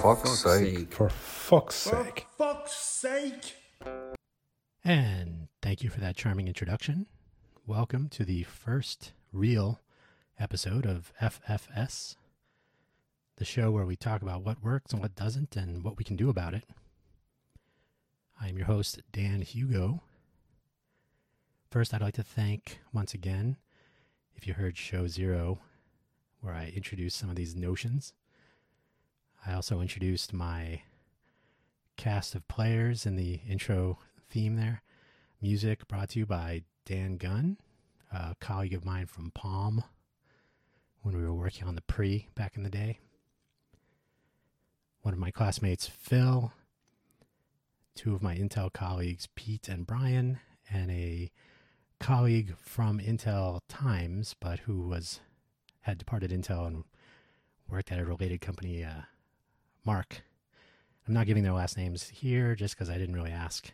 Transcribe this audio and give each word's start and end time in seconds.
For, 0.00 0.14
fuck's, 0.14 0.38
sake. 0.38 0.94
For 0.94 1.08
fuck's 1.08 1.74
sake. 1.74 2.26
For 2.36 2.44
fuck's 2.44 2.72
sake! 2.72 3.56
And 4.84 5.48
thank 5.60 5.82
you 5.82 5.90
for 5.90 5.98
that 5.98 6.16
charming 6.16 6.46
introduction. 6.46 7.06
Welcome 7.66 8.08
to 8.10 8.24
the 8.24 8.44
first 8.44 9.12
real 9.32 9.80
episode 10.38 10.86
of 10.86 11.12
FFS, 11.20 12.14
the 13.38 13.44
show 13.44 13.72
where 13.72 13.84
we 13.84 13.96
talk 13.96 14.22
about 14.22 14.44
what 14.44 14.62
works 14.62 14.92
and 14.92 15.02
what 15.02 15.16
doesn't 15.16 15.56
and 15.56 15.82
what 15.82 15.98
we 15.98 16.04
can 16.04 16.14
do 16.14 16.30
about 16.30 16.54
it. 16.54 16.64
I 18.40 18.48
am 18.48 18.56
your 18.56 18.66
host, 18.66 19.00
Dan 19.10 19.42
Hugo. 19.42 20.02
First, 21.72 21.92
I'd 21.92 22.02
like 22.02 22.14
to 22.14 22.22
thank 22.22 22.78
once 22.92 23.14
again, 23.14 23.56
if 24.36 24.46
you 24.46 24.54
heard 24.54 24.76
show 24.76 25.08
zero, 25.08 25.58
where 26.40 26.54
I 26.54 26.72
introduced 26.74 27.16
some 27.16 27.30
of 27.30 27.36
these 27.36 27.56
notions. 27.56 28.12
I 29.48 29.54
also 29.54 29.80
introduced 29.80 30.34
my 30.34 30.82
cast 31.96 32.34
of 32.34 32.46
players 32.48 33.06
in 33.06 33.16
the 33.16 33.40
intro 33.48 33.98
theme 34.28 34.56
there. 34.56 34.82
Music 35.40 35.88
brought 35.88 36.10
to 36.10 36.18
you 36.18 36.26
by 36.26 36.64
Dan 36.84 37.16
Gunn, 37.16 37.56
a 38.12 38.36
colleague 38.40 38.74
of 38.74 38.84
mine 38.84 39.06
from 39.06 39.30
Palm 39.30 39.84
when 41.00 41.16
we 41.16 41.22
were 41.22 41.32
working 41.32 41.66
on 41.66 41.76
the 41.76 41.80
pre 41.80 42.28
back 42.34 42.58
in 42.58 42.62
the 42.62 42.68
day. 42.68 42.98
One 45.00 45.14
of 45.14 45.20
my 45.20 45.30
classmates, 45.30 45.86
Phil, 45.86 46.52
two 47.94 48.14
of 48.14 48.22
my 48.22 48.36
Intel 48.36 48.70
colleagues, 48.70 49.28
Pete 49.34 49.66
and 49.66 49.86
Brian, 49.86 50.40
and 50.70 50.90
a 50.90 51.30
colleague 51.98 52.54
from 52.58 53.00
Intel 53.00 53.60
Times, 53.66 54.36
but 54.38 54.58
who 54.60 54.82
was 54.82 55.20
had 55.80 55.96
departed 55.96 56.32
Intel 56.32 56.66
and 56.66 56.84
worked 57.66 57.90
at 57.90 57.98
a 57.98 58.04
related 58.04 58.42
company, 58.42 58.84
uh, 58.84 59.04
Mark. 59.88 60.20
I'm 61.06 61.14
not 61.14 61.24
giving 61.24 61.42
their 61.42 61.54
last 61.54 61.78
names 61.78 62.10
here 62.10 62.54
just 62.54 62.74
because 62.74 62.90
I 62.90 62.98
didn't 62.98 63.14
really 63.14 63.30
ask 63.30 63.72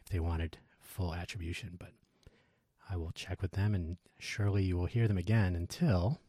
if 0.00 0.12
they 0.12 0.20
wanted 0.20 0.58
full 0.78 1.12
attribution, 1.12 1.74
but 1.76 1.90
I 2.88 2.96
will 2.96 3.10
check 3.10 3.42
with 3.42 3.50
them 3.50 3.74
and 3.74 3.96
surely 4.20 4.62
you 4.62 4.76
will 4.76 4.86
hear 4.86 5.08
them 5.08 5.18
again 5.18 5.56
until 5.56 6.20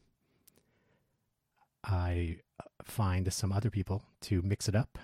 I 1.83 2.37
uh, 2.59 2.63
find 2.83 3.31
some 3.31 3.51
other 3.51 3.69
people 3.69 4.05
to 4.21 4.41
mix 4.41 4.67
it 4.67 4.73
up. 4.75 4.97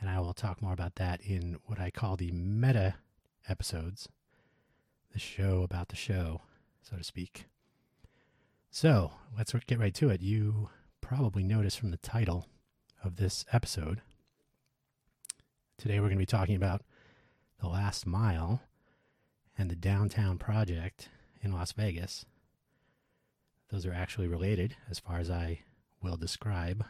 And 0.00 0.08
I 0.08 0.20
will 0.20 0.32
talk 0.32 0.62
more 0.62 0.72
about 0.72 0.94
that 0.94 1.20
in 1.22 1.56
what 1.64 1.80
I 1.80 1.90
call 1.90 2.14
the 2.14 2.30
meta 2.30 2.94
episodes, 3.48 4.08
the 5.12 5.18
show 5.18 5.62
about 5.62 5.88
the 5.88 5.96
show, 5.96 6.42
so 6.80 6.96
to 6.96 7.02
speak. 7.02 7.46
So 8.70 9.10
let's 9.36 9.52
get 9.66 9.80
right 9.80 9.94
to 9.94 10.10
it. 10.10 10.20
You 10.20 10.68
probably 11.06 11.44
noticed 11.44 11.78
from 11.78 11.92
the 11.92 11.96
title 11.98 12.48
of 13.04 13.14
this 13.14 13.44
episode. 13.52 14.00
Today 15.78 16.00
we're 16.00 16.08
going 16.08 16.18
to 16.18 16.22
be 16.22 16.26
talking 16.26 16.56
about 16.56 16.82
the 17.60 17.68
last 17.68 18.08
mile 18.08 18.60
and 19.56 19.70
the 19.70 19.76
downtown 19.76 20.36
project 20.36 21.08
in 21.40 21.52
Las 21.52 21.70
Vegas. 21.70 22.26
Those 23.70 23.86
are 23.86 23.92
actually 23.92 24.26
related 24.26 24.74
as 24.90 24.98
far 24.98 25.20
as 25.20 25.30
I 25.30 25.60
will 26.02 26.16
describe. 26.16 26.84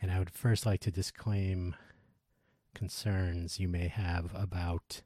And 0.00 0.10
I 0.10 0.18
would 0.18 0.30
first 0.30 0.64
like 0.64 0.80
to 0.80 0.90
disclaim 0.90 1.76
concerns 2.74 3.60
you 3.60 3.68
may 3.68 3.88
have 3.88 4.34
about 4.34 5.02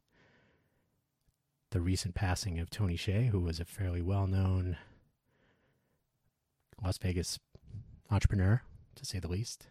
the 1.70 1.80
recent 1.80 2.14
passing 2.14 2.60
of 2.60 2.70
Tony 2.70 2.96
Hsieh, 2.96 3.30
who 3.30 3.40
was 3.40 3.58
a 3.58 3.64
fairly 3.64 4.00
well 4.00 4.28
known 4.28 4.76
Las 6.82 6.98
Vegas 6.98 7.38
entrepreneur, 8.10 8.62
to 8.96 9.04
say 9.04 9.18
the 9.18 9.28
least. 9.28 9.68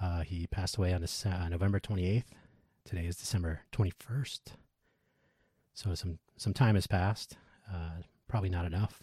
Uh, 0.00 0.20
he 0.20 0.46
passed 0.46 0.76
away 0.76 0.92
on 0.92 1.02
Dece- 1.02 1.44
uh, 1.44 1.48
November 1.48 1.78
28th. 1.78 2.24
Today 2.84 3.04
is 3.04 3.16
December 3.16 3.60
21st. 3.72 4.40
So 5.74 5.94
some, 5.94 6.18
some 6.36 6.54
time 6.54 6.76
has 6.76 6.86
passed. 6.86 7.36
Uh, 7.70 8.02
probably 8.26 8.48
not 8.48 8.64
enough 8.64 9.02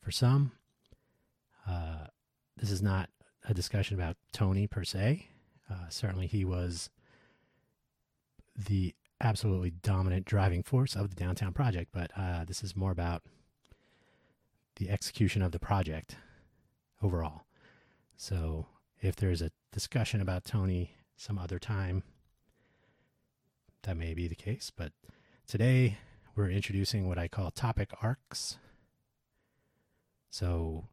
for 0.00 0.10
some. 0.10 0.52
Uh, 1.66 2.08
this 2.56 2.70
is 2.70 2.82
not 2.82 3.08
a 3.48 3.54
discussion 3.54 3.94
about 3.96 4.16
Tony 4.32 4.66
per 4.66 4.84
se. 4.84 5.28
Uh, 5.70 5.88
certainly, 5.88 6.26
he 6.26 6.44
was 6.44 6.90
the 8.54 8.94
absolutely 9.20 9.70
dominant 9.70 10.26
driving 10.26 10.62
force 10.62 10.94
of 10.94 11.08
the 11.08 11.16
downtown 11.16 11.52
project, 11.52 11.90
but 11.92 12.10
uh, 12.16 12.44
this 12.44 12.62
is 12.62 12.76
more 12.76 12.90
about 12.90 13.22
the 14.76 14.90
execution 14.90 15.42
of 15.42 15.52
the 15.52 15.58
project 15.58 16.16
overall. 17.02 17.42
So, 18.16 18.66
if 19.00 19.16
there's 19.16 19.42
a 19.42 19.50
discussion 19.72 20.20
about 20.20 20.44
Tony 20.44 20.96
some 21.16 21.38
other 21.38 21.58
time, 21.58 22.02
that 23.82 23.96
may 23.96 24.14
be 24.14 24.28
the 24.28 24.34
case. 24.34 24.72
But 24.74 24.92
today, 25.46 25.98
we're 26.34 26.50
introducing 26.50 27.06
what 27.06 27.18
I 27.18 27.28
call 27.28 27.50
topic 27.50 27.90
arcs. 28.02 28.56
So, 30.30 30.84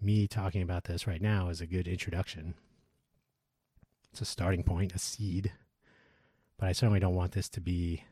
me 0.00 0.26
talking 0.26 0.62
about 0.62 0.84
this 0.84 1.06
right 1.06 1.22
now 1.22 1.48
is 1.48 1.60
a 1.60 1.66
good 1.66 1.88
introduction. 1.88 2.54
It's 4.12 4.20
a 4.20 4.26
starting 4.26 4.62
point, 4.62 4.94
a 4.94 4.98
seed. 4.98 5.52
But 6.58 6.68
I 6.68 6.72
certainly 6.72 7.00
don't 7.00 7.14
want 7.14 7.32
this 7.32 7.48
to 7.50 7.60
be 7.60 8.04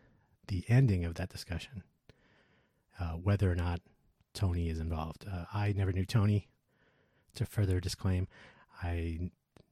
the 0.48 0.64
ending 0.68 1.04
of 1.04 1.14
that 1.14 1.30
discussion, 1.30 1.82
uh, 3.00 3.12
whether 3.12 3.50
or 3.50 3.54
not 3.54 3.80
Tony 4.34 4.68
is 4.68 4.80
involved. 4.80 5.24
Uh, 5.30 5.44
I 5.52 5.72
never 5.72 5.92
knew 5.92 6.04
Tony. 6.04 6.48
To 7.36 7.46
further 7.46 7.80
disclaim, 7.80 8.28
I 8.82 9.30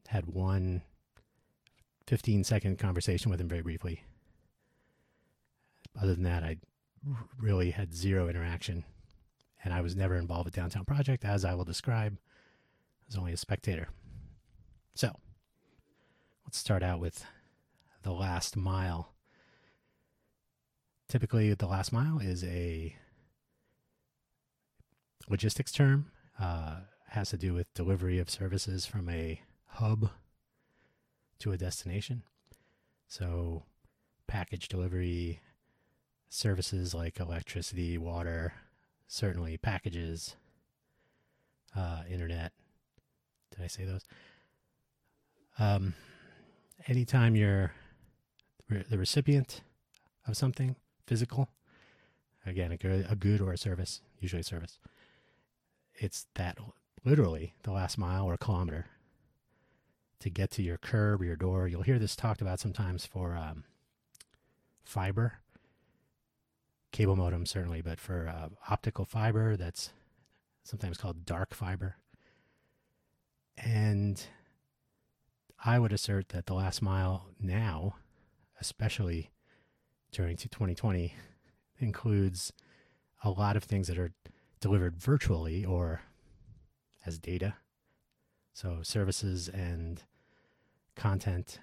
had 0.08 0.26
one 0.26 0.82
15 2.08 2.42
second 2.42 2.78
conversation 2.78 3.30
with 3.30 3.40
him 3.40 3.48
very 3.48 3.62
briefly. 3.62 4.02
Other 6.00 6.14
than 6.14 6.24
that, 6.24 6.42
I 6.42 6.56
really 7.38 7.70
had 7.70 7.94
zero 7.94 8.28
interaction 8.28 8.84
and 9.64 9.72
I 9.72 9.80
was 9.80 9.94
never 9.94 10.16
involved 10.16 10.46
with 10.46 10.54
Downtown 10.54 10.84
Project, 10.84 11.24
as 11.24 11.44
I 11.44 11.54
will 11.54 11.64
describe. 11.64 12.14
I 12.14 13.04
was 13.06 13.16
only 13.16 13.32
a 13.32 13.36
spectator. 13.36 13.88
So, 14.94 15.14
let's 16.44 16.58
start 16.58 16.82
out 16.82 17.00
with 17.00 17.24
the 18.02 18.12
last 18.12 18.56
mile. 18.56 19.12
Typically, 21.08 21.54
the 21.54 21.66
last 21.66 21.92
mile 21.92 22.18
is 22.18 22.42
a 22.44 22.96
logistics 25.28 25.72
term, 25.72 26.10
uh, 26.40 26.76
has 27.08 27.30
to 27.30 27.36
do 27.36 27.54
with 27.54 27.72
delivery 27.74 28.18
of 28.18 28.30
services 28.30 28.86
from 28.86 29.08
a 29.08 29.40
hub 29.66 30.10
to 31.38 31.52
a 31.52 31.56
destination. 31.56 32.22
So, 33.08 33.64
package 34.26 34.68
delivery 34.68 35.40
services 36.28 36.94
like 36.94 37.20
electricity, 37.20 37.98
water, 37.98 38.54
certainly 39.06 39.58
packages, 39.58 40.36
uh, 41.76 42.02
internet. 42.10 42.52
Did 43.50 43.62
I 43.62 43.66
say 43.66 43.84
those? 43.84 44.04
Um, 45.58 45.94
anytime 46.86 47.36
you're 47.36 47.72
the 48.88 48.96
recipient 48.96 49.60
of 50.26 50.36
something 50.36 50.76
physical, 51.06 51.50
again, 52.46 52.72
a 52.72 52.78
good, 52.78 53.06
a 53.10 53.16
good 53.16 53.42
or 53.42 53.52
a 53.52 53.58
service, 53.58 54.00
usually 54.18 54.40
a 54.40 54.44
service, 54.44 54.78
it's 55.94 56.26
that 56.34 56.58
literally 57.04 57.54
the 57.62 57.72
last 57.72 57.98
mile 57.98 58.26
or 58.26 58.36
kilometer 58.36 58.86
to 60.20 60.30
get 60.30 60.50
to 60.52 60.62
your 60.62 60.78
curb 60.78 61.20
or 61.20 61.24
your 61.24 61.36
door. 61.36 61.66
You'll 61.66 61.82
hear 61.82 61.98
this 61.98 62.14
talked 62.14 62.40
about 62.40 62.60
sometimes 62.60 63.04
for 63.04 63.36
um, 63.36 63.64
fiber 64.84 65.40
cable 66.92 67.16
modem 67.16 67.46
certainly, 67.46 67.80
but 67.80 67.98
for 67.98 68.28
uh, 68.28 68.48
optical 68.68 69.04
fiber, 69.04 69.56
that's 69.56 69.90
sometimes 70.62 70.98
called 70.98 71.24
dark 71.24 71.54
fiber. 71.54 71.96
And 73.56 74.24
I 75.64 75.78
would 75.78 75.92
assert 75.92 76.28
that 76.28 76.46
the 76.46 76.54
last 76.54 76.82
mile 76.82 77.26
now, 77.40 77.96
especially 78.60 79.30
during 80.12 80.36
2020, 80.36 81.14
includes 81.78 82.52
a 83.24 83.30
lot 83.30 83.56
of 83.56 83.64
things 83.64 83.88
that 83.88 83.98
are 83.98 84.12
delivered 84.62 84.96
virtually 84.96 85.64
or 85.64 86.00
as 87.04 87.18
data. 87.18 87.54
So 88.54 88.78
services 88.82 89.48
and 89.48 90.02
content 90.94 91.58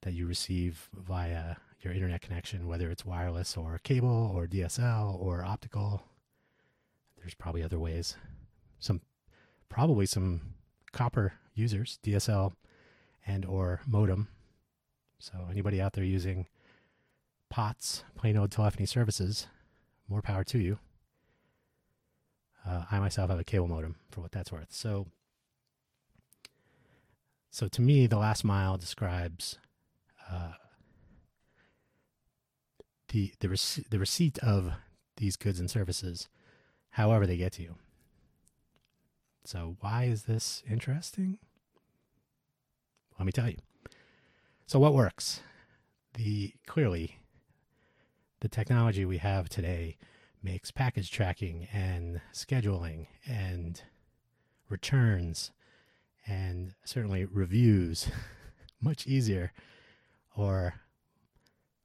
that 0.00 0.14
you 0.14 0.26
receive 0.26 0.88
via 0.94 1.56
your 1.80 1.92
internet 1.92 2.22
connection, 2.22 2.66
whether 2.66 2.90
it's 2.90 3.04
wireless 3.04 3.56
or 3.56 3.78
cable 3.84 4.32
or 4.34 4.46
DSL 4.46 5.14
or 5.20 5.44
optical. 5.44 6.02
There's 7.18 7.34
probably 7.34 7.62
other 7.62 7.78
ways. 7.78 8.16
Some 8.78 9.02
probably 9.68 10.06
some 10.06 10.54
copper 10.92 11.34
users, 11.54 11.98
DSL 12.02 12.52
and 13.26 13.44
or 13.44 13.80
modem. 13.86 14.28
So 15.18 15.48
anybody 15.50 15.80
out 15.80 15.92
there 15.92 16.04
using 16.04 16.46
POTS, 17.50 18.04
plain 18.16 18.36
old 18.36 18.52
telephony 18.52 18.86
services, 18.86 19.48
more 20.08 20.22
power 20.22 20.44
to 20.44 20.58
you. 20.58 20.78
Uh, 22.66 22.84
I 22.90 22.98
myself 22.98 23.30
have 23.30 23.38
a 23.38 23.44
cable 23.44 23.68
modem 23.68 23.96
for 24.10 24.20
what 24.22 24.32
that's 24.32 24.50
worth. 24.50 24.72
So 24.72 25.06
So 27.50 27.68
to 27.68 27.80
me, 27.80 28.06
the 28.06 28.18
last 28.18 28.44
mile 28.44 28.76
describes 28.76 29.58
uh, 30.30 30.52
the 33.08 33.32
the 33.40 33.48
rece- 33.48 33.88
the 33.88 33.98
receipt 33.98 34.38
of 34.40 34.72
these 35.16 35.36
goods 35.36 35.58
and 35.58 35.70
services, 35.70 36.28
however 36.90 37.26
they 37.26 37.38
get 37.38 37.52
to 37.52 37.62
you. 37.62 37.76
So 39.44 39.76
why 39.80 40.04
is 40.04 40.24
this 40.24 40.62
interesting? 40.68 41.38
Let 43.18 43.24
me 43.24 43.32
tell 43.32 43.48
you. 43.48 43.58
So 44.66 44.78
what 44.78 44.92
works? 44.92 45.40
The 46.12 46.52
clearly 46.66 47.20
the 48.40 48.48
technology 48.48 49.06
we 49.06 49.18
have 49.18 49.48
today 49.48 49.96
makes 50.46 50.70
package 50.70 51.10
tracking 51.10 51.66
and 51.72 52.20
scheduling 52.32 53.08
and 53.26 53.82
returns 54.68 55.50
and 56.24 56.72
certainly 56.84 57.24
reviews 57.24 58.08
much 58.80 59.08
easier 59.08 59.52
or 60.36 60.74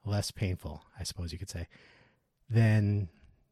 less 0.05 0.29
painful, 0.29 0.83
I 0.99 1.01
suppose 1.01 1.33
you 1.33 1.39
could 1.39 1.49
say, 1.49 1.67
than 2.47 3.09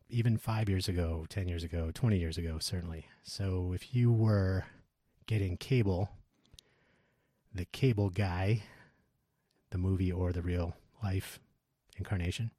even 0.09 0.37
five 0.37 0.69
years 0.69 0.87
ago, 0.87 1.25
10 1.27 1.47
years 1.47 1.63
ago, 1.63 1.89
20 1.91 2.19
years 2.19 2.37
ago, 2.37 2.59
certainly. 2.59 3.07
So 3.23 3.73
if 3.73 3.95
you 3.95 4.11
were 4.11 4.65
getting 5.25 5.57
cable, 5.57 6.09
the 7.51 7.65
cable 7.65 8.11
guy, 8.11 8.61
the 9.71 9.79
movie 9.79 10.11
or 10.11 10.31
the 10.31 10.43
real 10.43 10.75
life 11.03 11.39
incarnation, 11.97 12.51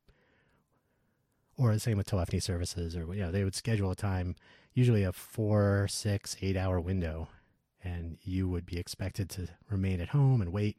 or 1.61 1.75
the 1.75 1.79
same 1.79 1.99
with 1.99 2.07
telephony 2.07 2.41
services, 2.41 2.97
or 2.97 3.15
you 3.15 3.21
know, 3.21 3.31
they 3.31 3.45
would 3.45 3.55
schedule 3.55 3.91
a 3.91 3.95
time, 3.95 4.35
usually 4.73 5.03
a 5.03 5.13
four, 5.13 5.87
six, 5.91 6.35
eight 6.41 6.57
hour 6.57 6.81
window, 6.81 7.29
and 7.85 8.17
you 8.23 8.49
would 8.49 8.65
be 8.65 8.79
expected 8.79 9.29
to 9.29 9.47
remain 9.69 10.01
at 10.01 10.09
home 10.09 10.41
and 10.41 10.55
wait. 10.55 10.79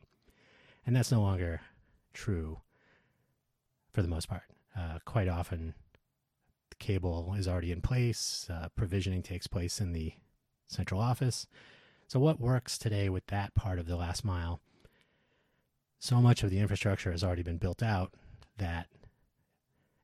And 0.84 0.96
that's 0.96 1.12
no 1.12 1.22
longer 1.22 1.62
true 2.14 2.62
for 3.94 4.02
the 4.02 4.08
most 4.08 4.28
part. 4.28 4.44
Uh, 4.76 4.98
quite 5.06 5.28
often, 5.28 5.76
the 6.72 6.78
cable 6.78 7.36
is 7.38 7.48
already 7.48 7.72
in 7.72 7.82
place, 7.82 8.48
uh, 8.50 8.70
provisioning 8.76 9.22
takes 9.22 9.46
place 9.46 9.80
in 9.80 9.94
the 9.94 10.14
central 10.68 11.00
office. 11.00 11.46
So, 12.08 12.20
what 12.20 12.40
works 12.40 12.80
today 12.80 13.08
with 13.08 13.28
that 13.28 13.54
part 13.54 13.78
of 13.78 13.86
the 13.86 13.98
last 13.98 14.26
mile? 14.26 14.62
So 16.00 16.20
much 16.20 16.42
of 16.42 16.50
the 16.50 16.58
infrastructure 16.58 17.12
has 17.12 17.24
already 17.24 17.44
been 17.44 17.58
built 17.58 17.84
out 17.84 18.16
that 18.58 18.88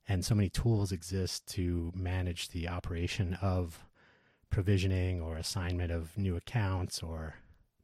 and 0.07 0.23
so 0.23 0.35
many 0.35 0.49
tools 0.49 0.91
exist 0.91 1.47
to 1.47 1.91
manage 1.95 2.49
the 2.49 2.67
operation 2.67 3.37
of 3.41 3.85
provisioning 4.49 5.21
or 5.21 5.37
assignment 5.37 5.91
of 5.91 6.17
new 6.17 6.35
accounts 6.35 7.03
or 7.03 7.35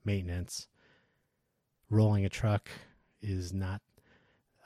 maintenance. 0.06 0.68
Rolling 1.90 2.26
a 2.26 2.30
truck 2.30 2.70
is 3.22 3.54
not 3.54 3.82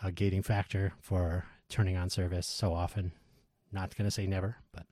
a 0.04 0.12
gating 0.12 0.44
factor 0.44 0.94
for 1.00 1.45
turning 1.69 1.98
on 1.98 2.09
service 2.09 2.48
so 2.48 2.74
often. 2.74 3.12
Not 3.71 3.95
going 3.98 4.07
to 4.07 4.12
say 4.12 4.27
never, 4.27 4.57
but 4.71 4.86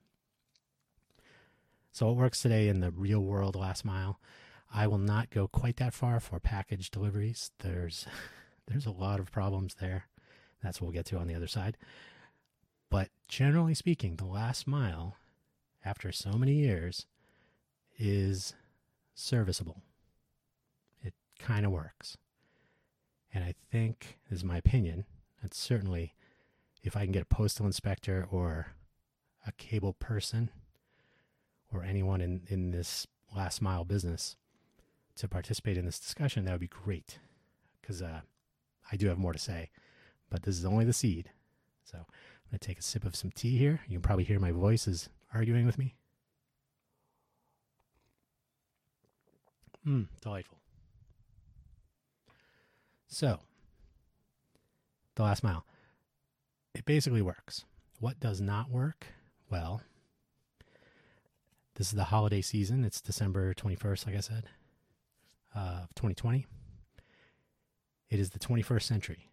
so 1.92 2.10
it 2.10 2.16
works 2.16 2.42
today 2.42 2.68
in 2.68 2.80
the 2.80 2.90
real 2.90 3.20
world 3.20 3.56
last 3.56 3.84
mile. 3.84 4.20
I 4.74 4.86
will 4.86 4.98
not 4.98 5.30
go 5.30 5.48
quite 5.48 5.76
that 5.76 5.94
far 5.94 6.20
for 6.20 6.38
package 6.38 6.90
deliveries. 6.90 7.52
There's 7.60 8.06
there's 8.66 8.84
a 8.84 8.90
lot 8.90 9.20
of 9.20 9.32
problems 9.32 9.76
there. 9.80 10.06
That's 10.62 10.80
what 10.80 10.88
we'll 10.88 10.94
get 10.94 11.06
to 11.06 11.18
on 11.18 11.26
the 11.26 11.34
other 11.34 11.46
side. 11.46 11.78
But 12.90 13.08
generally 13.28 13.74
speaking, 13.74 14.16
the 14.16 14.24
last 14.24 14.66
mile, 14.66 15.16
after 15.84 16.12
so 16.12 16.32
many 16.32 16.54
years, 16.54 17.06
is 17.98 18.54
serviceable. 19.14 19.82
It 21.02 21.14
kind 21.38 21.66
of 21.66 21.72
works. 21.72 22.16
And 23.32 23.44
I 23.44 23.54
think, 23.70 24.18
is 24.30 24.44
my 24.44 24.56
opinion, 24.56 25.04
and 25.42 25.52
certainly 25.52 26.14
if 26.82 26.96
I 26.96 27.02
can 27.02 27.12
get 27.12 27.22
a 27.22 27.26
postal 27.26 27.66
inspector 27.66 28.26
or 28.30 28.68
a 29.46 29.52
cable 29.52 29.92
person 29.92 30.50
or 31.72 31.82
anyone 31.82 32.20
in, 32.20 32.42
in 32.48 32.70
this 32.70 33.06
last 33.34 33.60
mile 33.60 33.84
business 33.84 34.36
to 35.16 35.28
participate 35.28 35.76
in 35.76 35.84
this 35.84 35.98
discussion, 35.98 36.44
that 36.44 36.52
would 36.52 36.60
be 36.60 36.68
great. 36.68 37.18
Because 37.80 38.02
uh, 38.02 38.20
I 38.90 38.96
do 38.96 39.08
have 39.08 39.18
more 39.18 39.32
to 39.32 39.38
say, 39.38 39.70
but 40.30 40.42
this 40.42 40.56
is 40.56 40.64
only 40.64 40.84
the 40.84 40.92
seed. 40.92 41.30
So 41.84 42.06
I'm 42.46 42.52
going 42.52 42.60
to 42.60 42.66
take 42.66 42.78
a 42.78 42.82
sip 42.82 43.04
of 43.04 43.16
some 43.16 43.32
tea 43.32 43.56
here. 43.58 43.80
You 43.88 43.94
can 43.94 44.02
probably 44.02 44.24
hear 44.24 44.38
my 44.38 44.52
voice 44.52 44.86
is 44.86 45.08
arguing 45.34 45.66
with 45.66 45.78
me. 45.78 45.96
Mmm, 49.86 50.06
delightful. 50.20 50.58
So, 53.08 53.40
the 55.16 55.22
last 55.24 55.42
mile. 55.42 55.64
It 56.74 56.84
basically 56.84 57.22
works. 57.22 57.64
What 57.98 58.20
does 58.20 58.40
not 58.40 58.70
work? 58.70 59.06
Well, 59.50 59.80
this 61.74 61.88
is 61.88 61.94
the 61.94 62.04
holiday 62.04 62.42
season. 62.42 62.84
It's 62.84 63.00
December 63.00 63.54
21st, 63.54 64.06
like 64.06 64.16
I 64.16 64.20
said, 64.20 64.44
of 65.54 65.94
2020. 65.94 66.46
It 68.10 68.20
is 68.20 68.30
the 68.30 68.38
21st 68.38 68.82
century. 68.82 69.30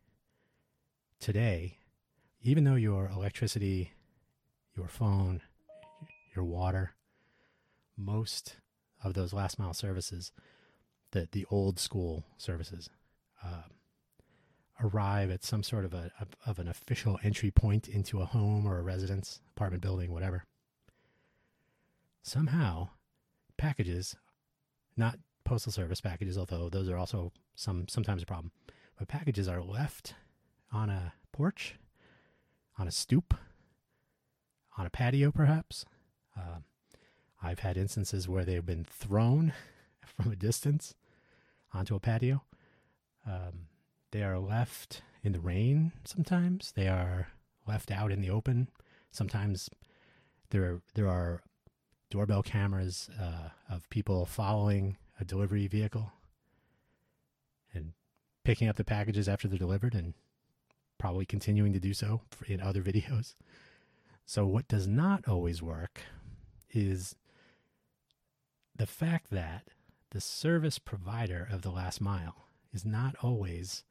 Today, 1.19 1.77
even 2.43 2.65
though 2.65 2.75
your 2.75 3.07
electricity, 3.07 3.93
your 4.75 4.87
phone, 4.87 5.41
your 6.35 6.43
water, 6.43 6.93
most 7.97 8.57
of 9.03 9.13
those 9.13 9.33
last 9.33 9.57
mile 9.57 9.73
services, 9.73 10.31
the 11.11 11.27
the 11.31 11.45
old 11.49 11.79
school 11.79 12.25
services, 12.37 12.89
uh, 13.43 13.63
arrive 14.81 15.31
at 15.31 15.43
some 15.43 15.63
sort 15.63 15.85
of 15.85 15.93
a 15.93 16.11
of 16.45 16.59
an 16.59 16.67
official 16.67 17.17
entry 17.23 17.49
point 17.49 17.87
into 17.87 18.21
a 18.21 18.25
home 18.25 18.65
or 18.65 18.77
a 18.77 18.83
residence, 18.83 19.39
apartment 19.55 19.81
building, 19.81 20.11
whatever. 20.11 20.43
Somehow, 22.23 22.89
packages, 23.57 24.15
not 24.97 25.17
postal 25.45 25.71
service 25.71 26.01
packages, 26.01 26.37
although 26.37 26.69
those 26.69 26.89
are 26.89 26.97
also 26.97 27.31
some 27.55 27.87
sometimes 27.87 28.21
a 28.21 28.25
problem, 28.25 28.51
but 28.97 29.07
packages 29.07 29.47
are 29.47 29.61
left 29.61 30.13
on 30.71 30.89
a 30.89 31.13
porch 31.31 31.75
on 32.77 32.87
a 32.87 32.91
stoop, 32.91 33.33
on 34.77 34.85
a 34.85 34.89
patio, 34.89 35.31
perhaps. 35.31 35.85
Uh, 36.37 36.59
I've 37.41 37.59
had 37.59 37.77
instances 37.77 38.27
where 38.27 38.45
they've 38.45 38.65
been 38.65 38.85
thrown 38.85 39.53
from 40.05 40.31
a 40.31 40.35
distance 40.35 40.95
onto 41.73 41.95
a 41.95 41.99
patio. 41.99 42.43
Um, 43.25 43.67
they 44.11 44.23
are 44.23 44.39
left 44.39 45.01
in 45.23 45.31
the 45.31 45.39
rain 45.39 45.91
sometimes. 46.05 46.71
They 46.75 46.87
are 46.87 47.29
left 47.67 47.91
out 47.91 48.11
in 48.11 48.21
the 48.21 48.29
open. 48.29 48.69
Sometimes 49.11 49.69
there 50.49 50.81
there 50.93 51.07
are 51.07 51.41
doorbell 52.09 52.43
cameras 52.43 53.09
uh, 53.19 53.49
of 53.69 53.89
people 53.89 54.25
following 54.25 54.97
a 55.19 55.25
delivery 55.25 55.67
vehicle 55.67 56.11
and 57.73 57.93
picking 58.43 58.67
up 58.67 58.75
the 58.75 58.83
packages 58.83 59.27
after 59.27 59.47
they're 59.47 59.57
delivered 59.57 59.95
and 59.95 60.13
probably 61.03 61.25
continuing 61.25 61.73
to 61.73 61.81
do 61.81 61.93
so 61.93 62.21
in 62.47 62.61
other 62.61 62.81
videos. 62.89 63.35
So, 64.25 64.45
what 64.45 64.69
does 64.69 64.87
not 64.87 65.27
always 65.27 65.61
work 65.61 65.99
is 66.71 67.17
the 68.73 68.85
fact 68.85 69.29
that 69.29 69.63
the 70.11 70.21
service 70.21 70.79
provider 70.79 71.45
of 71.51 71.61
the 71.61 71.71
last 71.71 71.99
mile 71.99 72.47
is 72.71 72.85
not 72.85 73.17
always 73.21 73.83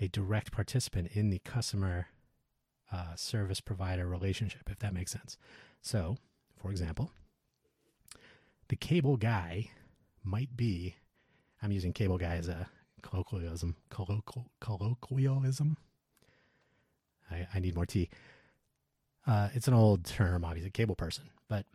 a 0.00 0.08
direct 0.08 0.50
participant 0.50 1.12
in 1.12 1.30
the 1.30 1.38
customer 1.38 2.08
uh, 2.90 3.14
service 3.14 3.60
provider 3.60 4.08
relationship, 4.08 4.68
if 4.68 4.80
that 4.80 4.92
makes 4.92 5.12
sense. 5.12 5.38
So, 5.80 6.16
for 6.60 6.72
example, 6.72 7.12
the 8.66 8.74
cable 8.74 9.16
guy 9.16 9.70
might 10.24 10.56
be, 10.56 10.96
I'm 11.62 11.70
using 11.70 11.92
cable 11.92 12.18
guy 12.18 12.34
as 12.34 12.48
a 12.48 12.66
colloquialism, 13.02 13.76
colloquial, 13.88 14.50
colloquialism 14.60 15.76
I, 17.30 17.46
I 17.54 17.60
need 17.60 17.74
more 17.74 17.86
tea. 17.86 18.08
Uh, 19.26 19.48
it's 19.54 19.68
an 19.68 19.74
old 19.74 20.04
term, 20.04 20.44
obviously, 20.44 20.70
cable 20.70 20.94
person, 20.94 21.24
but 21.48 21.66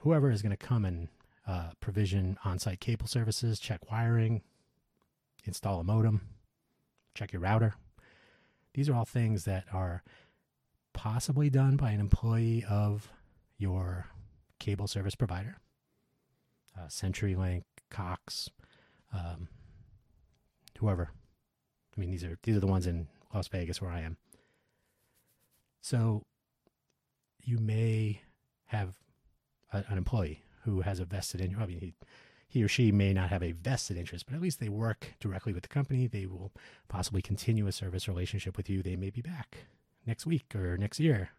whoever 0.00 0.30
is 0.30 0.42
going 0.42 0.56
to 0.56 0.56
come 0.56 0.84
and 0.84 1.08
uh, 1.46 1.70
provision 1.80 2.38
on 2.44 2.58
site 2.58 2.80
cable 2.80 3.06
services, 3.06 3.58
check 3.58 3.90
wiring, 3.90 4.42
install 5.44 5.80
a 5.80 5.84
modem, 5.84 6.20
check 7.14 7.32
your 7.32 7.42
router. 7.42 7.74
These 8.74 8.88
are 8.88 8.94
all 8.94 9.04
things 9.04 9.44
that 9.44 9.64
are 9.72 10.02
possibly 10.92 11.50
done 11.50 11.76
by 11.76 11.90
an 11.90 12.00
employee 12.00 12.64
of 12.68 13.10
your 13.58 14.06
cable 14.58 14.86
service 14.86 15.14
provider. 15.14 15.58
Uh, 16.78 16.86
CenturyLink, 16.86 17.64
Cox, 17.90 18.48
um, 19.12 19.48
whoever. 20.78 21.10
I 21.94 22.00
mean, 22.00 22.10
these 22.10 22.24
are 22.24 22.38
these 22.42 22.56
are 22.56 22.60
the 22.60 22.66
ones 22.66 22.86
in 22.86 23.08
Las 23.34 23.48
Vegas 23.48 23.82
where 23.82 23.90
I 23.90 24.00
am. 24.00 24.16
So 25.82 26.22
you 27.42 27.58
may 27.58 28.22
have 28.66 28.94
a, 29.72 29.84
an 29.88 29.98
employee 29.98 30.42
who 30.64 30.80
has 30.80 31.00
a 31.00 31.04
vested 31.04 31.40
interest. 31.40 31.62
I 31.62 31.66
mean, 31.66 31.80
he, 31.80 31.94
he 32.48 32.62
or 32.62 32.68
she 32.68 32.92
may 32.92 33.12
not 33.12 33.30
have 33.30 33.42
a 33.42 33.52
vested 33.52 33.96
interest, 33.96 34.26
but 34.26 34.34
at 34.34 34.40
least 34.40 34.60
they 34.60 34.68
work 34.68 35.14
directly 35.20 35.52
with 35.52 35.64
the 35.64 35.68
company. 35.68 36.06
They 36.06 36.26
will 36.26 36.52
possibly 36.88 37.20
continue 37.20 37.66
a 37.66 37.72
service 37.72 38.06
relationship 38.08 38.56
with 38.56 38.70
you. 38.70 38.82
They 38.82 38.96
may 38.96 39.10
be 39.10 39.20
back 39.20 39.66
next 40.06 40.24
week 40.24 40.54
or 40.54 40.76
next 40.76 41.00
year. 41.00 41.30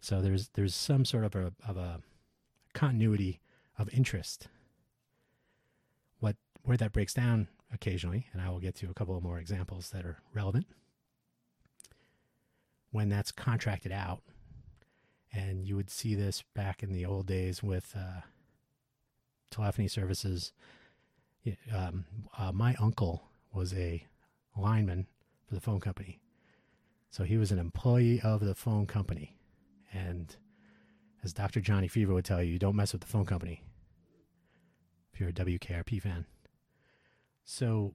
So 0.00 0.20
there's 0.20 0.50
there's 0.50 0.74
some 0.74 1.04
sort 1.04 1.24
of 1.24 1.34
a 1.34 1.52
of 1.66 1.76
a 1.76 2.00
continuity 2.74 3.40
of 3.78 3.88
interest. 3.94 4.48
What 6.20 6.36
where 6.62 6.76
that 6.76 6.92
breaks 6.92 7.14
down 7.14 7.48
occasionally, 7.72 8.26
and 8.32 8.42
I 8.42 8.50
will 8.50 8.60
get 8.60 8.74
to 8.76 8.90
a 8.90 8.94
couple 8.94 9.16
of 9.16 9.22
more 9.22 9.38
examples 9.38 9.90
that 9.90 10.04
are 10.04 10.18
relevant. 10.34 10.66
When 12.96 13.10
that's 13.10 13.30
contracted 13.30 13.92
out, 13.92 14.22
and 15.30 15.68
you 15.68 15.76
would 15.76 15.90
see 15.90 16.14
this 16.14 16.42
back 16.54 16.82
in 16.82 16.94
the 16.94 17.04
old 17.04 17.26
days 17.26 17.62
with 17.62 17.94
uh, 17.94 18.22
telephony 19.50 19.86
services. 19.86 20.54
Um, 21.70 22.06
uh, 22.38 22.52
my 22.52 22.74
uncle 22.80 23.24
was 23.52 23.74
a 23.74 24.06
lineman 24.56 25.08
for 25.46 25.54
the 25.54 25.60
phone 25.60 25.78
company. 25.78 26.20
So 27.10 27.24
he 27.24 27.36
was 27.36 27.52
an 27.52 27.58
employee 27.58 28.18
of 28.22 28.40
the 28.40 28.54
phone 28.54 28.86
company. 28.86 29.36
And 29.92 30.34
as 31.22 31.34
Dr. 31.34 31.60
Johnny 31.60 31.88
Fever 31.88 32.14
would 32.14 32.24
tell 32.24 32.42
you, 32.42 32.52
you 32.52 32.58
don't 32.58 32.76
mess 32.76 32.94
with 32.94 33.02
the 33.02 33.06
phone 33.06 33.26
company 33.26 33.62
if 35.12 35.20
you're 35.20 35.28
a 35.28 35.34
WKRP 35.34 36.00
fan. 36.00 36.24
So 37.44 37.94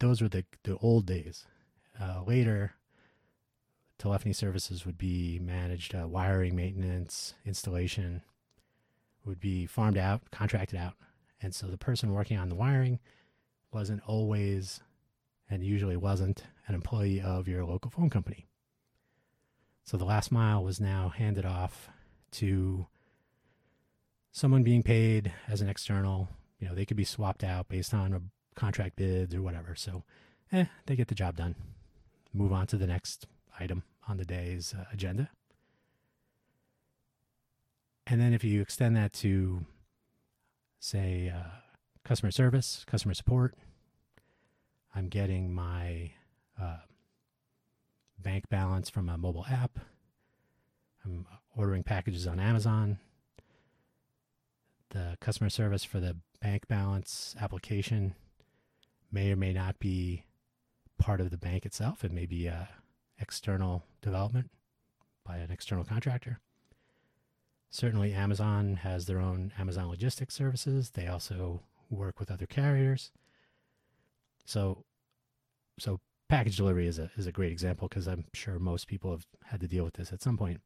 those 0.00 0.20
were 0.20 0.28
the, 0.28 0.44
the 0.64 0.76
old 0.78 1.06
days. 1.06 1.46
Uh, 2.00 2.24
later, 2.26 2.74
telephony 4.00 4.32
services 4.32 4.86
would 4.86 4.96
be 4.96 5.38
managed 5.38 5.94
uh, 5.94 6.08
wiring, 6.08 6.56
maintenance, 6.56 7.34
installation, 7.44 8.22
would 9.26 9.38
be 9.38 9.66
farmed 9.66 9.98
out, 9.98 10.22
contracted 10.32 10.78
out. 10.78 10.94
And 11.42 11.54
so 11.54 11.66
the 11.66 11.76
person 11.76 12.14
working 12.14 12.38
on 12.38 12.48
the 12.48 12.54
wiring 12.54 12.98
wasn't 13.72 14.02
always 14.06 14.80
and 15.50 15.62
usually 15.62 15.98
wasn't 15.98 16.44
an 16.66 16.74
employee 16.74 17.20
of 17.20 17.46
your 17.46 17.64
local 17.64 17.90
phone 17.90 18.08
company. 18.08 18.46
So 19.84 19.98
the 19.98 20.04
last 20.04 20.32
mile 20.32 20.64
was 20.64 20.80
now 20.80 21.10
handed 21.10 21.44
off 21.44 21.90
to 22.32 22.86
someone 24.32 24.62
being 24.62 24.82
paid 24.82 25.32
as 25.46 25.60
an 25.60 25.68
external. 25.68 26.28
You 26.58 26.68
know, 26.68 26.74
they 26.74 26.86
could 26.86 26.96
be 26.96 27.04
swapped 27.04 27.44
out 27.44 27.68
based 27.68 27.92
on 27.92 28.30
contract 28.54 28.96
bids 28.96 29.34
or 29.34 29.42
whatever. 29.42 29.74
So, 29.74 30.04
eh, 30.52 30.66
they 30.86 30.96
get 30.96 31.08
the 31.08 31.14
job 31.14 31.36
done. 31.36 31.56
Move 32.32 32.52
on 32.52 32.66
to 32.68 32.76
the 32.76 32.86
next 32.86 33.26
item 33.58 33.82
on 34.08 34.16
the 34.16 34.24
day's 34.24 34.74
uh, 34.78 34.84
agenda. 34.92 35.30
And 38.06 38.20
then 38.20 38.32
if 38.32 38.42
you 38.42 38.60
extend 38.60 38.96
that 38.96 39.12
to, 39.14 39.64
say, 40.80 41.32
uh, 41.34 41.50
customer 42.04 42.32
service, 42.32 42.84
customer 42.86 43.14
support, 43.14 43.54
I'm 44.94 45.08
getting 45.08 45.52
my 45.52 46.12
uh, 46.60 46.78
bank 48.18 48.48
balance 48.48 48.90
from 48.90 49.08
a 49.08 49.16
mobile 49.16 49.46
app. 49.48 49.78
I'm 51.04 51.26
ordering 51.56 51.82
packages 51.82 52.26
on 52.26 52.40
Amazon. 52.40 52.98
The 54.90 55.16
customer 55.20 55.50
service 55.50 55.84
for 55.84 56.00
the 56.00 56.16
bank 56.42 56.66
balance 56.66 57.36
application 57.40 58.14
may 59.12 59.30
or 59.30 59.36
may 59.36 59.52
not 59.52 59.78
be 59.78 60.24
part 60.98 61.20
of 61.20 61.30
the 61.30 61.38
bank 61.38 61.64
itself. 61.64 62.04
It 62.04 62.12
may 62.12 62.26
be 62.26 62.46
a 62.46 62.68
external 63.20 63.84
development 64.02 64.50
by 65.24 65.38
an 65.38 65.50
external 65.50 65.84
contractor. 65.84 66.40
Certainly, 67.70 68.12
Amazon 68.14 68.76
has 68.76 69.06
their 69.06 69.20
own 69.20 69.52
Amazon 69.58 69.88
logistics 69.88 70.34
services. 70.34 70.90
They 70.90 71.06
also 71.06 71.62
work 71.88 72.18
with 72.18 72.30
other 72.30 72.46
carriers. 72.46 73.12
So, 74.44 74.84
so 75.78 76.00
package 76.28 76.56
delivery 76.56 76.86
is 76.88 76.98
a 76.98 77.10
is 77.16 77.26
a 77.26 77.32
great 77.32 77.52
example 77.52 77.88
because 77.88 78.08
I'm 78.08 78.24
sure 78.32 78.58
most 78.58 78.88
people 78.88 79.10
have 79.12 79.26
had 79.44 79.60
to 79.60 79.68
deal 79.68 79.84
with 79.84 79.94
this 79.94 80.12
at 80.12 80.22
some 80.22 80.36
point. 80.36 80.60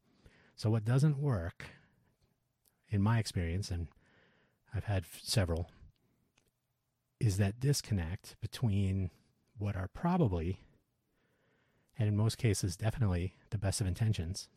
So, 0.55 0.69
what 0.69 0.85
doesn't 0.85 1.19
work, 1.19 1.65
in 2.89 3.01
my 3.01 3.19
experience, 3.19 3.69
and 3.69 3.87
I've 4.73 4.85
had 4.85 5.05
several, 5.21 5.69
is 7.19 7.37
that 7.37 7.59
disconnect 7.59 8.35
between 8.41 9.11
what 9.57 9.75
are 9.75 9.89
probably, 9.93 10.61
and 11.97 12.07
in 12.07 12.15
most 12.15 12.37
cases, 12.37 12.75
definitely 12.75 13.35
the 13.49 13.57
best 13.57 13.81
of 13.81 13.87
intentions. 13.87 14.49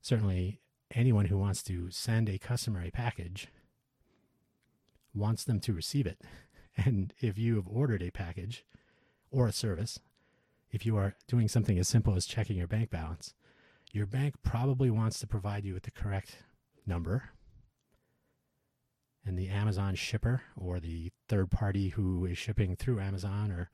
Certainly, 0.00 0.60
anyone 0.94 1.26
who 1.26 1.38
wants 1.38 1.62
to 1.64 1.90
send 1.90 2.28
a 2.28 2.38
customer 2.38 2.82
a 2.82 2.90
package 2.90 3.48
wants 5.14 5.44
them 5.44 5.60
to 5.60 5.72
receive 5.72 6.06
it. 6.06 6.20
And 6.76 7.12
if 7.18 7.36
you 7.36 7.56
have 7.56 7.66
ordered 7.66 8.00
a 8.00 8.12
package 8.12 8.64
or 9.30 9.48
a 9.48 9.52
service, 9.52 9.98
if 10.70 10.86
you 10.86 10.96
are 10.96 11.16
doing 11.26 11.48
something 11.48 11.78
as 11.78 11.88
simple 11.88 12.14
as 12.14 12.24
checking 12.24 12.56
your 12.56 12.68
bank 12.68 12.90
balance, 12.90 13.34
your 13.92 14.06
bank 14.06 14.36
probably 14.42 14.88
wants 14.88 15.18
to 15.18 15.26
provide 15.26 15.64
you 15.64 15.74
with 15.74 15.82
the 15.82 15.90
correct 15.90 16.44
number. 16.86 17.30
And 19.26 19.36
the 19.36 19.48
Amazon 19.48 19.96
shipper 19.96 20.42
or 20.56 20.78
the 20.78 21.10
third 21.28 21.50
party 21.50 21.88
who 21.90 22.24
is 22.24 22.38
shipping 22.38 22.76
through 22.76 23.00
Amazon 23.00 23.50
or 23.50 23.68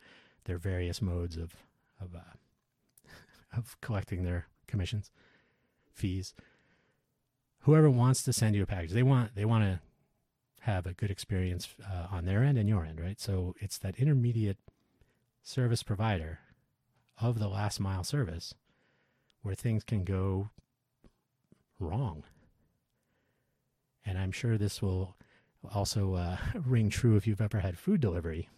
their 0.45 0.59
various 0.59 1.03
modes 1.03 1.37
of 1.37 1.55
of 2.01 2.15
uh, 2.15 3.09
of 3.57 3.81
collecting 3.81 4.25
their 4.25 4.47
commissions, 4.67 5.11
fees, 5.93 6.35
whoever 7.61 7.91
wants 7.91 8.23
to 8.23 8.33
send 8.33 8.55
you 8.55 8.63
a 8.63 8.67
package, 8.67 8.93
they 8.93 9.03
want 9.03 9.35
they 9.35 9.45
want 9.45 9.65
to 9.65 9.81
have 10.61 10.87
a 10.87 10.93
good 10.93 11.11
experience 11.11 11.69
uh, 11.89 12.07
on 12.11 12.25
their 12.25 12.43
end 12.43 12.59
and 12.59 12.69
your 12.69 12.85
end, 12.85 13.01
right? 13.01 13.21
So 13.21 13.55
it's 13.61 13.79
that 13.79 13.97
intermediate 13.97 14.59
service 15.43 15.83
provider 15.83 16.41
of 17.21 17.39
the 17.39 17.49
last 17.49 17.79
mile 17.79 18.03
service 18.03 18.55
where 19.43 19.55
things 19.55 19.85
can 19.85 20.03
go 20.03 20.51
wrong. 21.79 22.25
And 24.05 24.19
I'm 24.19 24.33
sure 24.33 24.59
this 24.59 24.83
will 24.83 25.17
also 25.73 26.15
uh, 26.15 26.37
ring 26.67 26.91
true 26.91 27.17
if 27.17 27.27
you've 27.27 27.41
ever 27.41 27.61
had 27.61 27.79
food 27.79 28.01
delivery, 28.01 28.49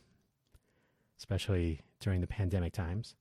especially 1.18 1.80
during 2.00 2.20
the 2.20 2.26
pandemic 2.26 2.72
times. 2.72 3.16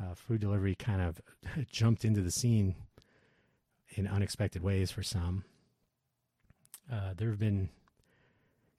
Uh, 0.00 0.14
food 0.14 0.40
delivery 0.40 0.74
kind 0.74 1.02
of 1.02 1.20
jumped 1.70 2.04
into 2.04 2.22
the 2.22 2.30
scene 2.30 2.74
in 3.90 4.06
unexpected 4.06 4.62
ways 4.62 4.90
for 4.90 5.02
some. 5.02 5.44
Uh, 6.90 7.12
there 7.16 7.30
have 7.30 7.38
been 7.38 7.68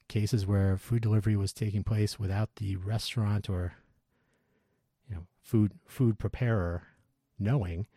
cases 0.07 0.45
where 0.45 0.77
food 0.77 1.01
delivery 1.01 1.35
was 1.35 1.53
taking 1.53 1.83
place 1.83 2.19
without 2.19 2.55
the 2.57 2.75
restaurant 2.75 3.49
or 3.49 3.75
you 5.07 5.15
know 5.15 5.21
food 5.41 5.71
food 5.85 6.19
preparer 6.19 6.83
knowing 7.39 7.87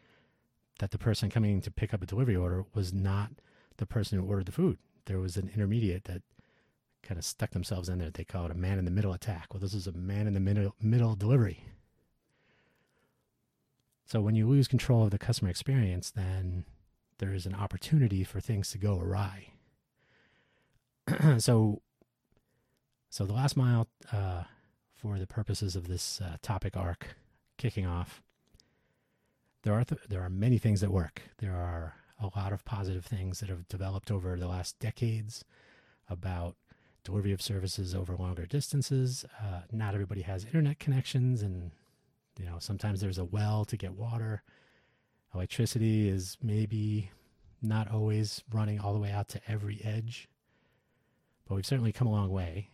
that 0.78 0.92
the 0.92 0.98
person 0.98 1.28
coming 1.28 1.60
to 1.60 1.70
pick 1.70 1.92
up 1.92 2.02
a 2.02 2.06
delivery 2.06 2.36
order 2.36 2.64
was 2.74 2.92
not 2.92 3.30
the 3.78 3.86
person 3.86 4.18
who 4.18 4.26
ordered 4.26 4.46
the 4.46 4.52
food. 4.52 4.78
There 5.06 5.18
was 5.18 5.36
an 5.36 5.50
intermediate 5.52 6.04
that 6.04 6.22
kind 7.02 7.18
of 7.18 7.24
stuck 7.24 7.50
themselves 7.50 7.88
in 7.88 7.98
there. 7.98 8.10
They 8.10 8.24
call 8.24 8.46
it 8.46 8.50
a 8.50 8.54
man 8.54 8.78
in 8.78 8.84
the 8.84 8.90
middle 8.90 9.12
attack. 9.12 9.48
Well, 9.52 9.60
this 9.60 9.74
is 9.74 9.86
a 9.86 9.92
man 9.92 10.26
in 10.26 10.34
the 10.34 10.40
middle 10.40 10.74
middle 10.80 11.16
delivery. 11.16 11.64
So 14.04 14.20
when 14.20 14.34
you 14.34 14.46
lose 14.46 14.68
control 14.68 15.04
of 15.04 15.10
the 15.10 15.18
customer 15.18 15.50
experience, 15.50 16.10
then 16.10 16.64
there 17.18 17.32
is 17.32 17.46
an 17.46 17.54
opportunity 17.54 18.24
for 18.24 18.40
things 18.40 18.70
to 18.70 18.78
go 18.78 19.00
awry. 19.00 19.48
so, 21.38 21.80
so 23.08 23.24
the 23.24 23.32
last 23.32 23.56
mile, 23.56 23.88
uh, 24.12 24.44
for 24.94 25.18
the 25.18 25.26
purposes 25.26 25.76
of 25.76 25.86
this 25.88 26.20
uh, 26.20 26.36
topic 26.42 26.76
arc 26.76 27.16
kicking 27.58 27.86
off, 27.86 28.22
there 29.62 29.74
are 29.74 29.84
th- 29.84 30.00
there 30.08 30.22
are 30.22 30.30
many 30.30 30.58
things 30.58 30.80
that 30.80 30.90
work. 30.90 31.22
There 31.38 31.54
are 31.54 31.94
a 32.20 32.30
lot 32.38 32.52
of 32.52 32.64
positive 32.64 33.04
things 33.04 33.40
that 33.40 33.48
have 33.48 33.68
developed 33.68 34.10
over 34.10 34.36
the 34.36 34.48
last 34.48 34.78
decades 34.78 35.44
about 36.08 36.56
delivery 37.02 37.32
of 37.32 37.42
services 37.42 37.94
over 37.94 38.16
longer 38.16 38.46
distances. 38.46 39.24
Uh, 39.42 39.62
not 39.72 39.94
everybody 39.94 40.22
has 40.22 40.44
internet 40.44 40.78
connections, 40.78 41.42
and 41.42 41.70
you 42.38 42.44
know 42.44 42.56
sometimes 42.58 43.00
there's 43.00 43.18
a 43.18 43.24
well 43.24 43.64
to 43.64 43.76
get 43.76 43.92
water 43.94 44.42
Electricity 45.34 46.08
is 46.08 46.38
maybe 46.42 47.10
not 47.60 47.90
always 47.90 48.44
running 48.52 48.78
all 48.78 48.92
the 48.92 49.00
way 49.00 49.10
out 49.10 49.28
to 49.30 49.40
every 49.48 49.80
edge, 49.82 50.28
but 51.48 51.56
we've 51.56 51.66
certainly 51.66 51.92
come 51.92 52.06
a 52.06 52.12
long 52.12 52.30
way. 52.30 52.70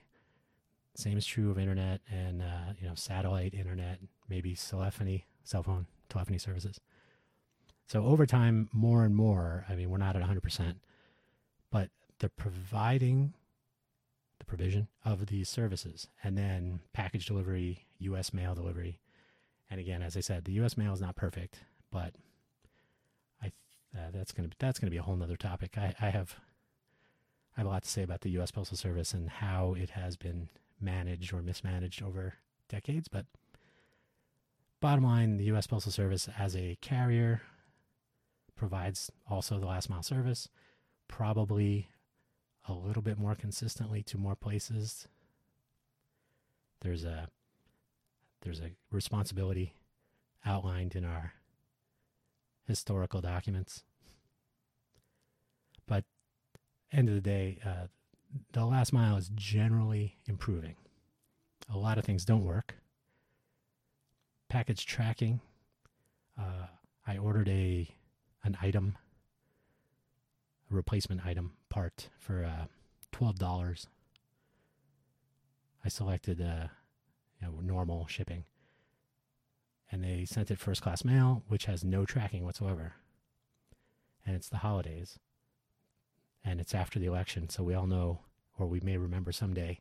Same 0.94 1.16
is 1.16 1.24
true 1.24 1.50
of 1.50 1.58
internet 1.58 2.02
and 2.10 2.42
uh, 2.42 2.74
you 2.78 2.86
know 2.86 2.94
satellite 2.94 3.54
internet, 3.54 3.98
maybe 4.28 4.54
telephony, 4.54 5.24
cell 5.42 5.62
phone 5.62 5.86
telephony 6.10 6.36
services. 6.36 6.80
So 7.86 8.04
over 8.04 8.26
time, 8.26 8.68
more 8.72 9.04
and 9.04 9.16
more. 9.16 9.64
I 9.68 9.74
mean, 9.74 9.90
we're 9.90 9.98
not 9.98 10.14
at 10.14 10.22
100%, 10.22 10.76
but 11.72 11.88
they're 12.18 12.28
providing 12.28 13.32
the 14.38 14.44
provision 14.44 14.88
of 15.04 15.26
these 15.26 15.48
services, 15.48 16.08
and 16.22 16.36
then 16.36 16.80
package 16.92 17.26
delivery, 17.26 17.86
U.S. 17.98 18.32
mail 18.32 18.54
delivery, 18.54 19.00
and 19.70 19.80
again, 19.80 20.02
as 20.02 20.16
I 20.16 20.20
said, 20.20 20.44
the 20.44 20.52
U.S. 20.52 20.76
mail 20.76 20.92
is 20.92 21.00
not 21.00 21.16
perfect, 21.16 21.60
but 21.90 22.14
uh, 23.96 24.10
that's 24.12 24.32
gonna 24.32 24.50
that's 24.58 24.78
gonna 24.78 24.90
be 24.90 24.96
a 24.96 25.02
whole 25.02 25.16
nother 25.16 25.36
topic. 25.36 25.76
I, 25.76 25.94
I 26.00 26.10
have 26.10 26.36
I 27.56 27.60
have 27.60 27.66
a 27.66 27.70
lot 27.70 27.82
to 27.82 27.88
say 27.88 28.02
about 28.02 28.20
the 28.20 28.30
U.S. 28.30 28.50
Postal 28.50 28.76
Service 28.76 29.12
and 29.12 29.28
how 29.28 29.74
it 29.74 29.90
has 29.90 30.16
been 30.16 30.48
managed 30.80 31.32
or 31.32 31.42
mismanaged 31.42 32.02
over 32.02 32.34
decades. 32.68 33.08
But 33.08 33.26
bottom 34.80 35.04
line, 35.04 35.36
the 35.36 35.44
U.S. 35.46 35.66
Postal 35.66 35.90
Service 35.90 36.28
as 36.38 36.54
a 36.54 36.78
carrier 36.80 37.42
provides 38.54 39.10
also 39.28 39.58
the 39.58 39.66
last 39.66 39.90
mile 39.90 40.02
service, 40.02 40.48
probably 41.08 41.88
a 42.68 42.72
little 42.72 43.02
bit 43.02 43.18
more 43.18 43.34
consistently 43.34 44.02
to 44.04 44.18
more 44.18 44.36
places. 44.36 45.08
There's 46.82 47.04
a 47.04 47.28
there's 48.42 48.60
a 48.60 48.70
responsibility 48.90 49.74
outlined 50.44 50.94
in 50.94 51.04
our 51.04 51.34
historical 52.66 53.20
documents. 53.20 53.82
But 55.86 56.04
end 56.92 57.08
of 57.08 57.14
the 57.14 57.20
day, 57.20 57.58
uh, 57.64 57.86
the 58.52 58.64
last 58.64 58.92
mile 58.92 59.16
is 59.16 59.30
generally 59.34 60.16
improving. 60.26 60.76
A 61.72 61.76
lot 61.76 61.98
of 61.98 62.04
things 62.04 62.24
don't 62.24 62.44
work. 62.44 62.76
Package 64.48 64.86
tracking. 64.86 65.40
Uh, 66.38 66.66
I 67.06 67.18
ordered 67.18 67.48
a 67.48 67.88
an 68.42 68.56
item, 68.62 68.96
a 70.70 70.74
replacement 70.74 71.26
item 71.26 71.52
part 71.68 72.08
for 72.18 72.44
uh, 72.44 72.66
twelve 73.12 73.38
dollars. 73.38 73.86
I 75.84 75.88
selected 75.88 76.40
uh, 76.40 76.68
you 77.40 77.48
know, 77.48 77.60
normal 77.60 78.06
shipping, 78.06 78.44
and 79.90 80.04
they 80.04 80.24
sent 80.24 80.50
it 80.50 80.58
first 80.58 80.82
class 80.82 81.04
mail, 81.04 81.42
which 81.48 81.66
has 81.66 81.84
no 81.84 82.04
tracking 82.04 82.44
whatsoever. 82.44 82.94
And 84.26 84.36
it's 84.36 84.48
the 84.48 84.58
holidays, 84.58 85.18
and 86.44 86.60
it's 86.60 86.74
after 86.74 86.98
the 86.98 87.06
election, 87.06 87.48
so 87.48 87.62
we 87.62 87.74
all 87.74 87.86
know, 87.86 88.20
or 88.58 88.66
we 88.66 88.80
may 88.80 88.96
remember 88.96 89.32
someday, 89.32 89.80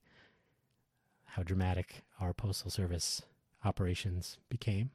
how 1.25 1.43
dramatic 1.43 2.03
our 2.19 2.33
postal 2.33 2.71
service 2.71 3.21
operations 3.63 4.37
became. 4.49 4.91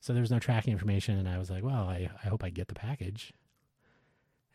So 0.00 0.12
there 0.12 0.20
was 0.20 0.30
no 0.30 0.38
tracking 0.38 0.72
information, 0.72 1.18
and 1.18 1.28
I 1.28 1.38
was 1.38 1.50
like, 1.50 1.64
well, 1.64 1.88
I, 1.88 2.10
I 2.22 2.28
hope 2.28 2.44
I 2.44 2.50
get 2.50 2.68
the 2.68 2.74
package. 2.74 3.32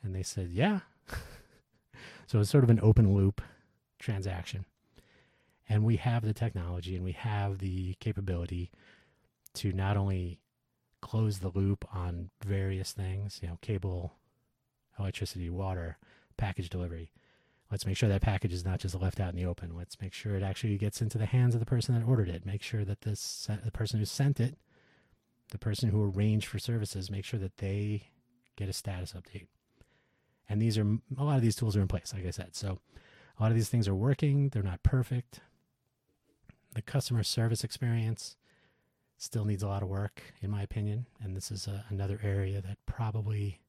And 0.04 0.14
they 0.14 0.22
said, 0.22 0.50
yeah. 0.52 0.82
so 2.28 2.40
it's 2.40 2.52
sort 2.52 2.64
of 2.64 2.70
an 2.70 2.80
open 2.84 3.16
loop 3.16 3.42
transaction. 3.98 4.66
And 5.70 5.84
we 5.84 5.98
have 5.98 6.24
the 6.24 6.34
technology 6.34 6.96
and 6.96 7.06
we 7.06 7.12
have 7.12 7.60
the 7.60 7.94
capability 8.00 8.72
to 9.56 9.72
not 9.72 9.96
only 9.96 10.40
close 11.02 11.40
the 11.40 11.50
loop 11.50 11.86
on 11.94 12.32
various 12.44 12.92
things, 12.92 13.40
you 13.42 13.48
know, 13.48 13.58
cable, 13.62 14.14
electricity, 15.00 15.50
water, 15.50 15.98
package 16.38 16.70
delivery. 16.70 17.12
Let's 17.72 17.86
make 17.86 17.98
sure 17.98 18.10
that 18.10 18.22
package 18.22 18.52
is 18.52 18.66
not 18.66 18.80
just 18.80 19.00
left 19.00 19.20
out 19.20 19.30
in 19.30 19.36
the 19.36 19.46
open. 19.46 19.76
Let's 19.78 20.02
make 20.02 20.12
sure 20.12 20.36
it 20.36 20.44
actually 20.44 20.78
gets 20.78 21.02
into 21.02 21.20
the 21.20 21.28
hands 21.28 21.54
of 21.54 21.60
the 21.60 21.68
person 21.68 21.94
that 21.94 22.08
ordered 22.08 22.30
it. 22.30 22.46
Make 22.46 22.64
sure 22.64 22.84
that 22.84 23.02
this 23.02 23.48
the 23.64 23.72
person 23.72 24.00
who 24.00 24.06
sent 24.06 24.40
it 24.40 24.58
the 25.52 25.58
person 25.58 25.90
who 25.90 26.04
arranged 26.04 26.48
for 26.48 26.60
services 26.60 27.10
make 27.10 27.26
sure 27.26 27.40
that 27.40 27.58
they 27.58 28.10
get 28.56 28.70
a 28.70 28.74
status 28.74 29.14
update. 29.14 29.48
And 30.48 30.62
these 30.62 30.78
are 30.78 30.98
a 31.18 31.24
lot 31.24 31.38
of 31.38 31.42
these 31.42 31.56
tools 31.56 31.76
are 31.76 31.82
in 31.82 31.88
place, 31.88 32.14
like 32.14 32.26
I 32.26 32.32
said. 32.32 32.56
So 32.56 32.80
a 33.40 33.44
lot 33.44 33.52
of 33.52 33.56
these 33.56 33.70
things 33.70 33.88
are 33.88 33.96
working. 33.96 34.50
They're 34.50 34.64
not 34.64 34.84
perfect. 34.84 35.42
The 36.74 36.82
customer 36.82 37.24
service 37.24 37.64
experience 37.64 38.36
still 39.18 39.46
needs 39.46 39.64
a 39.64 39.68
lot 39.68 39.84
of 39.84 39.90
work, 39.90 40.22
in 40.42 40.50
my 40.50 40.62
opinion. 40.62 41.08
And 41.22 41.36
this 41.36 41.52
is 41.52 41.68
a, 41.68 41.86
another 41.90 42.20
area 42.24 42.62
that 42.62 42.78
probably 42.86 43.60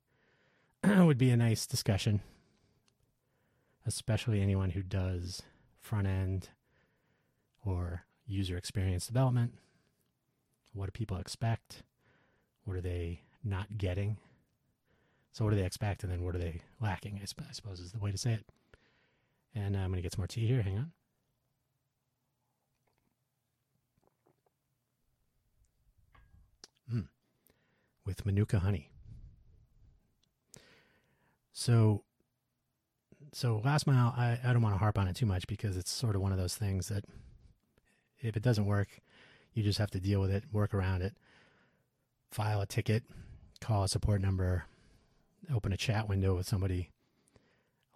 would 0.84 1.18
be 1.18 1.30
a 1.30 1.36
nice 1.36 1.66
discussion, 1.66 2.20
especially 3.86 4.40
anyone 4.40 4.70
who 4.70 4.82
does 4.82 5.42
front 5.80 6.06
end 6.06 6.50
or 7.64 8.04
user 8.26 8.56
experience 8.56 9.06
development 9.06 9.54
what 10.72 10.86
do 10.86 10.92
people 10.92 11.16
expect? 11.16 11.82
What 12.64 12.76
are 12.76 12.80
they 12.80 13.22
not 13.42 13.78
getting? 13.78 14.18
So, 15.32 15.44
what 15.44 15.50
do 15.50 15.56
they 15.56 15.66
expect? 15.66 16.02
And 16.02 16.12
then 16.12 16.22
what 16.22 16.34
are 16.34 16.38
they 16.38 16.60
lacking? 16.80 17.18
I, 17.22 17.24
sp- 17.26 17.46
I 17.48 17.52
suppose 17.52 17.80
is 17.80 17.92
the 17.92 17.98
way 17.98 18.10
to 18.10 18.18
say 18.18 18.32
it. 18.32 18.46
And 19.54 19.76
uh, 19.76 19.80
I'm 19.80 19.90
going 19.90 19.96
to 19.96 20.02
get 20.02 20.12
some 20.12 20.20
more 20.20 20.26
tea 20.26 20.46
here. 20.46 20.62
Hang 20.62 20.78
on. 20.78 20.92
With 28.10 28.26
Manuka 28.26 28.58
honey. 28.58 28.90
So, 31.52 32.02
so 33.32 33.62
last 33.64 33.86
mile, 33.86 34.12
I, 34.16 34.36
I 34.42 34.52
don't 34.52 34.62
want 34.62 34.74
to 34.74 34.80
harp 34.80 34.98
on 34.98 35.06
it 35.06 35.14
too 35.14 35.26
much 35.26 35.46
because 35.46 35.76
it's 35.76 35.92
sort 35.92 36.16
of 36.16 36.20
one 36.20 36.32
of 36.32 36.38
those 36.38 36.56
things 36.56 36.88
that 36.88 37.04
if 38.18 38.36
it 38.36 38.42
doesn't 38.42 38.66
work, 38.66 38.88
you 39.54 39.62
just 39.62 39.78
have 39.78 39.92
to 39.92 40.00
deal 40.00 40.20
with 40.20 40.32
it, 40.32 40.42
work 40.50 40.74
around 40.74 41.02
it, 41.02 41.14
file 42.32 42.60
a 42.60 42.66
ticket, 42.66 43.04
call 43.60 43.84
a 43.84 43.88
support 43.88 44.20
number, 44.20 44.64
open 45.54 45.72
a 45.72 45.76
chat 45.76 46.08
window 46.08 46.34
with 46.34 46.48
somebody. 46.48 46.90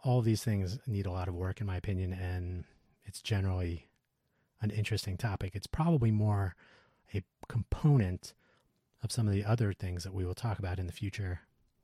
All 0.04 0.22
these 0.22 0.44
things 0.44 0.78
need 0.86 1.06
a 1.06 1.10
lot 1.10 1.26
of 1.26 1.34
work, 1.34 1.60
in 1.60 1.66
my 1.66 1.76
opinion, 1.76 2.12
and 2.12 2.62
it's 3.04 3.20
generally 3.20 3.88
an 4.60 4.70
interesting 4.70 5.16
topic. 5.16 5.56
It's 5.56 5.66
probably 5.66 6.12
more 6.12 6.54
a 7.12 7.24
component 7.48 8.32
of 9.04 9.12
some 9.12 9.28
of 9.28 9.34
the 9.34 9.44
other 9.44 9.72
things 9.72 10.02
that 10.04 10.14
we 10.14 10.24
will 10.24 10.34
talk 10.34 10.58
about 10.58 10.78
in 10.78 10.86
the 10.86 10.92
future 10.92 11.40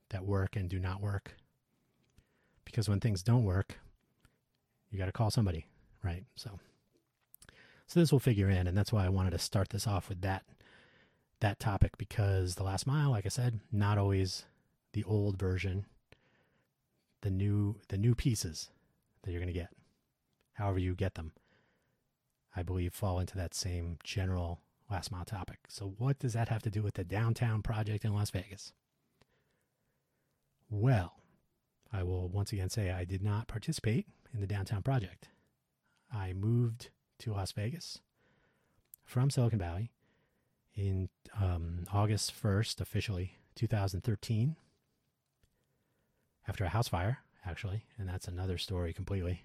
that 0.09 0.25
work 0.25 0.57
and 0.57 0.69
do 0.69 0.79
not 0.79 1.03
work. 1.03 1.37
Because 2.65 2.89
when 2.89 3.01
things 3.01 3.23
don't 3.23 3.45
work, 3.45 3.79
you 4.91 4.99
got 4.99 5.07
to 5.07 5.13
call 5.13 5.31
somebody, 5.31 5.67
right? 6.03 6.25
So. 6.37 6.59
So 7.87 7.99
this 7.99 8.13
will 8.13 8.21
figure 8.21 8.49
in, 8.49 8.69
and 8.69 8.79
that's 8.79 8.93
why 8.93 9.05
I 9.05 9.09
wanted 9.09 9.33
to 9.33 9.39
start 9.39 9.71
this 9.71 9.87
off 9.87 10.09
with 10.09 10.21
that 10.23 10.45
that 11.41 11.59
topic 11.59 11.97
because 11.97 12.55
the 12.55 12.63
last 12.63 12.87
mile, 12.87 13.11
like 13.11 13.25
I 13.27 13.31
said, 13.31 13.61
not 13.73 13.99
always 13.99 14.45
the 14.93 15.03
old 15.05 15.39
version. 15.39 15.87
The 17.23 17.31
new 17.31 17.77
the 17.89 17.99
new 17.99 18.15
pieces 18.15 18.71
that 19.23 19.33
you're 19.33 19.41
going 19.41 19.53
to 19.53 19.59
get, 19.59 19.71
however 20.55 20.79
you 20.79 20.95
get 20.95 21.17
them, 21.17 21.33
I 22.55 22.63
believe 22.63 22.95
fall 22.95 23.19
into 23.19 23.37
that 23.37 23.55
same 23.55 23.99
general 24.05 24.61
last 24.91 25.13
mile 25.13 25.25
topic. 25.25 25.59
So 25.69 25.95
what 25.99 26.19
does 26.19 26.33
that 26.33 26.49
have 26.49 26.63
to 26.63 26.71
do 26.71 26.83
with 26.83 26.95
the 26.95 27.05
downtown 27.05 27.63
project 27.63 28.05
in 28.05 28.13
Las 28.13 28.31
Vegas? 28.31 28.73
Well, 30.69 31.15
I 31.93 32.03
will 32.03 32.29
once 32.29 32.53
again 32.53 32.71
say 32.71 32.91
I 32.91 33.05
did 33.05 33.23
not 33.23 33.49
participate 33.49 34.07
in 34.33 34.41
the 34.41 34.47
downtown 34.47 34.83
project. 34.83 35.29
I 36.13 36.33
moved 36.33 36.91
to 37.21 37.33
Las 37.33 37.53
Vegas 37.53 38.01
from 39.05 39.31
Silicon 39.31 39.59
Valley 39.59 39.91
in 40.75 41.09
um, 41.41 41.85
August 41.93 42.33
1st, 42.41 42.81
officially 42.81 43.39
2013, 43.57 44.57
after 46.47 46.65
a 46.65 46.69
house 46.69 46.89
fire, 46.89 47.19
actually, 47.45 47.85
and 47.99 48.09
that's 48.09 48.29
another 48.29 48.59
story 48.59 48.93
completely. 48.93 49.45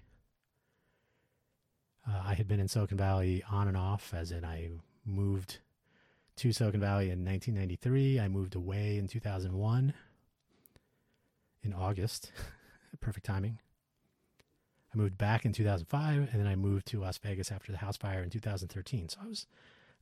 Uh, 2.08 2.22
I 2.24 2.34
had 2.34 2.46
been 2.46 2.60
in 2.60 2.68
Silicon 2.68 2.98
Valley 2.98 3.42
on 3.50 3.66
and 3.66 3.76
off, 3.76 4.14
as 4.14 4.30
in 4.30 4.44
I 4.44 4.70
moved 5.06 5.58
to 6.36 6.52
Silicon 6.52 6.80
Valley 6.80 7.10
in 7.10 7.24
1993. 7.24 8.20
I 8.20 8.28
moved 8.28 8.54
away 8.54 8.98
in 8.98 9.08
2001 9.08 9.94
in 11.62 11.72
August. 11.72 12.32
Perfect 13.00 13.26
timing. 13.26 13.58
I 14.92 14.98
moved 14.98 15.18
back 15.18 15.44
in 15.44 15.52
2005, 15.52 16.28
and 16.32 16.40
then 16.40 16.46
I 16.46 16.56
moved 16.56 16.86
to 16.88 17.00
Las 17.00 17.18
Vegas 17.18 17.52
after 17.52 17.72
the 17.72 17.78
house 17.78 17.96
fire 17.96 18.22
in 18.22 18.30
2013. 18.30 19.08
So 19.10 19.18
I 19.22 19.28
was 19.28 19.46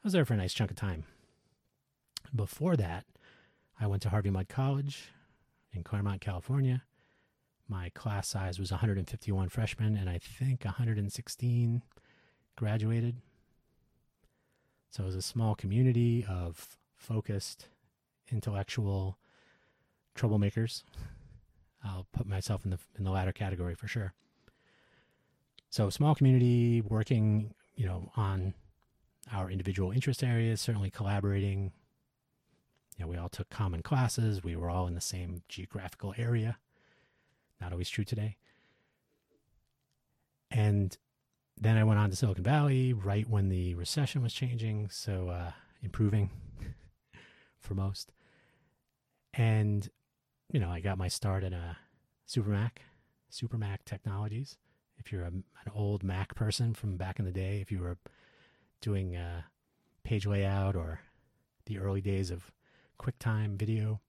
I 0.05 0.07
was 0.07 0.13
there 0.13 0.25
for 0.25 0.35
a 0.35 0.37
nice 0.37 0.53
chunk 0.53 0.71
of 0.71 0.77
time. 0.77 1.05
Before 2.35 2.77
that, 2.77 3.05
I 3.81 3.87
went 3.87 4.03
to 4.03 4.11
Harvey 4.11 4.31
Mudd 4.31 4.49
College 4.49 5.11
in 5.73 5.83
Claremont, 5.83 6.21
California. 6.21 6.83
My 7.69 7.91
class 7.95 8.29
size 8.29 8.59
was 8.59 8.71
151 8.71 9.49
freshmen, 9.49 9.97
and 9.97 10.11
I 10.11 10.19
think 10.19 10.65
116 10.65 11.83
graduated. 12.57 13.17
So 14.95 15.03
it 15.03 15.07
was 15.07 15.17
a 15.17 15.23
small 15.23 15.57
community 15.57 16.25
of 16.29 16.79
focused, 16.95 17.67
intellectual 18.31 19.19
troublemakers. 20.17 20.85
I'll 21.85 22.07
put 22.13 22.29
myself 22.29 22.65
in 22.65 22.71
the 22.71 22.79
in 22.97 23.03
the 23.03 23.11
latter 23.11 23.33
category 23.33 23.75
for 23.75 23.89
sure. 23.89 24.13
So 25.69 25.91
small 25.91 26.15
community 26.15 26.81
working, 26.81 27.55
you 27.75 27.87
know, 27.87 28.13
on 28.15 28.55
our 29.33 29.51
individual 29.51 29.91
interest 29.91 30.23
areas, 30.23 30.61
certainly 30.61 30.91
collaborating. 30.91 31.73
You 32.97 33.05
know, 33.05 33.11
we 33.11 33.17
all 33.17 33.29
took 33.29 33.51
common 33.51 33.83
classes. 33.83 34.45
We 34.45 34.55
were 34.55 34.71
all 34.71 34.87
in 34.87 34.95
the 34.95 35.01
same 35.01 35.43
geographical 35.49 36.15
area. 36.17 36.59
Not 37.61 37.73
always 37.73 37.91
true 37.91 38.05
today. 38.05 38.37
And 40.53 40.97
then 41.61 41.77
I 41.77 41.85
went 41.85 41.99
on 41.99 42.11
to 42.11 42.17
Silicon 42.17 42.45
Valley 42.45 42.93
right 42.93 43.29
when 43.29 43.49
the 43.49 43.75
recession 43.75 44.23
was 44.23 44.33
changing, 44.33 44.89
so 44.91 45.29
uh, 45.29 45.53
improving 45.83 46.31
for 47.61 47.75
most. 47.75 48.13
And 49.33 49.89
you 50.53 50.61
know, 50.61 50.71
I 50.71 50.81
got 50.81 50.99
my 50.99 51.09
start 51.09 51.43
at 51.45 51.53
a 51.53 51.77
Supermac 52.29 52.79
Super 53.29 53.59
Mac 53.59 53.85
Technologies. 53.85 54.57
If 54.97 55.11
you're 55.11 55.25
a, 55.25 55.29
an 55.29 55.73
old 55.75 56.05
Mac 56.05 56.35
person 56.35 56.75
from 56.75 56.97
back 56.97 57.19
in 57.19 57.25
the 57.25 57.33
day, 57.33 57.61
if 57.61 57.73
you 57.73 57.81
were 57.81 57.99
doing 58.81 59.17
uh, 59.17 59.43
page 60.05 60.27
layout 60.27 60.77
or 60.77 61.01
the 61.67 61.79
early 61.79 62.01
days 62.01 62.31
of 62.31 62.53
QuickTime 63.01 63.57
video, 63.59 64.01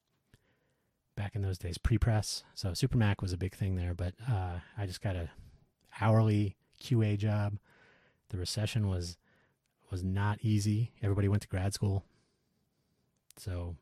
back 1.16 1.36
in 1.36 1.42
those 1.42 1.58
days, 1.58 1.78
pre-press. 1.78 2.44
So 2.54 2.74
Super 2.74 2.98
Mac 2.98 3.22
was 3.22 3.34
a 3.34 3.38
big 3.38 3.56
thing 3.56 3.76
there, 3.76 3.94
but 3.94 4.14
uh, 4.30 4.60
I 4.78 4.86
just 4.86 5.02
got 5.02 5.16
a 5.16 5.30
hourly 6.00 6.56
QA 6.82 7.18
job. 7.18 7.58
The 8.30 8.38
recession 8.38 8.88
was 8.88 9.18
was 9.92 10.04
not 10.04 10.40
easy. 10.42 10.92
Everybody 11.02 11.28
went 11.28 11.44
to 11.44 11.48
grad 11.48 11.74
school. 11.74 12.04
So 13.38 13.76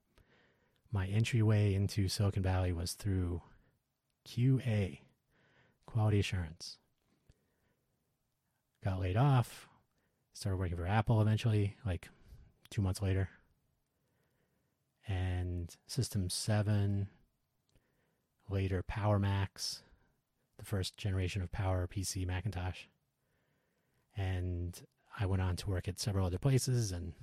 my 0.91 1.07
entryway 1.07 1.73
into 1.73 2.07
Silicon 2.07 2.43
Valley 2.43 2.71
was 2.71 2.93
through 2.93 3.41
QA, 4.27 4.99
quality 5.85 6.19
assurance. 6.19 6.77
Got 8.83 8.99
laid 8.99 9.17
off, 9.17 9.69
started 10.33 10.57
working 10.57 10.77
for 10.77 10.85
Apple 10.85 11.21
eventually, 11.21 11.75
like 11.85 12.09
two 12.69 12.81
months 12.81 13.01
later. 13.01 13.29
And 15.07 15.75
System 15.87 16.29
7, 16.29 17.07
later 18.49 18.83
Power 18.83 19.19
Macs, 19.19 19.83
the 20.57 20.65
first 20.65 20.97
generation 20.97 21.41
of 21.41 21.51
Power 21.51 21.87
PC 21.87 22.25
Macintosh. 22.25 22.81
And 24.15 24.79
I 25.19 25.25
went 25.25 25.41
on 25.41 25.55
to 25.57 25.69
work 25.69 25.87
at 25.87 25.99
several 25.99 26.25
other 26.25 26.37
places 26.37 26.91
and 26.91 27.13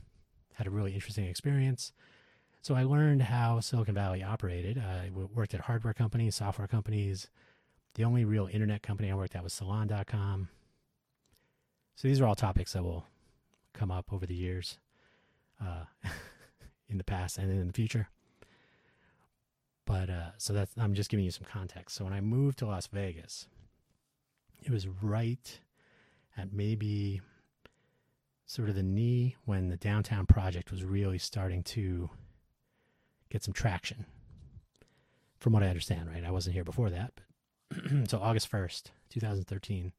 had 0.54 0.66
a 0.66 0.70
really 0.70 0.94
interesting 0.94 1.26
experience. 1.26 1.92
So 2.62 2.74
I 2.74 2.82
learned 2.82 3.22
how 3.22 3.60
Silicon 3.60 3.94
Valley 3.94 4.22
operated. 4.22 4.78
I 4.78 5.10
worked 5.12 5.54
at 5.54 5.62
hardware 5.62 5.94
companies, 5.94 6.36
software 6.36 6.68
companies. 6.68 7.28
The 7.94 8.04
only 8.04 8.24
real 8.24 8.48
internet 8.52 8.82
company 8.82 9.10
I 9.10 9.14
worked 9.14 9.34
at 9.34 9.42
was 9.42 9.54
Salon.com. 9.54 10.48
So 11.96 12.08
these 12.08 12.20
are 12.20 12.26
all 12.26 12.34
topics 12.34 12.74
that 12.74 12.82
will 12.82 13.06
come 13.72 13.90
up 13.90 14.12
over 14.12 14.26
the 14.26 14.34
years, 14.34 14.78
uh, 15.64 15.84
in 16.88 16.98
the 16.98 17.04
past 17.04 17.38
and 17.38 17.50
in 17.50 17.66
the 17.66 17.72
future. 17.72 18.08
But 19.90 20.08
uh, 20.08 20.30
so 20.38 20.52
that's 20.52 20.72
I'm 20.78 20.94
just 20.94 21.10
giving 21.10 21.24
you 21.24 21.32
some 21.32 21.46
context. 21.50 21.96
So 21.96 22.04
when 22.04 22.12
I 22.12 22.20
moved 22.20 22.60
to 22.60 22.66
Las 22.66 22.86
Vegas, 22.86 23.48
it 24.62 24.70
was 24.70 24.86
right 24.86 25.58
at 26.36 26.52
maybe 26.52 27.20
sort 28.46 28.68
of 28.68 28.76
the 28.76 28.84
knee 28.84 29.34
when 29.46 29.68
the 29.68 29.76
downtown 29.76 30.26
project 30.26 30.70
was 30.70 30.84
really 30.84 31.18
starting 31.18 31.64
to 31.64 32.08
get 33.30 33.42
some 33.42 33.52
traction. 33.52 34.06
From 35.40 35.54
what 35.54 35.64
I 35.64 35.68
understand, 35.68 36.08
right? 36.08 36.24
I 36.24 36.30
wasn't 36.30 36.54
here 36.54 36.62
before 36.62 36.90
that, 36.90 37.12
but 37.68 38.08
so 38.08 38.20
August 38.20 38.48
1st, 38.48 38.90
2013. 39.08 39.92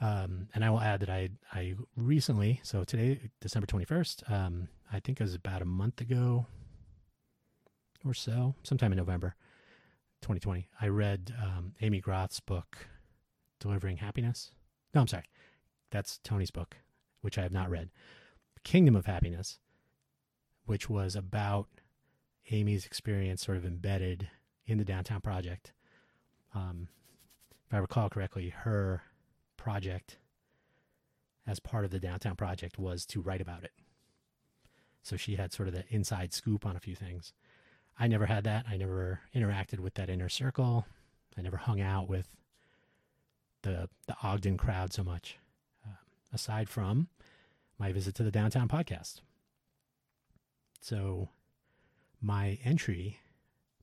Um, 0.00 0.48
and 0.52 0.64
I 0.64 0.70
will 0.70 0.80
add 0.80 0.98
that 0.98 1.10
I 1.10 1.28
I 1.52 1.76
recently, 1.96 2.58
so 2.64 2.82
today, 2.82 3.30
December 3.40 3.68
21st, 3.68 4.32
um, 4.32 4.68
I 4.92 4.98
think 4.98 5.20
it 5.20 5.24
was 5.24 5.36
about 5.36 5.62
a 5.62 5.66
month 5.66 6.00
ago 6.00 6.46
or 8.04 8.14
so, 8.14 8.54
sometime 8.62 8.92
in 8.92 8.98
November 8.98 9.34
2020, 10.22 10.68
I 10.80 10.88
read 10.88 11.34
um, 11.42 11.74
Aimee 11.80 12.00
Groth's 12.00 12.40
book, 12.40 12.88
Delivering 13.60 13.98
Happiness. 13.98 14.50
No, 14.94 15.00
I'm 15.00 15.08
sorry. 15.08 15.24
That's 15.90 16.18
Tony's 16.22 16.50
book 16.50 16.76
which 17.22 17.38
I 17.38 17.42
have 17.42 17.52
not 17.52 17.70
read, 17.70 17.88
Kingdom 18.64 18.94
of 18.94 19.06
Happiness, 19.06 19.58
which 20.66 20.90
was 20.90 21.16
about 21.16 21.68
Aimee's 22.50 22.84
experience 22.84 23.44
sort 23.44 23.56
of 23.56 23.64
embedded 23.64 24.28
in 24.66 24.78
the 24.78 24.84
downtown 24.84 25.20
project. 25.20 25.72
Um, 26.54 26.88
if 27.66 27.74
I 27.74 27.78
recall 27.78 28.10
correctly, 28.10 28.50
her 28.50 29.02
project 29.56 30.18
as 31.46 31.58
part 31.58 31.84
of 31.84 31.90
the 31.90 31.98
downtown 31.98 32.36
project 32.36 32.78
was 32.78 33.06
to 33.06 33.20
write 33.20 33.40
about 33.40 33.64
it. 33.64 33.72
So 35.02 35.16
she 35.16 35.34
had 35.34 35.52
sort 35.52 35.68
of 35.68 35.74
the 35.74 35.84
inside 35.88 36.32
scoop 36.32 36.64
on 36.66 36.76
a 36.76 36.80
few 36.80 36.94
things. 36.94 37.32
I 38.02 38.08
never 38.08 38.26
had 38.26 38.42
that. 38.44 38.66
I 38.68 38.76
never 38.76 39.20
interacted 39.32 39.78
with 39.78 39.94
that 39.94 40.10
inner 40.10 40.28
circle. 40.28 40.86
I 41.38 41.40
never 41.40 41.56
hung 41.56 41.80
out 41.80 42.08
with 42.08 42.26
the 43.62 43.88
the 44.08 44.16
Ogden 44.24 44.56
crowd 44.56 44.92
so 44.92 45.04
much 45.04 45.38
aside 46.32 46.68
from 46.68 47.06
my 47.78 47.92
visit 47.92 48.16
to 48.16 48.24
the 48.24 48.32
downtown 48.32 48.66
podcast. 48.66 49.20
So, 50.80 51.28
my 52.20 52.58
entry, 52.64 53.20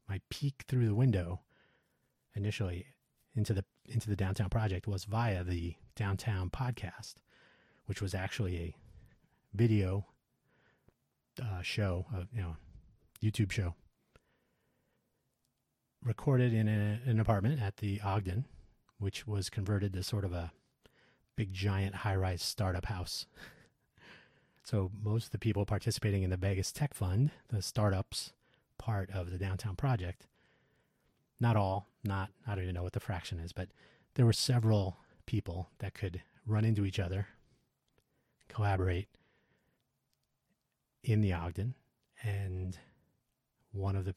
my 0.09 0.19
peek 0.29 0.65
through 0.67 0.87
the 0.87 0.95
window 0.95 1.39
initially 2.35 2.87
into 3.37 3.53
the 3.53 3.63
into 3.85 4.09
the 4.09 4.17
downtown 4.17 4.49
project 4.49 4.85
was 4.85 5.05
via 5.05 5.45
the 5.45 5.75
downtown 5.95 6.49
podcast, 6.49 7.15
which 7.85 8.01
was 8.01 8.13
actually 8.13 8.57
a 8.57 8.75
video 9.53 10.07
uh, 11.41 11.61
show, 11.61 12.05
uh, 12.13 12.23
you 12.33 12.41
know, 12.41 12.57
YouTube 13.23 13.49
show, 13.49 13.75
recorded 16.03 16.53
in 16.53 16.67
a, 16.67 16.99
an 17.09 17.19
apartment 17.19 17.61
at 17.61 17.77
the 17.77 17.99
Ogden, 18.01 18.45
which 18.97 19.27
was 19.27 19.49
converted 19.49 19.93
to 19.93 20.03
sort 20.03 20.25
of 20.25 20.33
a 20.33 20.51
big 21.35 21.53
giant 21.53 21.95
high 21.95 22.15
rise 22.15 22.41
startup 22.41 22.85
house. 22.85 23.25
So 24.61 24.91
most 25.01 25.25
of 25.25 25.31
the 25.31 25.39
people 25.39 25.65
participating 25.65 26.21
in 26.21 26.29
the 26.29 26.37
Vegas 26.37 26.71
Tech 26.71 26.93
Fund, 26.93 27.31
the 27.47 27.59
startups 27.59 28.33
part 28.77 29.09
of 29.09 29.31
the 29.31 29.39
downtown 29.39 29.75
project, 29.75 30.27
not 31.39 31.55
all, 31.55 31.87
not 32.03 32.29
I 32.45 32.53
don't 32.53 32.65
even 32.65 32.75
know 32.75 32.83
what 32.83 32.93
the 32.93 32.99
fraction 32.99 33.39
is, 33.39 33.51
but 33.51 33.69
there 34.13 34.27
were 34.27 34.33
several 34.33 34.97
people 35.25 35.69
that 35.79 35.95
could 35.95 36.21
run 36.45 36.65
into 36.65 36.85
each 36.85 36.99
other, 36.99 37.29
collaborate 38.47 39.07
in 41.03 41.21
the 41.21 41.33
Ogden, 41.33 41.73
and 42.21 42.77
one 43.71 43.95
of 43.95 44.05
the 44.05 44.13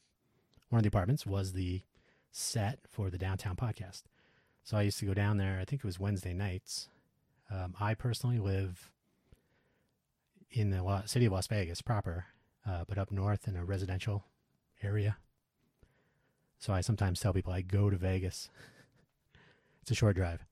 one 0.73 0.79
of 0.79 0.83
the 0.83 0.87
apartments 0.89 1.23
was 1.23 1.53
the 1.53 1.83
set 2.31 2.79
for 2.89 3.11
the 3.11 3.17
downtown 3.19 3.55
podcast. 3.55 4.01
So 4.63 4.75
I 4.75 4.81
used 4.81 4.97
to 4.99 5.05
go 5.05 5.13
down 5.13 5.37
there. 5.37 5.59
I 5.61 5.65
think 5.65 5.81
it 5.81 5.85
was 5.85 5.99
Wednesday 5.99 6.33
nights, 6.33 6.89
um, 7.51 7.75
I 7.79 7.93
personally 7.93 8.39
live 8.39 8.89
in 10.49 10.71
the 10.71 11.03
city 11.05 11.25
of 11.25 11.33
Las 11.33 11.45
Vegas 11.45 11.83
proper, 11.83 12.25
uh, 12.67 12.85
but 12.87 12.97
up 12.97 13.11
north 13.11 13.47
in 13.47 13.55
a 13.55 13.63
residential 13.63 14.25
area. 14.81 15.17
So 16.57 16.73
I 16.73 16.81
sometimes 16.81 17.19
tell 17.19 17.33
people 17.33 17.53
I 17.53 17.61
go 17.61 17.91
to 17.91 17.97
Vegas. 17.97 18.49
it's 19.83 19.91
a 19.91 19.95
short 19.95 20.15
drive. 20.15 20.43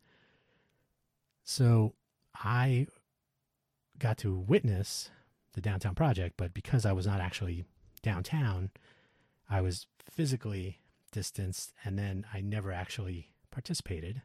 So 1.44 1.94
I 2.36 2.86
got 3.98 4.20
to 4.20 4.38
witness 4.38 5.10
the 5.54 5.62
downtown 5.62 5.96
project, 5.96 6.36
but 6.38 6.54
because 6.54 6.86
I 6.86 6.92
was 6.92 7.08
not 7.08 7.20
actually 7.22 7.66
downtown, 8.04 8.70
I 9.52 9.60
was 9.60 9.86
physically 10.10 10.80
distanced 11.12 11.74
and 11.84 12.00
then 12.00 12.26
I 12.34 12.40
never 12.40 12.72
actually 12.72 13.32
participated. 13.52 14.22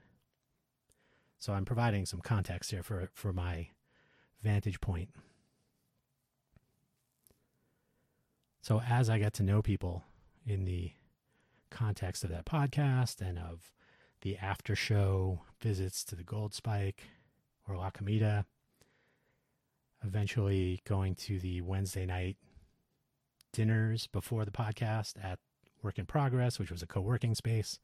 So 1.40 1.52
I'm 1.52 1.64
providing 1.64 2.06
some 2.06 2.20
context 2.20 2.70
here 2.70 2.84
for, 2.84 3.10
for 3.12 3.32
my 3.32 3.70
vantage 4.40 4.80
point. 4.80 5.10
So 8.62 8.80
as 8.88 9.10
I 9.10 9.18
get 9.18 9.32
to 9.34 9.42
know 9.42 9.62
people 9.62 10.04
in 10.46 10.64
the 10.64 10.92
context 11.70 12.22
of 12.22 12.30
that 12.30 12.46
podcast 12.46 13.20
and 13.20 13.36
of 13.36 13.72
the 14.22 14.36
after 14.36 14.76
show 14.76 15.42
visits 15.60 16.04
to 16.04 16.14
the 16.14 16.22
Gold 16.22 16.54
Spike 16.54 17.02
or 17.68 17.76
La 17.76 17.90
Comida, 17.90 18.46
eventually 20.04 20.80
going 20.84 21.16
to 21.16 21.40
the 21.40 21.62
Wednesday 21.62 22.06
night 22.06 22.36
dinners 23.56 24.06
before 24.08 24.44
the 24.44 24.50
podcast 24.50 25.14
at 25.24 25.38
Work 25.82 25.98
in 25.98 26.04
Progress, 26.04 26.58
which 26.58 26.70
was 26.70 26.82
a 26.82 26.86
co 26.86 27.00
working 27.00 27.34
space 27.34 27.78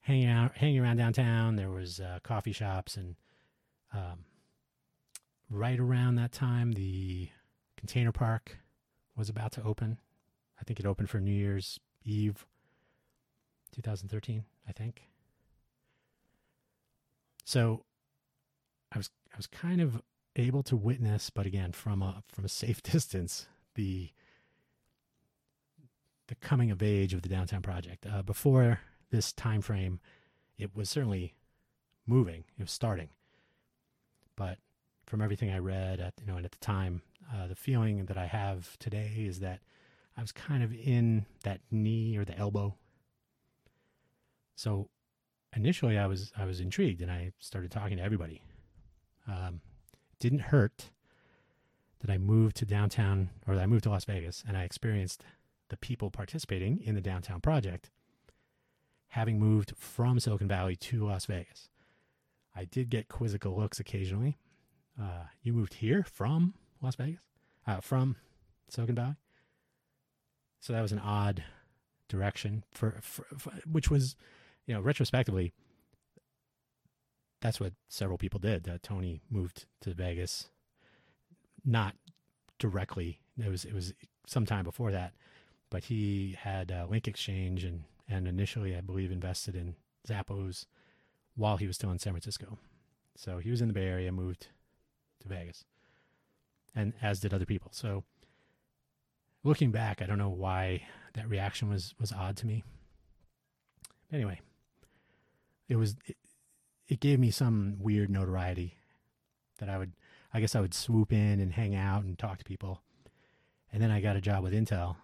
hanging 0.00 0.28
out, 0.28 0.56
hanging 0.56 0.80
around 0.80 0.96
downtown. 0.96 1.54
There 1.54 1.70
was 1.70 2.00
uh, 2.00 2.18
coffee 2.24 2.52
shops, 2.52 2.96
and 2.96 3.14
um, 3.94 4.24
right 5.48 5.78
around 5.78 6.16
that 6.16 6.32
time, 6.32 6.72
the 6.72 7.28
container 7.76 8.10
park 8.10 8.58
was 9.16 9.28
about 9.28 9.52
to 9.52 9.62
open. 9.62 9.98
I 10.60 10.64
think 10.64 10.80
it 10.80 10.86
opened 10.86 11.08
for 11.08 11.20
New 11.20 11.30
Year's 11.30 11.78
Eve, 12.04 12.44
2013. 13.76 14.44
I 14.68 14.72
think. 14.72 15.02
So, 17.44 17.84
I 18.90 18.98
was 18.98 19.08
I 19.32 19.36
was 19.36 19.46
kind 19.46 19.80
of 19.80 20.02
able 20.34 20.64
to 20.64 20.76
witness, 20.76 21.30
but 21.30 21.46
again 21.46 21.70
from 21.70 22.02
a 22.02 22.24
from 22.28 22.44
a 22.44 22.48
safe 22.48 22.82
distance, 22.82 23.46
the 23.76 24.10
the 26.28 26.34
coming 26.34 26.72
of 26.72 26.82
age 26.82 27.14
of 27.14 27.22
the 27.22 27.28
downtown 27.28 27.62
project. 27.62 28.04
Uh, 28.04 28.20
before 28.20 28.80
this 29.10 29.32
time 29.32 29.60
frame, 29.60 30.00
it 30.58 30.74
was 30.74 30.90
certainly 30.90 31.34
moving. 32.06 32.44
It 32.58 32.62
was 32.62 32.72
starting, 32.72 33.10
but 34.34 34.58
from 35.06 35.22
everything 35.22 35.52
I 35.52 35.58
read 35.58 36.00
at 36.00 36.14
you 36.20 36.26
know 36.26 36.36
and 36.36 36.44
at 36.44 36.52
the 36.52 36.58
time, 36.58 37.02
uh, 37.32 37.46
the 37.46 37.54
feeling 37.54 38.06
that 38.06 38.18
I 38.18 38.26
have 38.26 38.76
today 38.78 39.12
is 39.16 39.40
that 39.40 39.60
I 40.16 40.20
was 40.20 40.32
kind 40.32 40.62
of 40.62 40.72
in 40.72 41.26
that 41.44 41.60
knee 41.70 42.16
or 42.16 42.24
the 42.24 42.36
elbow. 42.36 42.74
So 44.56 44.88
initially, 45.54 45.98
I 45.98 46.06
was 46.06 46.32
I 46.36 46.44
was 46.44 46.60
intrigued, 46.60 47.02
and 47.02 47.10
I 47.10 47.32
started 47.38 47.70
talking 47.70 47.98
to 47.98 48.02
everybody. 48.02 48.42
Um, 49.28 49.60
didn't 50.18 50.40
hurt 50.40 50.90
that 52.00 52.10
I 52.10 52.18
moved 52.18 52.56
to 52.56 52.66
downtown, 52.66 53.30
or 53.46 53.54
that 53.54 53.62
I 53.62 53.66
moved 53.66 53.84
to 53.84 53.90
Las 53.90 54.04
Vegas, 54.04 54.44
and 54.46 54.56
I 54.56 54.64
experienced 54.64 55.22
the 55.68 55.76
people 55.76 56.10
participating 56.10 56.80
in 56.82 56.94
the 56.94 57.00
downtown 57.00 57.40
project, 57.40 57.90
having 59.08 59.38
moved 59.38 59.72
from 59.76 60.20
Silicon 60.20 60.48
Valley 60.48 60.76
to 60.76 61.04
Las 61.06 61.26
Vegas. 61.26 61.70
I 62.54 62.64
did 62.64 62.90
get 62.90 63.08
quizzical 63.08 63.56
looks 63.56 63.80
occasionally. 63.80 64.38
Uh, 65.00 65.24
you 65.42 65.52
moved 65.52 65.74
here 65.74 66.04
from 66.04 66.54
Las 66.80 66.96
Vegas, 66.96 67.20
uh, 67.66 67.80
from 67.80 68.16
Silicon 68.68 68.94
Valley. 68.94 69.16
So 70.60 70.72
that 70.72 70.82
was 70.82 70.92
an 70.92 70.98
odd 70.98 71.44
direction 72.08 72.64
for, 72.72 72.98
for, 73.00 73.26
for, 73.38 73.50
which 73.70 73.90
was, 73.90 74.16
you 74.66 74.74
know, 74.74 74.80
retrospectively, 74.80 75.52
that's 77.40 77.60
what 77.60 77.74
several 77.88 78.18
people 78.18 78.40
did. 78.40 78.68
Uh, 78.68 78.78
Tony 78.82 79.20
moved 79.30 79.66
to 79.82 79.94
Vegas, 79.94 80.48
not 81.66 81.94
directly. 82.58 83.20
It 83.38 83.50
was 83.50 83.64
it 83.64 83.74
was 83.74 83.92
sometime 84.26 84.64
before 84.64 84.92
that, 84.92 85.12
but 85.68 85.84
he 85.84 86.36
had 86.38 86.72
uh, 86.72 86.86
Link 86.88 87.08
Exchange 87.08 87.64
and 87.64 87.84
and 88.08 88.28
initially 88.28 88.76
I 88.76 88.80
believe 88.80 89.10
invested 89.10 89.56
in 89.56 89.74
Zappos 90.08 90.66
while 91.34 91.56
he 91.56 91.66
was 91.66 91.76
still 91.76 91.90
in 91.90 91.98
San 91.98 92.12
Francisco. 92.12 92.58
So 93.16 93.38
he 93.38 93.50
was 93.50 93.60
in 93.60 93.68
the 93.68 93.74
Bay 93.74 93.86
Area, 93.86 94.12
moved 94.12 94.48
to 95.20 95.28
Vegas, 95.28 95.64
and 96.74 96.92
as 97.02 97.20
did 97.20 97.34
other 97.34 97.46
people. 97.46 97.70
So 97.74 98.04
looking 99.42 99.70
back, 99.70 100.00
I 100.00 100.06
don't 100.06 100.18
know 100.18 100.30
why 100.30 100.82
that 101.14 101.28
reaction 101.28 101.68
was 101.68 101.94
was 101.98 102.12
odd 102.12 102.36
to 102.38 102.46
me. 102.46 102.62
Anyway, 104.12 104.40
it 105.68 105.76
was 105.76 105.96
it, 106.06 106.16
it 106.88 107.00
gave 107.00 107.18
me 107.18 107.30
some 107.30 107.76
weird 107.80 108.08
notoriety 108.08 108.76
that 109.58 109.68
I 109.68 109.78
would 109.78 109.92
I 110.36 110.40
guess 110.40 110.54
I 110.54 110.60
would 110.60 110.74
swoop 110.74 111.14
in 111.14 111.40
and 111.40 111.50
hang 111.50 111.74
out 111.74 112.04
and 112.04 112.18
talk 112.18 112.36
to 112.36 112.44
people. 112.44 112.82
And 113.72 113.82
then 113.82 113.90
I 113.90 114.02
got 114.02 114.16
a 114.16 114.20
job 114.20 114.42
with 114.42 114.52
Intel. 114.52 114.96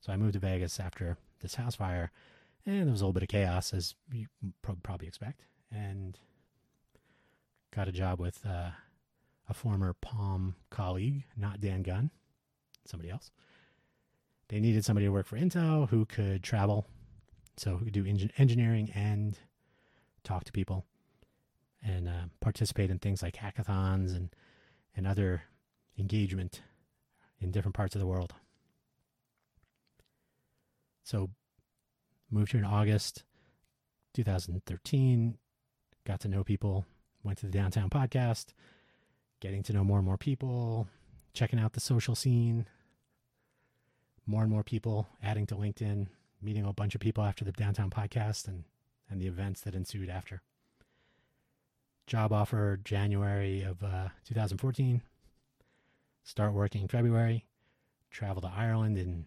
So 0.00 0.14
I 0.14 0.16
moved 0.16 0.32
to 0.32 0.38
Vegas 0.38 0.80
after 0.80 1.18
this 1.42 1.56
house 1.56 1.74
fire 1.74 2.10
and 2.64 2.86
there 2.86 2.90
was 2.90 3.02
a 3.02 3.04
little 3.04 3.12
bit 3.12 3.22
of 3.22 3.28
chaos 3.28 3.74
as 3.74 3.94
you 4.10 4.28
probably 4.82 5.06
expect 5.06 5.44
and 5.70 6.18
got 7.70 7.86
a 7.86 7.92
job 7.92 8.18
with 8.18 8.46
uh, 8.46 8.70
a 9.46 9.52
former 9.52 9.92
Palm 9.92 10.54
colleague, 10.70 11.24
not 11.36 11.60
Dan 11.60 11.82
Gunn, 11.82 12.10
somebody 12.86 13.10
else. 13.10 13.30
They 14.48 14.58
needed 14.58 14.86
somebody 14.86 15.04
to 15.04 15.12
work 15.12 15.26
for 15.26 15.36
Intel 15.36 15.90
who 15.90 16.06
could 16.06 16.42
travel, 16.42 16.86
so 17.58 17.76
who 17.76 17.84
could 17.84 17.92
do 17.92 18.06
engineering 18.38 18.90
and 18.94 19.36
talk 20.24 20.44
to 20.44 20.52
people 20.52 20.86
and 21.84 22.08
uh, 22.08 22.24
participate 22.40 22.90
in 22.90 22.98
things 22.98 23.22
like 23.22 23.36
hackathons 23.36 24.16
and 24.16 24.30
and 24.96 25.06
other 25.06 25.42
engagement 25.98 26.62
in 27.40 27.50
different 27.50 27.74
parts 27.74 27.94
of 27.94 28.00
the 28.00 28.06
world. 28.06 28.34
So, 31.04 31.30
moved 32.30 32.52
here 32.52 32.60
in 32.60 32.66
August 32.66 33.22
2013, 34.14 35.36
got 36.04 36.20
to 36.20 36.28
know 36.28 36.42
people, 36.42 36.86
went 37.22 37.38
to 37.38 37.46
the 37.46 37.52
downtown 37.52 37.90
podcast, 37.90 38.46
getting 39.40 39.62
to 39.64 39.72
know 39.72 39.84
more 39.84 39.98
and 39.98 40.06
more 40.06 40.16
people, 40.16 40.88
checking 41.32 41.60
out 41.60 41.74
the 41.74 41.80
social 41.80 42.14
scene, 42.14 42.66
more 44.26 44.42
and 44.42 44.50
more 44.50 44.64
people 44.64 45.06
adding 45.22 45.46
to 45.46 45.54
LinkedIn, 45.54 46.08
meeting 46.42 46.64
a 46.64 46.72
bunch 46.72 46.94
of 46.94 47.00
people 47.00 47.22
after 47.24 47.44
the 47.44 47.52
downtown 47.52 47.90
podcast 47.90 48.48
and, 48.48 48.64
and 49.08 49.20
the 49.20 49.26
events 49.26 49.60
that 49.60 49.74
ensued 49.74 50.08
after. 50.08 50.42
Job 52.06 52.32
offer 52.32 52.78
January 52.84 53.62
of 53.62 53.82
uh, 53.82 54.08
2014. 54.26 55.02
Start 56.24 56.52
working 56.52 56.88
February. 56.88 57.44
Travel 58.10 58.42
to 58.42 58.52
Ireland 58.54 58.96
in 58.96 59.26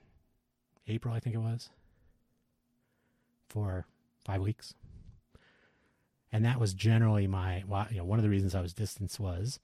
April, 0.87 1.13
I 1.13 1.19
think 1.19 1.35
it 1.35 1.39
was, 1.39 1.69
for 3.47 3.85
five 4.25 4.41
weeks. 4.41 4.73
And 6.31 6.43
that 6.45 6.59
was 6.59 6.73
generally 6.73 7.27
my, 7.27 7.63
you 7.91 7.97
know, 7.97 8.05
one 8.05 8.17
of 8.19 8.23
the 8.23 8.29
reasons 8.29 8.55
I 8.55 8.61
was 8.61 8.73
distanced 8.73 9.19
was 9.19 9.59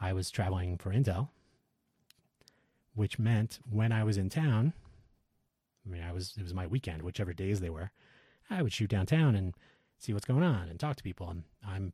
I 0.00 0.12
was 0.12 0.30
traveling 0.30 0.78
for 0.78 0.90
Intel 0.90 1.28
which 2.94 3.18
meant 3.18 3.60
when 3.68 3.92
I 3.92 4.04
was 4.04 4.16
in 4.16 4.28
town, 4.28 4.72
I 5.86 5.90
mean, 5.90 6.02
I 6.02 6.12
was 6.12 6.34
it 6.36 6.42
was 6.42 6.54
my 6.54 6.66
weekend, 6.66 7.02
whichever 7.02 7.32
days 7.32 7.60
they 7.60 7.70
were, 7.70 7.90
I 8.48 8.62
would 8.62 8.72
shoot 8.72 8.90
downtown 8.90 9.34
and 9.34 9.54
see 9.98 10.12
what's 10.12 10.26
going 10.26 10.42
on 10.42 10.68
and 10.68 10.78
talk 10.78 10.96
to 10.96 11.02
people. 11.02 11.30
And 11.30 11.44
I'm 11.66 11.92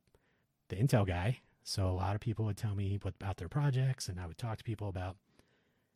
the 0.68 0.76
Intel 0.76 1.06
guy, 1.06 1.40
so 1.62 1.88
a 1.88 1.90
lot 1.90 2.14
of 2.14 2.20
people 2.20 2.44
would 2.44 2.56
tell 2.56 2.74
me 2.74 2.98
what, 3.02 3.14
about 3.20 3.36
their 3.36 3.48
projects, 3.48 4.08
and 4.08 4.20
I 4.20 4.26
would 4.26 4.38
talk 4.38 4.58
to 4.58 4.64
people 4.64 4.88
about 4.88 5.16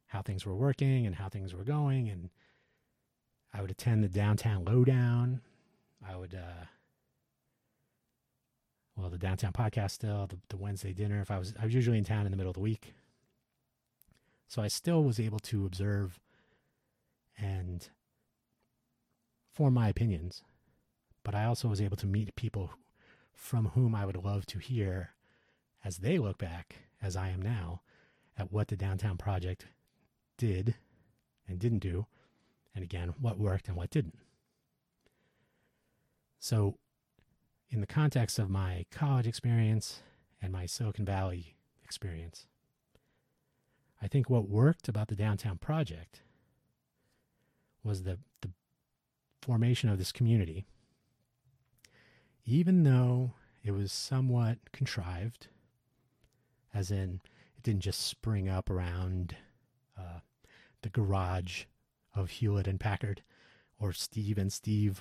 how 0.09 0.22
things 0.22 0.44
were 0.44 0.56
working 0.56 1.06
and 1.06 1.14
how 1.14 1.28
things 1.28 1.54
were 1.54 1.64
going, 1.64 2.09
and 2.09 2.30
I 3.54 3.61
would 3.62 3.70
attend 3.70 4.02
the 4.02 4.09
downtown 4.09 4.64
lowdown. 4.64 5.40
I 6.09 6.16
would, 6.16 6.35
uh, 6.35 6.64
well, 8.96 9.11
the 9.11 9.18
downtown 9.18 9.52
podcast 9.52 9.92
still, 9.92 10.26
the, 10.26 10.38
the 10.48 10.56
Wednesday 10.56 10.92
dinner. 10.92 11.20
If 11.20 11.30
I 11.30 11.38
was, 11.38 11.54
I 11.61 11.64
was 11.64 11.74
usually 11.74 11.98
in 11.98 12.04
town 12.04 12.26
in 12.26 12.30
the 12.30 12.37
middle 12.37 12.50
of 12.50 12.54
the 12.54 12.61
week, 12.61 12.94
so 14.48 14.62
I 14.62 14.68
still 14.68 15.04
was 15.04 15.20
able 15.20 15.38
to 15.40 15.66
observe 15.66 16.18
and 17.38 17.88
form 19.52 19.74
my 19.74 19.88
opinions, 19.88 20.42
but 21.22 21.35
I 21.35 21.44
also 21.44 21.68
was 21.68 21.80
able 21.80 21.96
to 21.98 22.06
meet 22.06 22.35
people 22.35 22.70
from 23.40 23.68
whom 23.68 23.94
I 23.94 24.05
would 24.05 24.22
love 24.22 24.44
to 24.46 24.59
hear 24.59 25.14
as 25.83 25.96
they 25.96 26.18
look 26.18 26.37
back, 26.37 26.76
as 27.00 27.16
I 27.16 27.31
am 27.31 27.40
now, 27.40 27.81
at 28.37 28.53
what 28.53 28.68
the 28.68 28.76
downtown 28.76 29.16
project 29.16 29.64
did 30.37 30.74
and 31.48 31.59
didn't 31.59 31.79
do, 31.79 32.07
and 32.74 32.85
again, 32.85 33.14
what 33.18 33.38
worked 33.38 33.66
and 33.66 33.79
what 33.79 33.88
didn't. 33.88 34.18
So, 36.38 36.76
in 37.70 37.81
the 37.81 37.87
context 37.87 38.38
of 38.38 38.50
my 38.50 38.85
college 38.90 39.26
experience 39.26 40.00
and 40.42 40.53
my 40.53 40.66
Silicon 40.66 41.07
Valley 41.07 41.57
experience, 41.83 42.44
I 44.03 44.07
think 44.07 44.29
what 44.29 44.50
worked 44.50 44.87
about 44.87 45.09
the 45.09 45.16
downtown 45.16 45.57
project 45.57 46.20
was 47.83 48.03
the, 48.03 48.18
the 48.42 48.50
formation 49.40 49.88
of 49.88 49.96
this 49.96 50.12
community. 50.12 50.66
Even 52.50 52.82
though 52.82 53.34
it 53.62 53.70
was 53.70 53.92
somewhat 53.92 54.58
contrived, 54.72 55.46
as 56.74 56.90
in 56.90 57.20
it 57.56 57.62
didn't 57.62 57.82
just 57.82 58.00
spring 58.00 58.48
up 58.48 58.68
around 58.68 59.36
uh, 59.96 60.18
the 60.82 60.88
garage 60.88 61.66
of 62.12 62.30
Hewlett 62.30 62.66
and 62.66 62.80
Packard 62.80 63.22
or 63.78 63.92
Steve 63.92 64.36
and 64.36 64.52
Steve. 64.52 65.00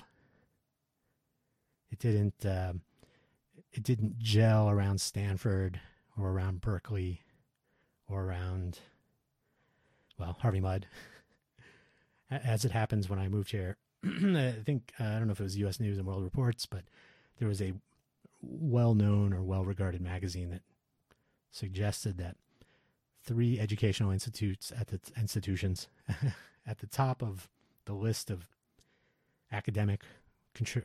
It 1.90 1.98
didn't. 1.98 2.46
Uh, 2.46 2.74
it 3.72 3.82
didn't 3.82 4.20
gel 4.20 4.70
around 4.70 5.00
Stanford 5.00 5.80
or 6.16 6.30
around 6.30 6.60
Berkeley 6.60 7.22
or 8.08 8.26
around, 8.26 8.78
well, 10.18 10.36
Harvey 10.40 10.60
Mudd. 10.60 10.86
As 12.30 12.64
it 12.64 12.70
happens 12.70 13.08
when 13.08 13.18
I 13.18 13.28
moved 13.28 13.50
here, 13.50 13.76
I 14.04 14.54
think, 14.64 14.92
uh, 15.00 15.04
I 15.04 15.18
don't 15.18 15.26
know 15.26 15.32
if 15.32 15.40
it 15.40 15.44
was 15.44 15.56
US 15.58 15.80
News 15.80 15.98
and 15.98 16.06
World 16.06 16.22
Reports, 16.22 16.64
but 16.64 16.84
there 17.40 17.48
was 17.48 17.60
a 17.60 17.72
well 18.40 18.94
known 18.94 19.32
or 19.32 19.42
well 19.42 19.64
regarded 19.64 20.00
magazine 20.00 20.50
that 20.50 20.62
suggested 21.50 22.16
that 22.18 22.36
three 23.24 23.58
educational 23.58 24.12
institutes 24.12 24.72
at 24.78 24.86
the 24.86 25.00
institutions 25.16 25.88
at 26.66 26.78
the 26.78 26.86
top 26.86 27.22
of 27.22 27.48
the 27.86 27.92
list 27.92 28.30
of 28.30 28.46
academic 29.50 30.02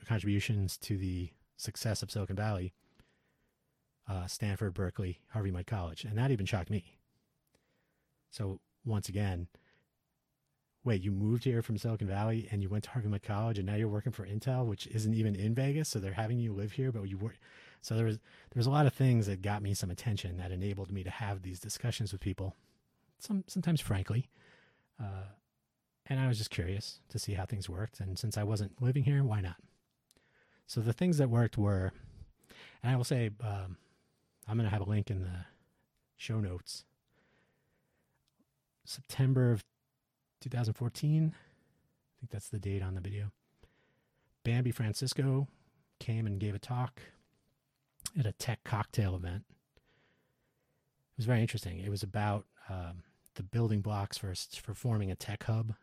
contributions 0.07 0.77
to 0.77 0.97
the 0.97 1.29
success 1.55 2.01
of 2.01 2.09
Silicon 2.09 2.35
Valley 2.35 2.73
uh, 4.07 4.27
Stanford, 4.27 4.73
Berkeley, 4.73 5.19
Harvey 5.29 5.51
Mudd 5.51 5.67
College. 5.67 6.03
And 6.03 6.17
that 6.17 6.31
even 6.31 6.45
shocked 6.45 6.69
me. 6.69 6.97
So 8.29 8.59
once 8.85 9.09
again, 9.09 9.47
wait, 10.85 11.01
you 11.01 11.11
moved 11.11 11.43
here 11.43 11.63
from 11.63 11.77
Silicon 11.77 12.07
Valley 12.07 12.47
and 12.51 12.61
you 12.61 12.69
went 12.69 12.83
to 12.85 12.91
Harvey 12.91 13.09
Mudd 13.09 13.23
College 13.23 13.57
and 13.57 13.65
now 13.67 13.73
you're 13.73 13.87
working 13.87 14.11
for 14.11 14.25
Intel, 14.25 14.65
which 14.65 14.85
isn't 14.87 15.15
even 15.15 15.35
in 15.35 15.55
Vegas. 15.55 15.89
So 15.89 15.99
they're 15.99 16.13
having 16.13 16.39
you 16.39 16.53
live 16.53 16.73
here, 16.73 16.91
but 16.91 17.09
you 17.09 17.17
work. 17.17 17.37
So 17.81 17.95
there 17.95 18.05
was 18.05 18.17
there 18.17 18.59
was 18.59 18.67
a 18.67 18.71
lot 18.71 18.85
of 18.85 18.93
things 18.93 19.25
that 19.25 19.41
got 19.41 19.61
me 19.61 19.73
some 19.73 19.91
attention 19.91 20.37
that 20.37 20.51
enabled 20.51 20.91
me 20.91 21.03
to 21.03 21.09
have 21.09 21.41
these 21.41 21.59
discussions 21.59 22.11
with 22.11 22.21
people. 22.21 22.55
Some 23.19 23.43
sometimes, 23.47 23.81
frankly, 23.81 24.29
uh, 25.01 25.33
and 26.05 26.19
I 26.19 26.27
was 26.27 26.37
just 26.37 26.51
curious 26.51 26.99
to 27.09 27.19
see 27.19 27.33
how 27.33 27.45
things 27.45 27.67
worked. 27.67 27.99
And 27.99 28.17
since 28.17 28.37
I 28.37 28.43
wasn't 28.43 28.81
living 28.81 29.03
here, 29.03 29.23
why 29.23 29.41
not? 29.41 29.57
So 30.67 30.81
the 30.81 30.93
things 30.93 31.17
that 31.17 31.29
worked 31.29 31.57
were, 31.57 31.91
and 32.81 32.91
I 32.91 32.95
will 32.95 33.03
say, 33.03 33.31
um, 33.41 33.77
I'm 34.47 34.57
going 34.57 34.69
to 34.69 34.73
have 34.73 34.85
a 34.85 34.89
link 34.89 35.09
in 35.09 35.21
the 35.21 35.45
show 36.17 36.39
notes 36.39 36.85
September 38.85 39.51
of 39.51 39.63
2014. 40.49 41.33
I 41.33 42.19
think 42.19 42.31
that's 42.31 42.49
the 42.49 42.59
date 42.59 42.83
on 42.83 42.93
the 42.93 43.01
video. 43.01 43.31
Bambi 44.43 44.69
Francisco 44.69 45.47
came 45.99 46.27
and 46.27 46.39
gave 46.39 46.53
a 46.53 46.59
talk 46.59 47.01
at 48.17 48.27
a 48.27 48.31
tech 48.31 48.63
cocktail 48.63 49.15
event. 49.15 49.43
It 49.47 51.17
was 51.17 51.25
very 51.25 51.41
interesting. 51.41 51.79
It 51.79 51.89
was 51.89 52.03
about 52.03 52.45
um, 52.69 53.01
the 53.33 53.43
building 53.43 53.81
blocks 53.81 54.19
for 54.19 54.33
for 54.61 54.75
forming 54.75 55.09
a 55.09 55.15
tech 55.15 55.43
hub, 55.45 55.73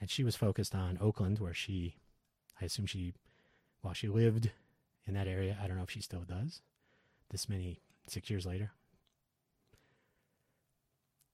and 0.00 0.08
she 0.08 0.24
was 0.24 0.36
focused 0.36 0.74
on 0.74 0.96
Oakland, 0.98 1.38
where 1.38 1.54
she, 1.54 1.96
I 2.60 2.64
assume 2.64 2.86
she, 2.86 3.12
while 3.82 3.92
she 3.92 4.08
lived 4.08 4.52
in 5.06 5.12
that 5.14 5.28
area. 5.28 5.58
I 5.62 5.66
don't 5.66 5.76
know 5.76 5.82
if 5.82 5.90
she 5.90 6.00
still 6.00 6.24
does. 6.26 6.62
This 7.30 7.48
many 7.48 7.80
six 8.06 8.30
years 8.30 8.46
later. 8.46 8.70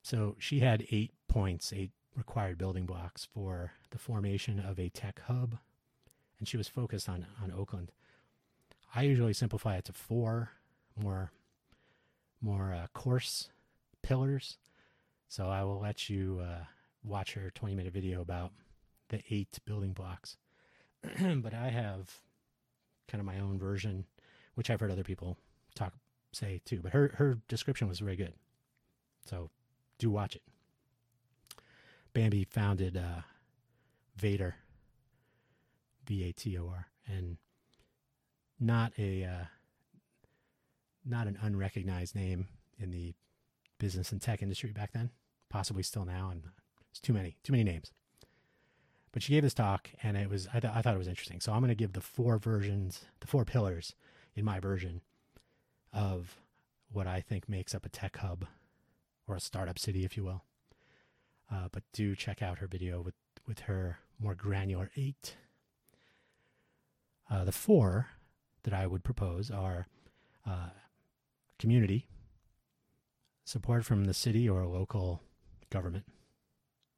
So 0.02 0.34
she 0.40 0.58
had 0.58 0.86
eight 0.90 1.12
points, 1.28 1.72
eight 1.72 1.92
required 2.16 2.58
building 2.58 2.86
blocks 2.86 3.26
for 3.32 3.72
the 3.90 3.98
formation 3.98 4.60
of 4.60 4.78
a 4.78 4.88
tech 4.88 5.20
hub, 5.26 5.58
and 6.38 6.48
she 6.48 6.56
was 6.56 6.68
focused 6.68 7.08
on 7.08 7.26
on 7.42 7.52
Oakland. 7.52 7.92
I 8.94 9.02
usually 9.02 9.32
simplify 9.32 9.76
it 9.76 9.84
to 9.86 9.92
four 9.92 10.50
more 10.96 11.32
more 12.40 12.72
uh, 12.72 12.86
coarse 12.92 13.48
pillars. 14.02 14.58
So 15.28 15.48
I 15.48 15.62
will 15.64 15.80
let 15.80 16.10
you 16.10 16.42
uh, 16.42 16.64
watch 17.04 17.34
her 17.34 17.50
20 17.54 17.74
minute 17.74 17.92
video 17.92 18.20
about 18.20 18.52
the 19.08 19.22
eight 19.30 19.58
building 19.64 19.92
blocks. 19.92 20.36
but 21.36 21.54
I 21.54 21.70
have 21.70 22.20
kind 23.08 23.20
of 23.20 23.26
my 23.26 23.38
own 23.38 23.58
version, 23.58 24.04
which 24.54 24.70
I've 24.70 24.80
heard 24.80 24.90
other 24.90 25.04
people 25.04 25.38
talk 25.74 25.94
say 26.32 26.60
too. 26.64 26.80
But 26.82 26.92
her 26.92 27.12
her 27.16 27.38
description 27.48 27.88
was 27.88 28.00
very 28.00 28.16
good. 28.16 28.34
So 29.24 29.50
do 29.98 30.10
watch 30.10 30.36
it. 30.36 30.42
Bambi 32.14 32.44
founded 32.44 32.96
uh, 32.96 33.22
Vator, 34.20 34.54
V 36.06 36.28
A 36.28 36.32
T 36.32 36.58
O 36.58 36.68
R, 36.68 36.88
and 37.06 37.38
not 38.60 38.92
a 38.98 39.24
uh, 39.24 39.44
not 41.04 41.26
an 41.26 41.38
unrecognized 41.40 42.14
name 42.14 42.48
in 42.78 42.90
the 42.90 43.14
business 43.78 44.12
and 44.12 44.20
tech 44.20 44.42
industry 44.42 44.72
back 44.72 44.92
then. 44.92 45.10
Possibly 45.48 45.82
still 45.82 46.04
now, 46.04 46.30
and 46.30 46.44
it's 46.90 47.00
too 47.00 47.12
many 47.12 47.36
too 47.42 47.52
many 47.52 47.64
names. 47.64 47.92
But 49.12 49.22
she 49.22 49.32
gave 49.32 49.42
this 49.42 49.54
talk, 49.54 49.90
and 50.02 50.16
it 50.16 50.30
was 50.30 50.48
I, 50.54 50.60
th- 50.60 50.72
I 50.74 50.80
thought 50.82 50.94
it 50.94 50.98
was 50.98 51.08
interesting. 51.08 51.40
So 51.40 51.52
I'm 51.52 51.60
going 51.60 51.68
to 51.68 51.74
give 51.74 51.92
the 51.92 52.00
four 52.00 52.38
versions, 52.38 53.04
the 53.20 53.26
four 53.26 53.44
pillars 53.44 53.94
in 54.34 54.44
my 54.44 54.60
version 54.60 55.02
of 55.92 56.36
what 56.90 57.06
I 57.06 57.20
think 57.20 57.48
makes 57.48 57.74
up 57.74 57.84
a 57.84 57.90
tech 57.90 58.16
hub 58.18 58.46
or 59.26 59.36
a 59.36 59.40
startup 59.40 59.78
city, 59.78 60.04
if 60.04 60.16
you 60.16 60.24
will. 60.24 60.44
Uh, 61.52 61.68
but 61.70 61.82
do 61.92 62.16
check 62.16 62.40
out 62.40 62.58
her 62.58 62.66
video 62.66 63.02
with, 63.02 63.14
with 63.46 63.60
her 63.60 63.98
more 64.18 64.34
granular 64.34 64.90
eight. 64.96 65.36
Uh, 67.30 67.44
the 67.44 67.52
four 67.52 68.08
that 68.62 68.72
I 68.72 68.86
would 68.86 69.04
propose 69.04 69.50
are 69.50 69.86
uh, 70.46 70.70
community, 71.58 72.08
support 73.44 73.84
from 73.84 74.04
the 74.04 74.14
city 74.14 74.48
or 74.48 74.64
local 74.66 75.20
government. 75.70 76.04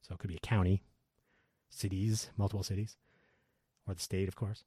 So 0.02 0.14
it 0.14 0.18
could 0.18 0.28
be 0.28 0.36
a 0.36 0.40
county, 0.40 0.82
cities, 1.70 2.30
multiple 2.36 2.62
cities, 2.62 2.96
or 3.88 3.94
the 3.94 4.00
state, 4.00 4.28
of 4.28 4.36
course. 4.36 4.64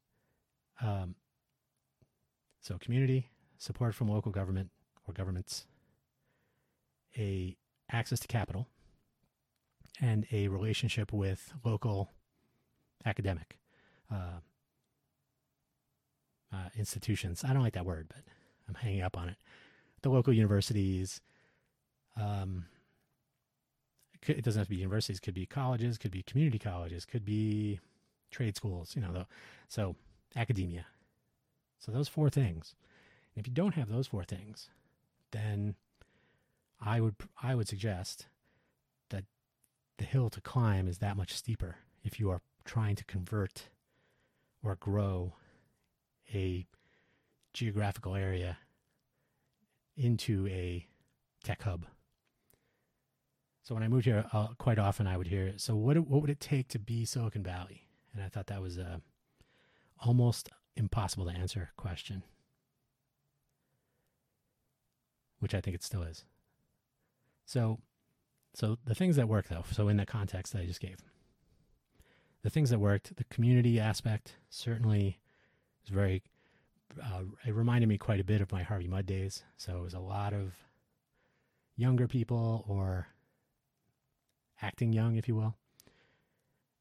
Um, 0.82 1.16
so 2.62 2.78
community, 2.78 3.30
support 3.58 3.96
from 3.96 4.10
local 4.10 4.32
government 4.32 4.72
or 5.08 5.14
governments, 5.14 5.66
a 7.18 7.56
access 7.90 8.20
to 8.20 8.28
capital, 8.28 8.68
and 10.00 10.26
a 10.32 10.48
relationship 10.48 11.12
with 11.12 11.54
local 11.64 12.12
academic 13.06 13.58
uh, 14.12 14.40
uh, 16.54 16.70
institutions. 16.78 17.44
I 17.44 17.54
don't 17.54 17.64
like 17.64 17.74
that 17.74 17.86
word, 17.86 18.08
but 18.10 18.24
I'm 18.68 18.76
hanging 18.76 19.02
up 19.02 19.18
on 19.18 19.30
it. 19.30 19.38
The 20.02 20.10
local 20.10 20.34
universities. 20.34 21.22
Um, 22.16 22.66
it 24.28 24.44
doesn't 24.44 24.60
have 24.60 24.68
to 24.68 24.72
be 24.72 24.78
universities. 24.78 25.20
Could 25.20 25.34
be 25.34 25.46
colleges. 25.46 25.98
Could 25.98 26.12
be 26.12 26.24
community 26.24 26.60
colleges. 26.60 27.06
Could 27.06 27.26
be 27.26 27.80
trade 28.32 28.56
schools. 28.56 28.96
You 28.96 29.02
know, 29.02 29.14
the, 29.14 29.26
so 29.68 29.96
academia. 30.36 30.86
So 31.80 31.92
those 31.92 32.08
four 32.08 32.30
things. 32.30 32.76
And 33.36 33.42
If 33.42 33.48
you 33.48 33.54
don't 33.54 33.76
have 33.76 33.90
those 33.90 34.08
four 34.08 34.24
things, 34.24 34.70
then 35.32 35.76
I 36.82 37.02
would 37.02 37.16
I 37.42 37.56
would 37.56 37.68
suggest 37.68 38.28
the 39.98 40.06
hill 40.06 40.30
to 40.30 40.42
climb 40.42 40.88
is 40.88 41.00
that 41.00 41.18
much 41.18 41.34
steeper 41.34 41.78
if 42.04 42.20
you 42.20 42.30
are 42.30 42.42
trying 42.66 42.96
to 42.96 43.06
convert 43.06 43.70
or 44.64 44.76
grow 44.76 45.34
a 46.34 46.66
geographical 47.54 48.16
area 48.16 48.58
into 49.96 50.48
a 50.48 50.88
tech 51.44 51.64
hub. 51.64 51.86
So 53.64 53.74
when 53.74 53.84
I 53.84 53.88
moved 53.88 54.06
here, 54.06 54.26
uh, 54.32 54.48
quite 54.58 54.80
often 54.80 55.08
I 55.08 55.18
would 55.18 55.28
hear, 55.28 55.58
"So 55.58 55.76
what 55.76 55.98
what 55.98 56.22
would 56.22 56.30
it 56.30 56.40
take 56.40 56.70
to 56.70 56.80
be 56.80 57.06
Silicon 57.06 57.44
Valley?" 57.44 57.88
And 58.14 58.24
I 58.24 58.30
thought 58.30 58.48
that 58.48 58.62
was 58.62 58.78
a 58.78 59.02
almost 60.00 60.50
impossible 60.76 61.26
to 61.26 61.32
answer 61.32 61.72
question 61.76 62.24
which 65.40 65.54
I 65.54 65.62
think 65.62 65.76
it 65.76 65.84
still 65.84 66.04
is. 66.04 66.26
So, 67.46 67.80
so 68.58 68.80
the 68.86 68.96
things 68.96 69.18
that 69.18 69.28
work 69.28 69.50
though, 69.50 69.66
so 69.72 69.88
in 69.88 69.98
the 69.98 70.06
context 70.06 70.54
that 70.54 70.64
I 70.64 70.66
just 70.66 70.80
gave, 70.80 70.98
the 72.42 72.50
things 72.50 72.72
that 72.72 72.80
worked, 72.80 73.16
the 73.16 73.24
community 73.26 73.80
aspect 73.80 74.34
certainly 74.50 75.20
was 75.84 75.90
very. 75.90 76.24
Uh, 77.00 77.22
it 77.46 77.54
reminded 77.54 77.88
me 77.88 78.00
quite 78.00 78.20
a 78.20 78.24
bit 78.24 78.42
of 78.42 78.52
my 78.52 78.64
Harvey 78.64 78.88
Mudd 78.88 79.06
days. 79.06 79.44
So 79.58 79.78
it 79.78 79.84
was 79.84 79.94
a 79.94 80.00
lot 80.00 80.34
of 80.34 80.56
younger 81.76 82.08
people 82.08 82.66
or 82.68 83.10
acting 84.60 84.92
young, 84.92 85.18
if 85.18 85.28
you 85.28 85.36
will. 85.36 85.54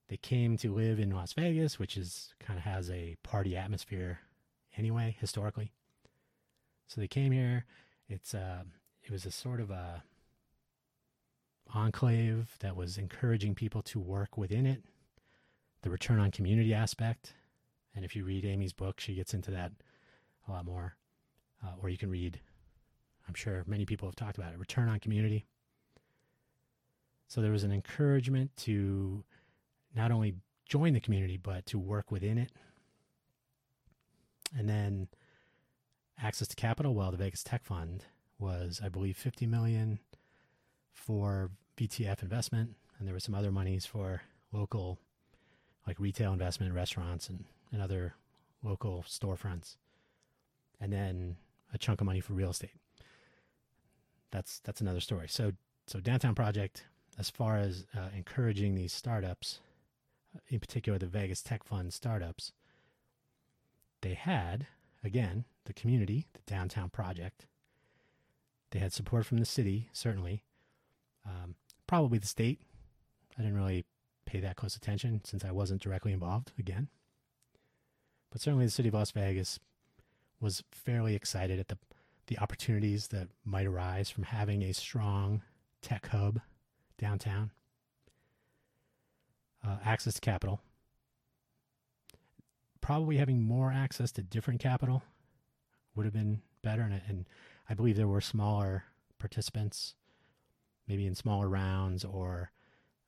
They 0.09 0.17
came 0.17 0.57
to 0.59 0.73
live 0.73 0.99
in 0.99 1.11
Las 1.11 1.35
Vegas, 1.35 1.79
which 1.79 1.99
is 1.99 2.33
kind 2.41 2.59
of 2.59 2.65
has 2.65 2.91
a 2.91 3.17
party 3.23 3.55
atmosphere 3.55 4.21
anyway, 4.79 5.15
historically. 5.21 5.73
So 6.87 7.03
they 7.03 7.09
came 7.09 7.33
here. 7.33 7.67
It's 8.09 8.33
uh, 8.33 8.62
it 9.03 9.11
was 9.11 9.27
a 9.27 9.31
sort 9.31 9.61
of 9.61 9.71
a 9.71 10.05
enclave 11.74 12.57
that 12.61 12.76
was 12.76 12.98
encouraging 12.98 13.55
people 13.55 13.83
to 13.83 13.98
work 13.98 14.37
within 14.37 14.66
it. 14.66 14.83
The 15.83 15.90
return 15.90 16.18
on 16.18 16.31
community 16.31 16.74
aspect, 16.74 17.35
and 17.94 18.05
if 18.05 18.16
you 18.16 18.24
read 18.24 18.44
Aimee's 18.44 18.72
book, 18.72 19.00
she 19.00 19.14
gets 19.14 19.35
into 19.35 19.50
that 19.52 19.72
a 20.48 20.52
lot 20.52 20.64
more. 20.64 20.96
Uh, 21.64 21.72
or 21.83 21.88
you 21.88 21.98
can 21.98 22.11
read, 22.11 22.40
I'm 23.26 23.35
sure 23.35 23.64
many 23.66 23.85
people 23.85 24.09
have 24.09 24.16
talked 24.16 24.38
about 24.38 24.52
it, 24.52 24.59
return 24.59 24.88
on 24.88 25.00
community. 25.00 25.46
So 27.29 27.40
there 27.40 27.52
was 27.52 27.64
an 27.64 27.72
encouragement 27.72 28.57
to 28.59 29.24
not 29.94 30.11
only 30.12 30.35
join 30.66 30.92
the 30.92 31.00
community, 31.00 31.37
but 31.37 31.66
to 31.66 31.79
work 31.79 32.11
within 32.11 32.38
it. 32.38 32.52
And 34.57 34.68
then 34.68 35.09
access 36.22 36.48
to 36.48 36.57
capital, 36.57 36.94
well, 36.94 37.11
the 37.11 37.16
Vegas 37.16 37.42
Tech 37.42 37.64
Fund 37.64 38.05
was, 38.38 38.81
I 38.85 38.88
believe, 38.88 39.16
50 39.16 39.46
million 39.46 39.98
for 40.97 41.51
VTF 41.77 42.23
investment, 42.23 42.75
and 42.99 43.07
there 43.07 43.15
were 43.15 43.21
some 43.21 43.35
other 43.35 43.53
monies 43.53 43.87
for 43.87 44.23
local, 44.51 44.99
like 45.87 46.01
retail 46.01 46.33
investment, 46.33 46.75
restaurants, 46.75 47.29
and, 47.29 47.44
and 47.71 47.81
other 47.83 48.15
local 48.63 49.05
storefronts, 49.07 49.77
and 50.81 50.92
then 50.92 51.37
a 51.73 51.79
chunk 51.79 52.01
of 52.01 52.07
money 52.07 52.21
for 52.21 52.33
real 52.33 52.51
estate. 52.51 52.75
That's 54.31 54.59
that's 54.61 54.81
another 54.81 55.01
story. 55.01 55.29
So 55.29 55.53
so 55.87 56.01
downtown 56.01 56.35
project, 56.35 56.85
as 57.19 57.31
far 57.31 57.59
as 57.59 57.87
uh, 57.97 58.09
encouraging 58.17 58.75
these 58.75 58.92
startups, 58.92 59.61
in 60.49 60.59
particular 60.59 60.99
the 60.99 61.07
Vegas 61.07 61.42
Tech 61.42 61.63
Fund 61.63 61.92
startups, 61.92 62.53
they 64.01 64.15
had 64.15 64.67
again 65.05 65.44
the 65.67 65.75
community, 65.75 66.27
the 66.33 66.40
downtown 66.51 66.88
project. 66.88 67.47
They 68.71 68.79
had 68.81 68.92
support 68.92 69.27
from 69.27 69.38
the 69.38 69.44
city, 69.44 69.88
certainly. 69.92 70.42
Probably 71.87 72.19
the 72.19 72.27
state. 72.27 72.61
I 73.39 73.43
didn't 73.43 73.57
really 73.57 73.85
pay 74.25 74.41
that 74.41 74.57
close 74.57 74.77
attention 74.77 75.21
since 75.25 75.45
I 75.45 75.53
wasn't 75.53 75.83
directly 75.83 76.13
involved 76.13 76.53
again. 76.59 76.89
But 78.31 78.41
certainly 78.41 78.65
the 78.65 78.71
city 78.71 78.89
of 78.89 78.95
Las 78.95 79.13
Vegas 79.13 79.61
was 80.41 80.63
fairly 80.71 81.15
excited 81.15 81.59
at 81.61 81.69
the 81.69 81.79
the 82.27 82.39
opportunities 82.39 83.09
that 83.09 83.29
might 83.45 83.67
arise 83.67 84.11
from 84.11 84.25
having 84.25 84.63
a 84.63 84.73
strong 84.75 85.43
tech 85.81 86.09
hub 86.09 86.41
downtown. 86.99 87.51
Uh, 89.65 89.77
access 89.85 90.15
to 90.15 90.21
capital. 90.21 90.61
Probably 92.81 93.17
having 93.17 93.43
more 93.43 93.73
access 93.73 94.13
to 94.13 94.23
different 94.23 94.61
capital 94.61 95.03
would 95.95 96.05
have 96.05 96.13
been 96.13 96.43
better. 96.63 96.83
And, 96.83 97.01
and 97.09 97.27
I 97.69 97.75
believe 97.75 97.97
there 97.97 98.07
were 98.07 98.21
smaller 98.21 98.85
participants, 99.19 99.95
maybe 100.89 101.07
in 101.07 101.15
smaller 101.15 101.49
rounds, 101.49 102.05
or 102.05 102.51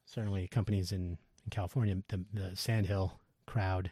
certainly 0.04 0.48
companies 0.48 0.92
in, 0.92 1.18
in 1.44 1.50
California, 1.50 1.96
the, 2.08 2.24
the 2.32 2.56
Sandhill 2.56 3.20
crowd 3.46 3.90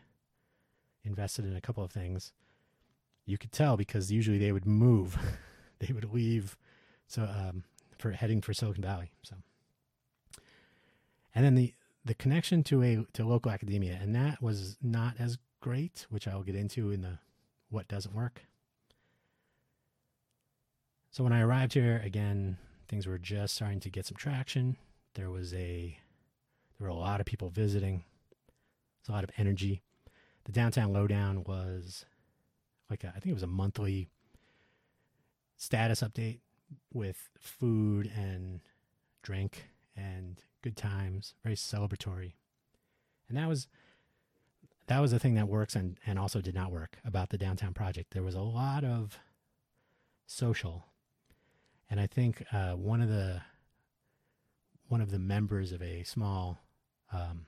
invested 1.05 1.45
in 1.45 1.57
a 1.57 1.61
couple 1.61 1.85
of 1.85 1.91
things. 1.91 2.33
You 3.25 3.39
could 3.39 3.53
tell 3.53 3.77
because 3.77 4.13
usually 4.13 4.39
they 4.39 4.53
would 4.53 4.67
move, 4.67 5.19
they 5.79 5.93
would 5.93 6.13
leave, 6.13 6.57
so 7.07 7.23
um, 7.23 7.65
for 7.99 8.13
heading 8.13 8.41
for 8.41 8.53
Silicon 8.53 8.83
Valley. 8.83 9.13
So, 9.23 9.37
and 11.35 11.45
then 11.45 11.55
the 11.55 11.75
the 12.05 12.15
connection 12.15 12.63
to 12.63 12.83
a 12.83 13.05
to 13.15 13.25
local 13.25 13.51
academia, 13.51 13.99
and 14.01 14.15
that 14.15 14.41
was 14.41 14.77
not 14.81 15.15
as 15.19 15.39
great, 15.61 16.07
which 16.09 16.29
I'll 16.29 16.45
get 16.45 16.55
into 16.55 16.93
in 16.93 17.03
the 17.03 17.19
what 17.69 17.89
doesn't 17.89 18.15
work. 18.15 18.43
So 21.11 21.25
when 21.25 21.33
I 21.33 21.41
arrived 21.41 21.73
here 21.73 22.01
again, 22.05 22.59
things 22.89 23.07
were 23.07 23.19
just 23.19 23.55
starting 23.55 23.81
to 23.81 23.91
get 23.91 24.07
some 24.07 24.17
traction. 24.17 24.77
There 25.15 25.31
was 25.31 25.53
a 25.55 25.99
there 26.79 26.87
were 26.87 26.95
a 26.95 26.95
lot 26.95 27.21
of 27.21 27.27
people 27.27 27.49
visiting. 27.49 28.05
There's 29.01 29.09
a 29.09 29.13
lot 29.13 29.25
of 29.25 29.31
energy. 29.39 29.83
The 30.45 30.53
downtown 30.53 30.93
lowdown 30.93 31.45
was 31.45 32.05
like 32.91 33.03
a, 33.05 33.09
I 33.09 33.19
think 33.19 33.27
it 33.27 33.35
was 33.35 33.43
a 33.43 33.49
monthly 33.49 34.09
status 35.57 36.03
update 36.03 36.41
with 36.93 37.29
food 37.41 38.11
and 38.15 38.61
drink 39.23 39.71
and 39.97 40.43
good 40.63 40.77
times, 40.77 41.35
very 41.43 41.57
celebratory. 41.57 42.35
And 43.29 43.37
that 43.37 43.49
was 43.49 43.67
that 44.87 45.01
was 45.01 45.11
the 45.11 45.19
thing 45.19 45.35
that 45.35 45.49
works 45.49 45.75
and, 45.75 45.99
and 46.07 46.19
also 46.19 46.41
did 46.41 46.55
not 46.55 46.71
work 46.71 46.99
about 47.05 47.31
the 47.31 47.39
downtown 47.39 47.75
project. 47.75 48.13
There 48.13 48.23
was 48.23 48.37
a 48.37 48.41
lot 48.41 48.85
of 48.85 49.19
social, 50.27 50.87
and 51.91 52.01
I 52.01 52.07
think 52.07 52.45
uh, 52.53 52.73
one 52.73 53.01
of 53.01 53.09
the 53.09 53.41
one 54.89 55.01
of 55.01 55.11
the 55.11 55.19
members 55.19 55.73
of 55.73 55.83
a 55.83 56.05
small, 56.05 56.59
um, 57.13 57.47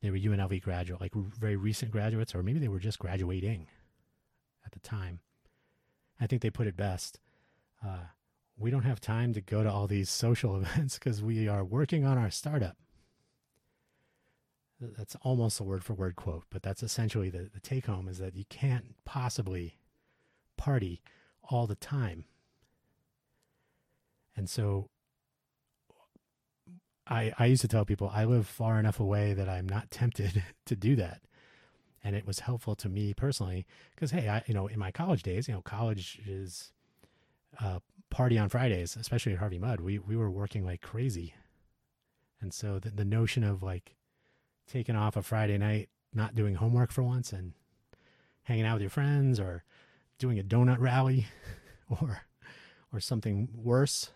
they 0.00 0.10
were 0.10 0.16
UNLV 0.16 0.62
graduate, 0.62 1.00
like 1.00 1.12
very 1.14 1.56
recent 1.56 1.90
graduates, 1.90 2.34
or 2.34 2.44
maybe 2.44 2.60
they 2.60 2.68
were 2.68 2.78
just 2.78 3.00
graduating 3.00 3.66
at 4.64 4.70
the 4.72 4.78
time. 4.80 5.18
I 6.20 6.26
think 6.26 6.42
they 6.42 6.50
put 6.50 6.68
it 6.68 6.76
best. 6.76 7.18
Uh, 7.84 8.04
we 8.56 8.70
don't 8.70 8.84
have 8.84 9.00
time 9.00 9.32
to 9.34 9.40
go 9.40 9.64
to 9.64 9.70
all 9.70 9.88
these 9.88 10.10
social 10.24 10.56
events 10.56 10.94
because 10.94 11.22
we 11.22 11.48
are 11.48 11.64
working 11.64 12.04
on 12.04 12.18
our 12.18 12.30
startup 12.30 12.76
that's 14.80 15.16
almost 15.22 15.60
a 15.60 15.62
word 15.64 15.84
for 15.84 15.94
word 15.94 16.16
quote, 16.16 16.44
but 16.50 16.62
that's 16.62 16.82
essentially 16.82 17.28
the, 17.28 17.50
the 17.52 17.60
take 17.60 17.86
home 17.86 18.08
is 18.08 18.18
that 18.18 18.34
you 18.34 18.44
can't 18.48 18.94
possibly 19.04 19.78
party 20.56 21.02
all 21.50 21.66
the 21.66 21.74
time. 21.74 22.24
And 24.40 24.48
so 24.48 24.88
I, 27.06 27.30
I 27.38 27.44
used 27.44 27.60
to 27.60 27.68
tell 27.68 27.84
people 27.84 28.10
I 28.10 28.24
live 28.24 28.46
far 28.46 28.80
enough 28.80 28.98
away 28.98 29.34
that 29.34 29.50
I'm 29.50 29.68
not 29.68 29.90
tempted 29.90 30.42
to 30.64 30.74
do 30.74 30.96
that. 30.96 31.20
And 32.02 32.16
it 32.16 32.26
was 32.26 32.40
helpful 32.40 32.74
to 32.76 32.88
me 32.88 33.12
personally 33.12 33.66
because, 33.94 34.12
hey, 34.12 34.30
I, 34.30 34.42
you 34.46 34.54
know, 34.54 34.66
in 34.66 34.78
my 34.78 34.92
college 34.92 35.22
days, 35.22 35.46
you 35.46 35.52
know, 35.52 35.60
college 35.60 36.22
is 36.26 36.72
uh, 37.62 37.80
party 38.08 38.38
on 38.38 38.48
Fridays, 38.48 38.96
especially 38.96 39.34
at 39.34 39.40
Harvey 39.40 39.58
Mudd. 39.58 39.82
We, 39.82 39.98
we 39.98 40.16
were 40.16 40.30
working 40.30 40.64
like 40.64 40.80
crazy. 40.80 41.34
And 42.40 42.54
so 42.54 42.78
the, 42.78 42.88
the 42.88 43.04
notion 43.04 43.44
of 43.44 43.62
like, 43.62 43.94
taking 44.66 44.96
off 44.96 45.16
a 45.16 45.22
Friday 45.22 45.58
night, 45.58 45.90
not 46.14 46.34
doing 46.34 46.54
homework 46.54 46.92
for 46.92 47.02
once, 47.02 47.30
and 47.30 47.52
hanging 48.44 48.64
out 48.64 48.74
with 48.76 48.82
your 48.82 48.90
friends, 48.90 49.38
or 49.38 49.64
doing 50.18 50.38
a 50.38 50.42
donut 50.42 50.78
rally, 50.78 51.26
or 51.90 52.22
or 52.92 53.00
something 53.00 53.48
worse. 53.54 54.10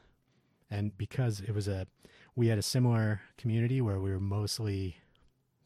And 0.75 0.97
because 0.99 1.41
it 1.41 1.55
was 1.55 1.69
a, 1.69 1.87
we 2.35 2.49
had 2.49 2.59
a 2.59 2.63
similar 2.63 3.21
community 3.39 3.81
where 3.81 4.01
we 4.01 4.11
were 4.11 4.21
mostly 4.21 4.97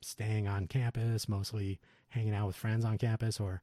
staying 0.01 0.47
on 0.47 0.67
campus, 0.67 1.29
mostly 1.29 1.81
hanging 2.11 2.35
out 2.35 2.47
with 2.47 2.57
friends 2.57 2.85
on 2.85 2.99
campus, 2.99 3.41
or 3.41 3.63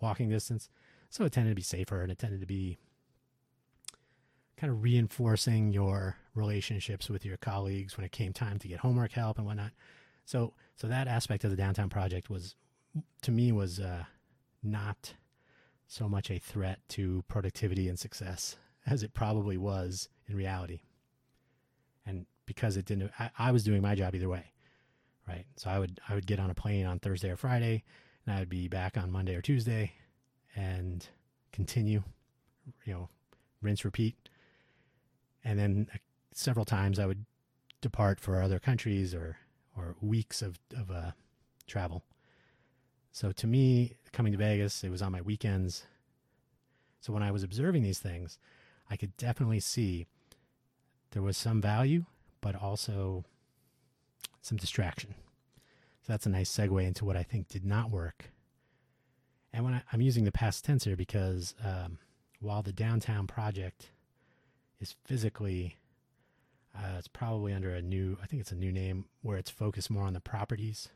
walking 0.00 0.30
distance. 0.30 0.70
So 1.10 1.24
it 1.24 1.32
tended 1.32 1.50
to 1.52 1.56
be 1.56 1.62
safer, 1.62 2.00
and 2.00 2.10
it 2.10 2.18
tended 2.18 2.40
to 2.40 2.46
be 2.46 2.78
kind 4.56 4.72
of 4.72 4.82
reinforcing 4.82 5.72
your 5.72 6.16
relationships 6.34 7.10
with 7.10 7.24
your 7.24 7.36
colleagues 7.36 7.96
when 7.96 8.04
it 8.04 8.12
came 8.12 8.32
time 8.32 8.58
to 8.60 8.68
get 8.68 8.80
homework 8.80 9.12
help 9.12 9.36
and 9.36 9.46
whatnot. 9.46 9.72
So 10.24 10.54
so 10.76 10.86
that 10.86 11.08
aspect 11.08 11.44
of 11.44 11.50
the 11.50 11.56
downtown 11.56 11.90
project 11.90 12.30
was 12.30 12.54
to 13.22 13.30
me 13.30 13.52
was 13.52 13.78
uh, 13.78 14.04
not 14.62 15.14
so 15.86 16.08
much 16.08 16.30
a 16.30 16.38
threat 16.38 16.78
to 16.88 17.24
productivity 17.28 17.88
and 17.88 17.98
success 17.98 18.56
as 18.86 19.02
it 19.02 19.14
probably 19.14 19.56
was 19.56 20.08
in 20.32 20.38
reality. 20.38 20.80
And 22.04 22.26
because 22.46 22.76
it 22.76 22.86
didn't, 22.86 23.12
I, 23.18 23.30
I 23.38 23.52
was 23.52 23.62
doing 23.62 23.82
my 23.82 23.94
job 23.94 24.14
either 24.14 24.28
way, 24.28 24.46
right? 25.28 25.44
So 25.56 25.70
I 25.70 25.78
would 25.78 26.00
I 26.08 26.14
would 26.14 26.26
get 26.26 26.40
on 26.40 26.50
a 26.50 26.54
plane 26.54 26.86
on 26.86 26.98
Thursday 26.98 27.30
or 27.30 27.36
Friday, 27.36 27.84
and 28.26 28.34
I 28.34 28.40
would 28.40 28.48
be 28.48 28.66
back 28.66 28.96
on 28.96 29.10
Monday 29.12 29.36
or 29.36 29.42
Tuesday, 29.42 29.92
and 30.56 31.06
continue, 31.52 32.02
you 32.84 32.92
know, 32.92 33.08
rinse 33.60 33.84
repeat, 33.84 34.16
and 35.44 35.58
then 35.58 35.86
uh, 35.94 35.98
several 36.32 36.64
times 36.64 36.98
I 36.98 37.06
would 37.06 37.24
depart 37.80 38.18
for 38.18 38.42
other 38.42 38.58
countries 38.58 39.14
or 39.14 39.36
or 39.76 39.94
weeks 40.00 40.42
of 40.42 40.58
of 40.76 40.90
uh, 40.90 41.12
travel. 41.68 42.02
So 43.12 43.30
to 43.30 43.46
me, 43.46 43.96
coming 44.12 44.32
to 44.32 44.38
Vegas, 44.38 44.82
it 44.82 44.90
was 44.90 45.02
on 45.02 45.12
my 45.12 45.20
weekends. 45.20 45.84
So 47.00 47.12
when 47.12 47.22
I 47.22 47.30
was 47.30 47.42
observing 47.42 47.82
these 47.82 47.98
things, 47.98 48.38
I 48.90 48.96
could 48.96 49.16
definitely 49.16 49.60
see 49.60 50.06
there 51.12 51.22
was 51.22 51.36
some 51.36 51.60
value, 51.60 52.04
but 52.40 52.54
also 52.54 53.24
some 54.40 54.58
distraction. 54.58 55.14
So 56.02 56.12
that's 56.12 56.26
a 56.26 56.30
nice 56.30 56.50
segue 56.50 56.84
into 56.84 57.04
what 57.04 57.16
I 57.16 57.22
think 57.22 57.48
did 57.48 57.64
not 57.64 57.90
work. 57.90 58.30
And 59.52 59.64
when 59.64 59.74
I, 59.74 59.82
am 59.92 60.00
using 60.00 60.24
the 60.24 60.32
past 60.32 60.64
tense 60.64 60.84
here 60.84 60.96
because 60.96 61.54
um, 61.64 61.98
while 62.40 62.62
the 62.62 62.72
downtown 62.72 63.26
project 63.26 63.90
is 64.80 64.96
physically 65.04 65.76
uh, 66.74 66.96
it's 66.98 67.08
probably 67.08 67.52
under 67.52 67.74
a 67.74 67.82
new, 67.82 68.16
I 68.22 68.26
think 68.26 68.40
it's 68.40 68.52
a 68.52 68.56
new 68.56 68.72
name 68.72 69.04
where 69.20 69.36
it's 69.36 69.50
focused 69.50 69.90
more 69.90 70.04
on 70.04 70.14
the 70.14 70.20
properties. 70.20 70.88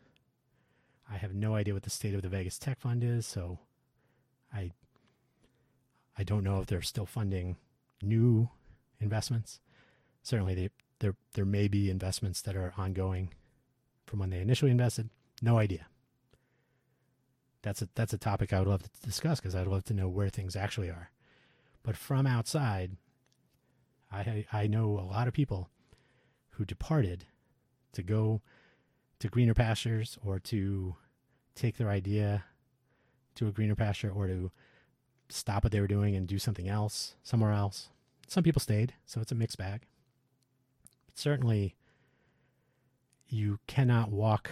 I 1.10 1.18
have 1.18 1.34
no 1.34 1.54
idea 1.54 1.74
what 1.74 1.82
the 1.82 1.90
state 1.90 2.14
of 2.14 2.22
the 2.22 2.28
Vegas 2.28 2.58
Tech 2.58 2.80
Fund 2.80 3.04
is, 3.04 3.26
so 3.26 3.58
I 4.52 4.72
I 6.18 6.24
don't 6.24 6.42
know 6.42 6.60
if 6.60 6.66
they're 6.66 6.82
still 6.82 7.04
funding 7.04 7.56
new 8.02 8.48
investments. 9.00 9.60
Certainly, 10.26 10.56
they, 10.56 10.70
there 10.98 11.14
there 11.34 11.44
may 11.44 11.68
be 11.68 11.88
investments 11.88 12.42
that 12.42 12.56
are 12.56 12.74
ongoing 12.76 13.32
from 14.08 14.18
when 14.18 14.30
they 14.30 14.40
initially 14.40 14.72
invested. 14.72 15.08
No 15.40 15.56
idea. 15.56 15.86
That's 17.62 17.80
a 17.80 17.88
that's 17.94 18.12
a 18.12 18.18
topic 18.18 18.52
I 18.52 18.58
would 18.58 18.66
love 18.66 18.82
to 18.82 18.90
discuss 19.04 19.38
because 19.38 19.54
I'd 19.54 19.68
love 19.68 19.84
to 19.84 19.94
know 19.94 20.08
where 20.08 20.28
things 20.28 20.56
actually 20.56 20.90
are. 20.90 21.12
But 21.84 21.96
from 21.96 22.26
outside, 22.26 22.96
I 24.10 24.44
I 24.52 24.66
know 24.66 24.98
a 24.98 25.06
lot 25.06 25.28
of 25.28 25.32
people 25.32 25.70
who 26.54 26.64
departed 26.64 27.26
to 27.92 28.02
go 28.02 28.42
to 29.20 29.28
greener 29.28 29.54
pastures 29.54 30.18
or 30.24 30.40
to 30.40 30.96
take 31.54 31.76
their 31.76 31.90
idea 31.90 32.46
to 33.36 33.46
a 33.46 33.52
greener 33.52 33.76
pasture 33.76 34.10
or 34.10 34.26
to 34.26 34.50
stop 35.28 35.62
what 35.62 35.70
they 35.70 35.80
were 35.80 35.86
doing 35.86 36.16
and 36.16 36.26
do 36.26 36.40
something 36.40 36.68
else 36.68 37.14
somewhere 37.22 37.52
else. 37.52 37.90
Some 38.26 38.42
people 38.42 38.60
stayed, 38.60 38.94
so 39.04 39.20
it's 39.20 39.30
a 39.30 39.36
mixed 39.36 39.56
bag. 39.56 39.82
Certainly, 41.16 41.74
you 43.26 43.58
cannot 43.66 44.10
walk 44.12 44.50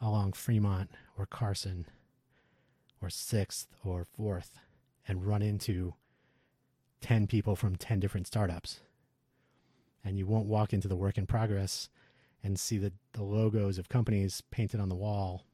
along 0.00 0.32
Fremont 0.32 0.90
or 1.18 1.26
Carson 1.26 1.86
or 3.02 3.08
6th 3.08 3.66
or 3.84 4.06
4th 4.16 4.50
and 5.08 5.26
run 5.26 5.42
into 5.42 5.94
10 7.00 7.26
people 7.26 7.56
from 7.56 7.74
10 7.74 7.98
different 7.98 8.28
startups. 8.28 8.78
And 10.04 10.16
you 10.16 10.24
won't 10.24 10.46
walk 10.46 10.72
into 10.72 10.86
the 10.86 10.94
work 10.94 11.18
in 11.18 11.26
progress 11.26 11.88
and 12.44 12.60
see 12.60 12.78
the, 12.78 12.92
the 13.14 13.24
logos 13.24 13.76
of 13.76 13.88
companies 13.88 14.40
painted 14.52 14.78
on 14.78 14.88
the 14.88 14.94
wall 14.94 15.46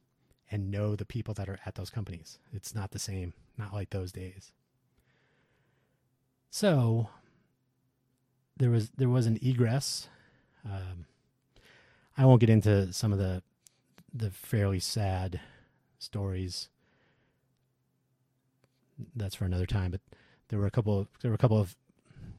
and 0.51 0.69
know 0.69 0.95
the 0.95 1.05
people 1.05 1.33
that 1.33 1.49
are 1.49 1.57
at 1.65 1.73
those 1.73 1.89
companies. 1.89 2.37
It's 2.53 2.75
not 2.75 2.91
the 2.91 2.99
same, 2.99 3.33
not 3.57 3.73
like 3.73 3.89
those 3.89 4.11
days. 4.11 4.51
So 6.51 7.09
there 8.55 8.69
was 8.69 8.91
there 8.91 9.09
was 9.09 9.25
an 9.25 9.39
egress. 9.41 10.07
Um, 10.65 11.05
I 12.17 12.25
won't 12.25 12.39
get 12.39 12.49
into 12.49 12.91
some 12.93 13.11
of 13.13 13.19
the 13.19 13.43
the 14.13 14.31
fairly 14.31 14.79
sad 14.79 15.41
stories. 15.99 16.69
That's 19.15 19.35
for 19.35 19.45
another 19.45 19.65
time. 19.65 19.91
But 19.91 20.01
there 20.47 20.59
were 20.59 20.67
a 20.67 20.71
couple 20.71 20.99
of 20.99 21.07
there 21.21 21.31
were 21.31 21.35
a 21.35 21.39
couple 21.39 21.59
of 21.59 21.75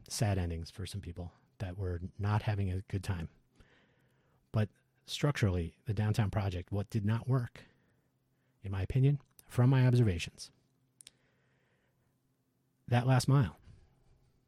sad 0.09 0.39
endings 0.39 0.71
for 0.71 0.87
some 0.87 1.01
people 1.01 1.33
that 1.59 1.79
were 1.79 2.01
not 2.19 2.43
having 2.43 2.71
a 2.71 2.83
good 2.89 3.03
time. 3.03 3.29
But 4.53 4.69
structurally, 5.07 5.75
the 5.87 5.95
downtown 5.95 6.31
project, 6.31 6.73
what 6.73 6.91
did 6.91 7.05
not 7.05 7.29
work, 7.29 7.65
in 8.63 8.71
my 8.71 8.83
opinion, 8.83 9.21
from 9.49 9.71
my 9.71 9.87
observations, 9.87 10.51
that 12.89 13.07
last 13.07 13.29
mile. 13.29 13.57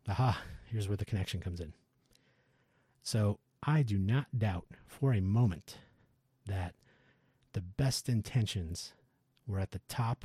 Aha, 0.09 0.41
here's 0.67 0.89
where 0.89 0.97
the 0.97 1.05
connection 1.05 1.41
comes 1.41 1.61
in. 1.61 1.73
So 3.03 3.39
I 3.63 3.83
do 3.83 3.99
not 3.99 4.39
doubt 4.39 4.67
for 4.87 5.13
a 5.13 5.21
moment 5.21 5.79
that 6.47 6.75
the 7.53 7.61
best 7.61 8.09
intentions 8.09 8.93
were 9.47 9.59
at 9.59 9.73
the 9.73 9.81
top 9.89 10.25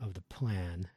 of 0.00 0.14
the 0.14 0.22
plan 0.22 0.88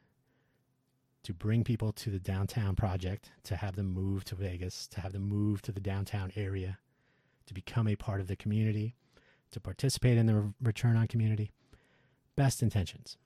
to 1.24 1.34
bring 1.34 1.64
people 1.64 1.92
to 1.92 2.10
the 2.10 2.18
downtown 2.18 2.76
project, 2.76 3.30
to 3.44 3.56
have 3.56 3.76
them 3.76 3.92
move 3.92 4.24
to 4.24 4.34
Vegas, 4.34 4.86
to 4.88 5.00
have 5.00 5.12
them 5.12 5.28
move 5.28 5.60
to 5.62 5.72
the 5.72 5.80
downtown 5.80 6.32
area, 6.36 6.78
to 7.46 7.54
become 7.54 7.88
a 7.88 7.96
part 7.96 8.20
of 8.20 8.28
the 8.28 8.36
community, 8.36 8.94
to 9.50 9.60
participate 9.60 10.16
in 10.18 10.26
the 10.26 10.52
return 10.62 10.96
on 10.96 11.06
community. 11.06 11.50
Best 12.36 12.62
intentions. 12.62 13.16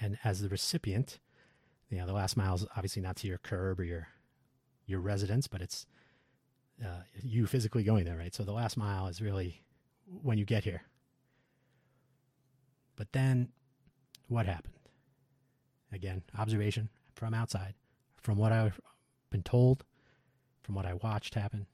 And 0.00 0.18
as 0.24 0.40
the 0.40 0.48
recipient, 0.48 1.18
you 1.90 1.98
know, 1.98 2.06
the 2.06 2.12
last 2.12 2.36
mile 2.36 2.54
is 2.54 2.66
obviously 2.76 3.02
not 3.02 3.16
to 3.16 3.28
your 3.28 3.38
curb 3.38 3.80
or 3.80 3.84
your 3.84 4.08
your 4.86 5.00
residence, 5.00 5.46
but 5.46 5.60
it's 5.60 5.86
uh, 6.84 7.02
you 7.22 7.46
physically 7.46 7.82
going 7.82 8.04
there, 8.04 8.16
right? 8.16 8.34
So 8.34 8.44
the 8.44 8.52
last 8.52 8.76
mile 8.76 9.06
is 9.08 9.20
really 9.20 9.62
when 10.22 10.38
you 10.38 10.44
get 10.44 10.64
here. 10.64 10.82
But 12.96 13.12
then 13.12 13.48
what 14.28 14.46
happened? 14.46 14.74
Again, 15.92 16.22
observation 16.38 16.88
from 17.14 17.34
outside, 17.34 17.74
from 18.20 18.36
what 18.38 18.52
I've 18.52 18.80
been 19.30 19.42
told, 19.42 19.84
from 20.62 20.74
what 20.74 20.86
I 20.86 20.94
watched 20.94 21.34
happen. 21.34 21.66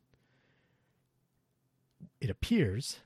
It 2.21 2.31
appears 2.31 3.01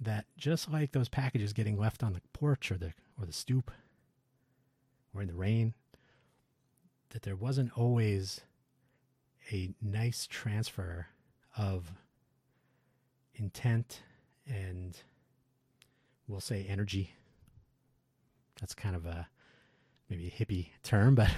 that 0.00 0.26
just 0.36 0.70
like 0.70 0.92
those 0.92 1.08
packages 1.08 1.52
getting 1.52 1.78
left 1.78 2.02
on 2.02 2.12
the 2.12 2.20
porch 2.32 2.72
or 2.72 2.76
the 2.76 2.92
or 3.20 3.26
the 3.26 3.32
stoop 3.32 3.70
or 5.14 5.22
in 5.22 5.28
the 5.28 5.34
rain, 5.34 5.74
that 7.10 7.22
there 7.22 7.36
wasn't 7.36 7.70
always 7.78 8.40
a 9.52 9.70
nice 9.80 10.26
transfer 10.26 11.06
of 11.56 11.92
intent 13.34 14.02
and 14.46 14.98
we'll 16.28 16.40
say 16.40 16.66
energy. 16.68 17.14
That's 18.60 18.74
kind 18.74 18.96
of 18.96 19.06
a 19.06 19.28
maybe 20.08 20.26
a 20.26 20.30
hippie 20.44 20.68
term, 20.82 21.14
but 21.14 21.30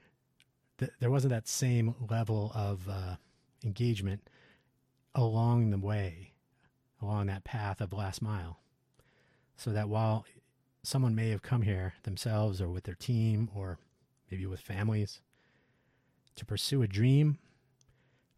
th- 0.78 0.92
there 1.00 1.10
wasn't 1.10 1.32
that 1.32 1.48
same 1.48 1.94
level 2.08 2.52
of 2.54 2.88
uh, 2.88 3.16
engagement 3.64 4.28
along 5.14 5.70
the 5.70 5.78
way, 5.78 6.32
along 7.00 7.26
that 7.26 7.44
path 7.44 7.80
of 7.80 7.92
last 7.92 8.20
mile. 8.20 8.58
So 9.56 9.70
that 9.70 9.88
while 9.88 10.26
someone 10.82 11.14
may 11.14 11.30
have 11.30 11.42
come 11.42 11.62
here 11.62 11.94
themselves 12.02 12.60
or 12.60 12.68
with 12.68 12.84
their 12.84 12.94
team 12.94 13.50
or 13.54 13.78
maybe 14.30 14.46
with 14.46 14.60
families 14.60 15.20
to 16.36 16.44
pursue 16.44 16.82
a 16.82 16.86
dream 16.86 17.38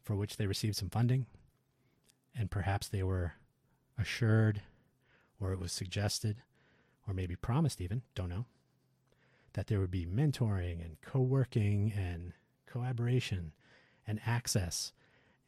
for 0.08 0.16
which 0.16 0.38
they 0.38 0.46
received 0.46 0.74
some 0.74 0.88
funding, 0.88 1.26
and 2.34 2.50
perhaps 2.50 2.88
they 2.88 3.02
were 3.02 3.34
assured 3.98 4.62
or 5.38 5.52
it 5.52 5.60
was 5.60 5.70
suggested 5.70 6.38
or 7.06 7.12
maybe 7.12 7.36
promised 7.36 7.78
even, 7.78 8.00
don't 8.14 8.30
know, 8.30 8.46
that 9.52 9.66
there 9.66 9.80
would 9.80 9.90
be 9.90 10.06
mentoring 10.06 10.82
and 10.82 10.96
co 11.02 11.20
working 11.20 11.92
and 11.94 12.32
collaboration 12.64 13.52
and 14.06 14.18
access 14.24 14.92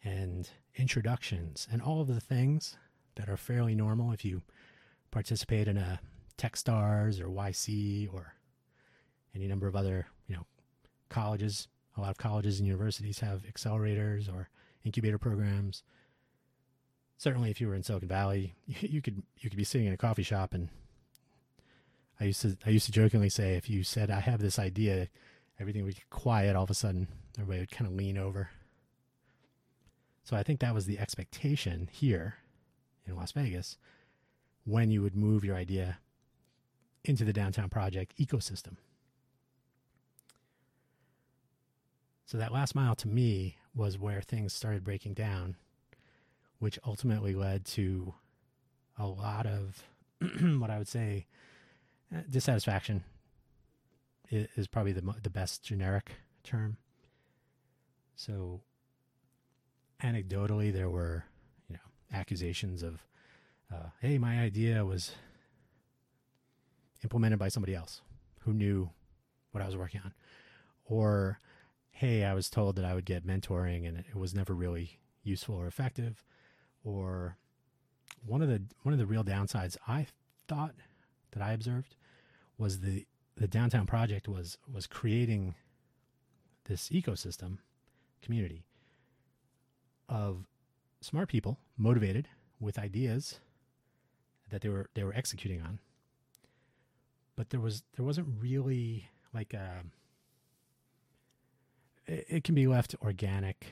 and 0.05 0.51
introductions 0.77 1.67
and 1.73 1.81
all 1.81 2.03
of 2.03 2.09
the 2.09 2.21
things 2.21 2.77
that 3.15 3.31
are 3.31 3.39
fairly 3.39 3.75
normal 3.75 4.13
if 4.13 4.27
you 4.27 4.43
participate 5.11 5.69
in 5.69 5.79
a 5.79 6.01
Techstars 6.37 7.19
or 7.19 7.29
YC 7.31 8.13
or 8.13 8.35
any 9.35 9.47
number 9.47 9.67
of 9.67 9.75
other, 9.75 10.09
you 10.27 10.37
know, 10.37 10.45
colleges. 11.09 11.67
A 11.97 12.01
lot 12.01 12.11
of 12.11 12.19
colleges 12.19 12.59
and 12.59 12.67
universities 12.67 13.21
have 13.21 13.43
accelerators 13.43 14.33
or 14.33 14.49
incubator 14.85 15.19
programs. 15.19 15.83
Certainly, 17.19 17.51
if 17.51 17.61
you 17.61 17.69
were 17.69 17.75
in 17.75 17.83
Silicon 17.83 18.09
Valley, 18.09 18.55
you 18.67 19.03
could 19.03 19.23
you 19.39 19.51
could 19.51 19.57
be 19.57 19.65
sitting 19.65 19.87
in 19.87 19.93
a 19.93 19.99
coffee 19.99 20.23
shop 20.23 20.55
and 20.55 20.69
I 22.21 22.25
used 22.25 22.43
to 22.43 22.57
I 22.67 22.71
used 22.71 22.87
to 22.87 22.93
jokingly 22.93 23.31
say 23.31 23.55
if 23.55 23.71
you 23.71 23.83
said 23.83 24.11
I 24.11 24.21
have 24.21 24.41
this 24.41 24.59
idea, 24.59 25.09
everything 25.59 25.85
would 25.85 25.95
get 25.95 26.11
quiet 26.11 26.55
all 26.55 26.65
of 26.65 26.71
a 26.71 26.75
sudden. 26.75 27.09
Everybody 27.39 27.61
would 27.61 27.71
kind 27.71 27.91
of 27.91 27.97
lean 27.97 28.19
over. 28.19 28.51
So 30.23 30.37
I 30.37 30.43
think 30.43 30.61
that 30.61 30.75
was 30.75 30.87
the 30.87 30.99
expectation 30.99 31.89
here 31.91 32.37
in 33.07 33.17
Las 33.17 33.33
Vegas 33.33 33.79
when 34.65 34.91
you 34.91 35.03
would 35.03 35.17
move 35.17 35.45
your 35.45 35.57
idea 35.57 35.99
into 37.05 37.25
the 37.25 37.33
downtown 37.33 37.69
project 37.69 38.17
ecosystem. 38.19 38.77
So 42.31 42.39
that 42.39 42.53
last 42.53 42.77
mile 42.77 42.95
to 42.95 43.09
me 43.09 43.57
was 43.75 43.99
where 43.99 44.21
things 44.21 44.53
started 44.53 44.85
breaking 44.85 45.15
down, 45.15 45.57
which 46.61 46.79
ultimately 46.87 47.35
led 47.35 47.65
to 47.65 48.15
a 48.97 49.05
lot 49.09 49.47
of 49.47 49.83
what 50.41 50.71
I 50.71 50.79
would 50.79 50.87
say 50.87 51.27
uh, 52.15 52.21
dissatisfaction 52.31 53.03
is, 54.31 54.69
probably 54.69 54.93
the 54.93 55.03
the 55.21 55.29
best 55.29 55.65
generic 55.65 56.13
term. 56.45 56.77
So, 58.15 58.61
anecdotally, 60.01 60.73
there 60.73 60.89
were 60.89 61.25
you 61.69 61.75
know 61.75 62.17
accusations 62.17 62.85
of, 62.85 63.05
uh, 63.75 63.89
"Hey, 64.01 64.19
my 64.19 64.39
idea 64.39 64.85
was 64.85 65.17
implemented 67.03 67.41
by 67.41 67.49
somebody 67.49 67.75
else 67.75 68.03
who 68.43 68.53
knew 68.53 68.89
what 69.51 69.65
I 69.65 69.67
was 69.67 69.77
working 69.77 70.01
on," 70.05 70.15
or, 70.85 71.41
"Hey, 71.91 72.25
I 72.25 72.35
was 72.35 72.51
told 72.51 72.77
that 72.77 72.85
I 72.85 72.95
would 72.95 73.05
get 73.05 73.27
mentoring 73.27 73.87
and 73.87 73.99
it 73.99 74.15
was 74.15 74.35
never 74.35 74.55
really 74.55 75.01
useful 75.23 75.55
or 75.57 75.67
effective," 75.67 76.25
or 76.85 77.37
one 78.25 78.43
of 78.43 78.49
the 78.49 78.63
one 78.83 78.93
of 78.93 78.99
the 78.99 79.07
real 79.07 79.25
downsides 79.25 79.77
I 79.87 80.07
thought 80.49 80.75
that 81.33 81.43
I 81.43 81.53
observed 81.53 81.97
was 82.59 82.81
the 82.81 83.07
the 83.37 83.49
downtown 83.49 83.87
project 83.87 84.29
was 84.29 84.59
was 84.71 84.87
creating 84.87 85.55
this 86.65 86.89
ecosystem 86.91 87.59
community 88.23 88.65
of 90.09 90.47
smart 91.01 91.29
people 91.29 91.59
motivated 91.77 92.29
with 92.59 92.79
ideas 92.79 93.41
that 94.51 94.61
they 94.61 94.69
were 94.69 94.91
they 94.95 95.05
were 95.05 95.15
executing 95.15 95.63
on. 95.63 95.79
But 97.37 97.51
there 97.51 97.61
was 97.61 97.83
there 97.97 98.05
wasn't 98.05 98.29
really 98.41 99.09
like 99.33 99.55
a 99.55 99.85
it, 102.11 102.27
it 102.29 102.45
can 102.45 102.55
be 102.55 102.67
left 102.67 102.95
organic 103.03 103.67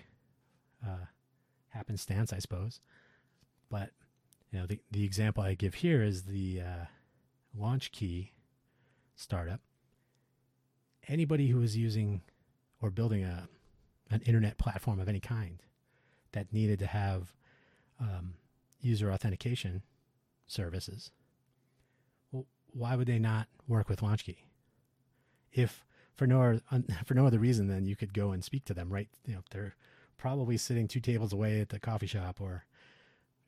uh, 0.87 1.07
happenstance 1.69 2.33
i 2.33 2.39
suppose 2.39 2.81
but 3.71 3.91
you 4.51 4.59
know 4.59 4.67
the, 4.67 4.79
the 4.91 5.05
example 5.05 5.43
i 5.43 5.55
give 5.55 5.75
here 5.75 6.03
is 6.03 6.25
the 6.25 6.61
uh, 6.61 6.85
LaunchKey 7.59 8.31
startup, 9.17 9.61
anybody 11.09 11.49
who 11.49 11.59
was 11.59 11.77
using 11.77 12.23
or 12.81 12.91
building 12.91 13.25
a 13.25 13.49
an 14.11 14.23
internet 14.23 14.57
platform 14.57 14.99
of 15.01 15.09
any 15.09 15.21
kind 15.21 15.63
that 16.33 16.51
needed 16.51 16.79
to 16.79 16.87
have 16.87 17.35
um, 18.01 18.35
user 18.81 19.13
authentication 19.13 19.83
services, 20.47 21.11
well, 22.33 22.47
why 22.73 22.97
would 22.97 23.07
they 23.07 23.19
not 23.19 23.49
work 23.67 23.91
with 23.91 24.01
LaunchKey? 24.01 24.37
If 25.53 25.85
for 26.19 26.27
no 26.27 26.61
for 27.07 27.15
no 27.15 27.27
other 27.27 27.39
reason 27.39 27.69
than 27.69 27.87
you 27.87 27.97
could 27.97 28.13
go 28.13 28.33
and 28.33 28.45
speak 28.45 28.67
to 28.67 28.75
them, 28.75 28.93
right? 28.93 29.09
You 29.25 29.37
know, 29.37 29.43
they're 29.51 29.77
probably 30.19 30.59
sitting 30.59 30.89
two 30.89 31.01
tables 31.01 31.33
away 31.33 31.61
at 31.61 31.71
the 31.71 31.79
coffee 31.79 32.07
shop, 32.07 32.41
or 32.41 32.67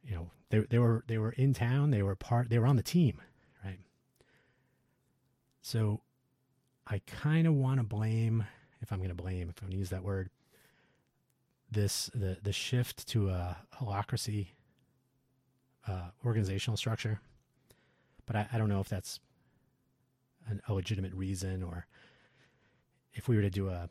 you 0.02 0.14
know, 0.14 0.30
they 0.48 0.60
they 0.60 0.78
were 0.78 1.04
they 1.06 1.18
were 1.18 1.32
in 1.32 1.52
town, 1.52 1.90
they 1.90 2.02
were 2.02 2.14
part, 2.14 2.48
they 2.48 2.58
were 2.58 2.66
on 2.66 2.76
the 2.76 2.82
team, 2.82 3.20
right? 3.62 3.80
So 5.60 6.00
I 6.86 7.02
kind 7.06 7.46
of 7.46 7.54
want 7.54 7.80
to 7.80 7.84
blame, 7.84 8.46
if 8.80 8.92
I'm 8.92 8.98
going 8.98 9.10
to 9.10 9.14
blame, 9.14 9.50
if 9.50 9.60
I'm 9.60 9.68
going 9.68 9.72
to 9.72 9.78
use 9.78 9.90
that 9.90 10.04
word, 10.04 10.30
this 11.70 12.08
the 12.14 12.38
the 12.42 12.52
shift 12.52 13.06
to 13.08 13.30
a 13.30 13.58
holacracy 13.80 14.48
uh, 15.86 16.10
organizational 16.24 16.76
structure. 16.76 17.20
But 18.26 18.36
I, 18.36 18.48
I, 18.52 18.58
don't 18.58 18.68
know 18.68 18.80
if 18.80 18.88
that's 18.88 19.18
an, 20.46 20.60
a 20.68 20.74
legitimate 20.74 21.12
reason 21.14 21.64
or 21.64 21.86
if 23.12 23.28
we 23.28 23.36
were 23.36 23.42
to 23.42 23.50
do 23.50 23.68
a 23.68 23.88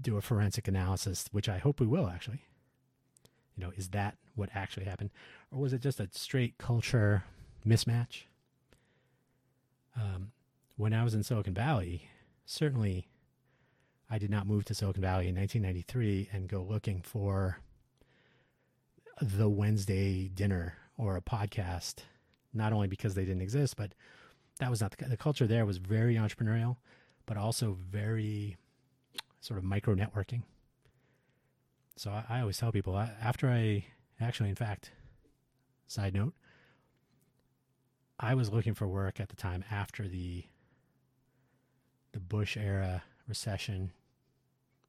do 0.00 0.16
a 0.16 0.20
forensic 0.20 0.68
analysis, 0.68 1.26
which 1.32 1.48
I 1.48 1.58
hope 1.58 1.80
we 1.80 1.86
will 1.86 2.08
actually. 2.08 2.44
You 3.56 3.64
know, 3.64 3.72
is 3.76 3.88
that 3.88 4.16
what 4.34 4.50
actually 4.54 4.86
happened, 4.86 5.10
or 5.50 5.60
was 5.60 5.72
it 5.72 5.80
just 5.80 6.00
a 6.00 6.08
straight 6.12 6.56
culture 6.58 7.24
mismatch? 7.66 8.24
Um, 9.96 10.32
when 10.76 10.94
I 10.94 11.04
was 11.04 11.14
in 11.14 11.22
Silicon 11.22 11.52
Valley, 11.52 12.08
certainly 12.46 13.08
I 14.10 14.18
did 14.18 14.30
not 14.30 14.46
move 14.46 14.64
to 14.66 14.74
Silicon 14.74 15.02
Valley 15.02 15.28
in 15.28 15.36
1993 15.36 16.30
and 16.32 16.48
go 16.48 16.62
looking 16.62 17.02
for 17.02 17.58
the 19.20 19.48
Wednesday 19.48 20.28
dinner 20.28 20.74
or 20.96 21.16
a 21.16 21.20
podcast, 21.20 22.04
not 22.54 22.72
only 22.72 22.88
because 22.88 23.14
they 23.14 23.24
didn't 23.24 23.42
exist, 23.42 23.76
but 23.76 23.92
that 24.58 24.70
was 24.70 24.80
not 24.80 24.96
the, 24.96 25.04
the 25.04 25.16
culture 25.16 25.46
there 25.46 25.66
was 25.66 25.76
very 25.78 26.14
entrepreneurial, 26.14 26.76
but 27.30 27.36
also 27.36 27.78
very 27.88 28.56
sort 29.40 29.56
of 29.56 29.62
micro 29.62 29.94
networking. 29.94 30.42
So 31.94 32.10
I, 32.10 32.24
I 32.28 32.40
always 32.40 32.58
tell 32.58 32.72
people 32.72 32.98
after 32.98 33.48
I 33.48 33.84
actually, 34.20 34.48
in 34.48 34.56
fact, 34.56 34.90
side 35.86 36.12
note, 36.12 36.34
I 38.18 38.34
was 38.34 38.50
looking 38.50 38.74
for 38.74 38.88
work 38.88 39.20
at 39.20 39.28
the 39.28 39.36
time 39.36 39.62
after 39.70 40.08
the 40.08 40.42
the 42.10 42.18
Bush 42.18 42.56
era 42.56 43.04
recession 43.28 43.92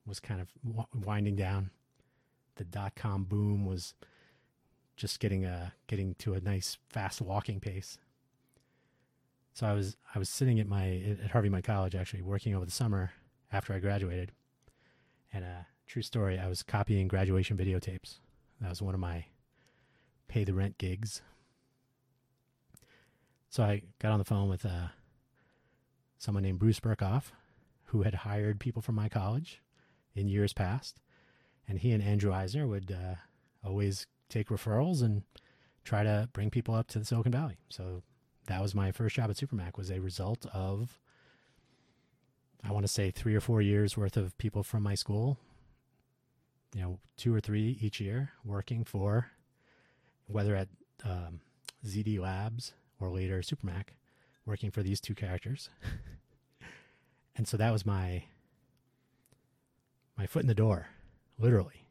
was 0.07 0.19
kind 0.19 0.41
of 0.41 0.47
winding 0.95 1.35
down. 1.35 1.69
The 2.55 2.63
dot 2.63 2.95
com 2.95 3.23
boom 3.23 3.67
was 3.67 3.93
just 4.95 5.19
getting 5.19 5.45
a 5.45 5.73
getting 5.85 6.15
to 6.15 6.33
a 6.33 6.41
nice 6.41 6.79
fast 6.89 7.21
walking 7.21 7.59
pace. 7.59 7.99
So 9.53 9.67
I 9.67 9.73
was 9.73 9.97
I 10.15 10.19
was 10.19 10.29
sitting 10.29 10.59
at 10.59 10.67
my 10.67 11.17
at 11.21 11.31
Harvey 11.31 11.49
Mudd 11.49 11.63
College 11.63 11.95
actually 11.95 12.21
working 12.21 12.55
over 12.55 12.65
the 12.65 12.71
summer 12.71 13.11
after 13.51 13.73
I 13.73 13.79
graduated, 13.79 14.31
and 15.33 15.43
a 15.43 15.47
uh, 15.47 15.63
true 15.87 16.01
story 16.01 16.39
I 16.39 16.47
was 16.47 16.63
copying 16.63 17.07
graduation 17.07 17.57
videotapes. 17.57 18.19
That 18.61 18.69
was 18.69 18.81
one 18.81 18.93
of 18.93 18.99
my 18.99 19.25
pay 20.27 20.43
the 20.43 20.53
rent 20.53 20.77
gigs. 20.77 21.21
So 23.49 23.63
I 23.63 23.81
got 23.99 24.13
on 24.13 24.19
the 24.19 24.25
phone 24.25 24.47
with 24.47 24.65
uh, 24.65 24.87
someone 26.17 26.43
named 26.43 26.59
Bruce 26.59 26.79
Burkoff, 26.79 27.31
who 27.85 28.03
had 28.03 28.15
hired 28.15 28.61
people 28.61 28.81
from 28.81 28.95
my 28.95 29.09
college 29.09 29.61
in 30.15 30.29
years 30.29 30.53
past, 30.53 31.01
and 31.67 31.79
he 31.79 31.91
and 31.91 32.01
Andrew 32.01 32.31
Eisner 32.31 32.67
would 32.67 32.91
uh, 32.91 33.15
always 33.65 34.07
take 34.29 34.47
referrals 34.47 35.01
and 35.01 35.23
try 35.83 36.03
to 36.03 36.29
bring 36.31 36.49
people 36.49 36.73
up 36.73 36.87
to 36.87 36.99
the 36.99 37.05
Silicon 37.05 37.33
Valley. 37.33 37.57
So 37.67 38.03
that 38.47 38.61
was 38.61 38.75
my 38.75 38.91
first 38.91 39.15
job 39.15 39.29
at 39.29 39.35
Supermac 39.35 39.77
was 39.77 39.89
a 39.89 39.99
result 39.99 40.45
of 40.53 40.99
I 42.63 42.71
want 42.71 42.85
to 42.85 42.91
say 42.91 43.09
3 43.09 43.35
or 43.35 43.41
4 43.41 43.61
years 43.61 43.97
worth 43.97 44.17
of 44.17 44.37
people 44.37 44.63
from 44.63 44.83
my 44.83 44.95
school 44.95 45.39
you 46.73 46.81
know, 46.81 46.99
two 47.17 47.33
or 47.33 47.39
three 47.39 47.77
each 47.81 47.99
year 47.99 48.31
working 48.45 48.83
for 48.83 49.31
whether 50.27 50.55
at 50.55 50.69
um, 51.03 51.41
ZD 51.85 52.19
Labs 52.19 52.73
or 52.99 53.09
later 53.09 53.41
Supermac 53.41 53.89
working 54.45 54.71
for 54.71 54.81
these 54.81 55.01
two 55.01 55.15
characters. 55.15 55.69
and 57.35 57.47
so 57.47 57.57
that 57.57 57.71
was 57.71 57.85
my 57.85 58.23
my 60.17 60.25
foot 60.27 60.43
in 60.43 60.47
the 60.47 60.55
door, 60.55 60.87
literally. 61.37 61.87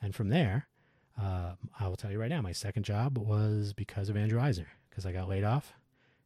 And 0.00 0.14
from 0.14 0.28
there, 0.28 0.68
uh, 1.20 1.52
I 1.78 1.88
will 1.88 1.96
tell 1.96 2.10
you 2.10 2.20
right 2.20 2.30
now, 2.30 2.42
my 2.42 2.52
second 2.52 2.84
job 2.84 3.18
was 3.18 3.72
because 3.72 4.08
of 4.08 4.16
Andrew 4.16 4.40
Eisner, 4.40 4.68
because 4.88 5.06
I 5.06 5.12
got 5.12 5.28
laid 5.28 5.44
off. 5.44 5.74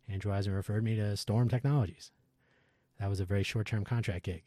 Andrew 0.08 0.32
Eisner 0.32 0.54
referred 0.54 0.84
me 0.84 0.96
to 0.96 1.16
Storm 1.16 1.48
Technologies. 1.48 2.10
That 2.98 3.08
was 3.08 3.20
a 3.20 3.24
very 3.24 3.42
short 3.42 3.66
term 3.66 3.84
contract 3.84 4.24
gig. 4.24 4.42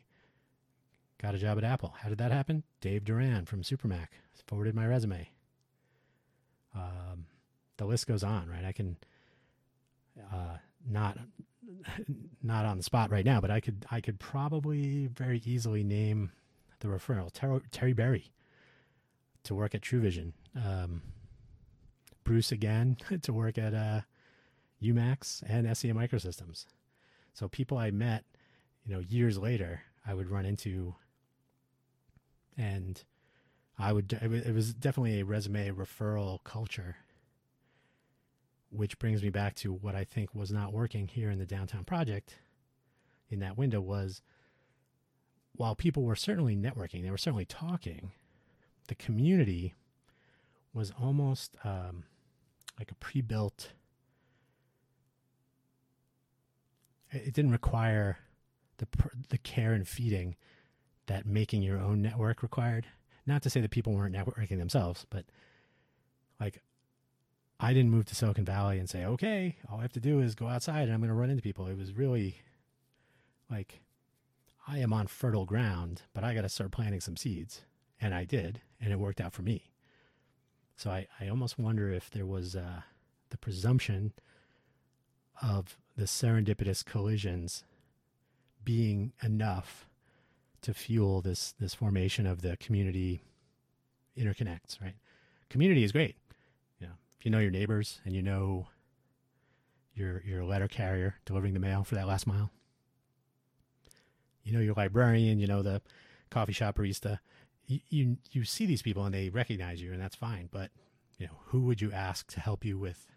Got 1.22 1.36
a 1.36 1.40
job 1.40 1.58
at 1.58 1.64
Apple. 1.64 1.94
How 1.98 2.10
did 2.10 2.18
that 2.20 2.32
happen? 2.32 2.64
Dave 2.82 3.04
Duran 3.04 3.46
from 3.46 3.64
Supermac 3.64 4.08
forwarded 4.46 4.76
my 4.76 4.86
resume. 4.86 5.30
Um, 6.76 7.26
the 7.78 7.86
list 7.86 8.06
goes 8.06 8.24
on, 8.24 8.50
right? 8.50 8.66
I 8.66 8.72
can 8.72 8.98
uh, 10.32 10.58
not 10.88 11.18
not 12.44 12.66
on 12.66 12.78
the 12.78 12.84
spot 12.84 13.12
right 13.12 13.26
now, 13.26 13.42
but 13.42 13.50
I 13.52 13.60
could 13.60 13.86
I 13.90 14.02
could 14.02 14.20
probably 14.20 15.08
very 15.08 15.42
easily 15.46 15.84
name 15.84 16.32
the 16.80 16.88
referral 16.88 17.32
Ter- 17.32 17.62
Terry 17.72 17.94
Berry 17.94 18.32
to 19.46 19.56
work 19.56 19.74
at 19.74 19.82
TrueVision. 19.82 20.34
Um, 20.56 21.02
Bruce 22.24 22.52
again 22.52 22.98
to 23.22 23.34
work 23.34 23.58
at 23.58 23.74
uh, 23.74 24.02
UMax 24.84 25.44
and 25.48 25.78
SEM 25.78 25.96
Microsystems. 25.96 26.66
So 27.34 27.48
people 27.48 27.78
I 27.78 27.92
met, 27.92 28.26
you 28.86 28.94
know, 28.94 29.00
years 29.00 29.38
later, 29.38 29.82
I 30.06 30.14
would 30.14 30.30
run 30.30 30.46
into, 30.46 30.96
and 32.58 33.02
I 33.78 33.94
would. 33.94 34.14
It 34.14 34.54
was 34.54 34.74
definitely 34.74 35.20
a 35.20 35.26
resume 35.26 35.70
referral 35.72 36.44
culture, 36.44 36.98
which 38.70 38.98
brings 39.00 39.22
me 39.22 39.30
back 39.30 39.56
to 39.56 39.74
what 39.74 39.96
I 39.96 40.04
think 40.04 40.34
was 40.34 40.52
not 40.52 40.74
working 40.74 41.08
here 41.08 41.30
in 41.30 41.40
the 41.40 41.46
downtown 41.46 41.84
project. 41.84 42.36
In 43.30 43.40
that 43.40 43.58
window 43.58 43.82
was, 43.82 44.22
while 45.54 45.76
people 45.76 46.04
were 46.04 46.16
certainly 46.16 46.56
networking, 46.56 47.02
they 47.04 47.12
were 47.12 47.18
certainly 47.18 47.46
talking 47.46 48.12
the 48.88 48.96
community 48.96 49.74
was 50.74 50.92
almost 51.02 51.56
um, 51.64 52.04
like 52.78 52.92
a 52.92 52.96
pre-built. 52.96 53.72
It 57.12 57.34
didn't 57.34 57.52
require 57.52 58.20
the 58.78 58.88
the 59.30 59.38
care 59.38 59.74
and 59.74 59.88
feeding 59.88 60.36
that 61.08 61.26
making 61.26 61.62
your 61.62 61.80
own 61.80 62.02
network 62.02 62.44
required. 62.44 62.88
Not 63.26 63.42
to 63.44 63.50
say 63.50 63.62
that 63.62 63.72
people 63.72 63.94
weren't 63.94 64.16
networking 64.16 64.58
themselves, 64.58 65.06
but 65.10 65.26
like 66.40 66.62
I 67.60 67.74
didn't 67.74 67.92
move 67.92 68.06
to 68.08 68.16
Silicon 68.16 68.44
Valley 68.44 68.80
and 68.80 68.90
say, 68.90 69.06
okay, 69.06 69.56
all 69.72 69.80
I 69.80 69.84
have 69.84 69.94
to 69.94 70.00
do 70.00 70.20
is 70.20 70.36
go 70.36 70.48
outside 70.48 70.84
and 70.84 70.94
I'm 70.94 71.00
going 71.00 71.10
to 71.10 71.16
run 71.16 71.30
into 71.30 71.42
people. 71.42 71.68
It 71.68 71.78
was 71.78 71.94
really 71.94 72.42
like 73.50 73.82
I 74.68 74.80
am 74.80 74.94
on 74.94 75.08
fertile 75.08 75.46
ground, 75.46 76.02
but 76.14 76.24
I 76.24 76.34
got 76.34 76.42
to 76.42 76.50
start 76.50 76.72
planting 76.72 77.00
some 77.00 77.16
seeds. 77.16 77.62
And 78.00 78.14
I 78.14 78.26
did, 78.26 78.62
and 78.82 78.92
it 78.92 79.00
worked 79.00 79.22
out 79.22 79.34
for 79.34 79.42
me. 79.42 79.72
So 80.76 80.90
I, 80.90 81.08
I 81.20 81.30
almost 81.30 81.58
wonder 81.58 81.90
if 81.92 82.10
there 82.10 82.26
was 82.26 82.56
uh, 82.56 82.82
the 83.30 83.38
presumption 83.38 84.14
of 85.42 85.78
the 85.96 86.04
serendipitous 86.04 86.84
collisions 86.84 87.64
being 88.64 89.14
enough 89.24 89.88
to 90.62 90.74
fuel 90.74 91.22
this 91.22 91.54
this 91.60 91.74
formation 91.74 92.26
of 92.26 92.42
the 92.42 92.58
community 92.58 93.22
interconnects, 94.18 94.82
right? 94.82 94.96
Community 95.50 95.84
is 95.84 95.92
great. 95.92 96.16
You 96.80 96.88
know, 96.88 96.94
if 97.18 97.26
you 97.26 97.32
know 97.32 97.40
your 97.40 97.52
neighbors 97.52 98.00
and 98.04 98.16
you 98.16 98.22
know 98.22 98.68
your 99.94 100.22
your 100.26 100.44
letter 100.44 100.68
carrier 100.68 101.16
delivering 101.26 101.54
the 101.54 101.60
mail 101.60 101.84
for 101.84 101.96
that 101.96 102.08
last 102.08 102.28
mile. 102.28 102.52
You 104.44 104.54
know 104.54 104.60
your 104.60 104.74
librarian, 104.76 105.40
you 105.40 105.48
know 105.48 105.62
the 105.62 105.82
coffee 106.30 106.54
shop 106.54 106.78
barista, 106.78 107.20
you, 107.68 108.18
you 108.32 108.44
see 108.44 108.66
these 108.66 108.82
people 108.82 109.06
and 109.06 109.14
they 109.14 109.30
recognize 109.30 109.82
you 109.82 109.92
and 109.92 110.02
that's 110.02 110.16
fine 110.16 110.50
but 110.52 110.70
you 111.18 111.26
know 111.26 111.34
who 111.48 111.62
would 111.62 111.82
you 111.82 111.92
ask 111.92 112.28
to 112.28 112.40
help 112.40 112.64
you 112.64 112.78
with 112.78 113.08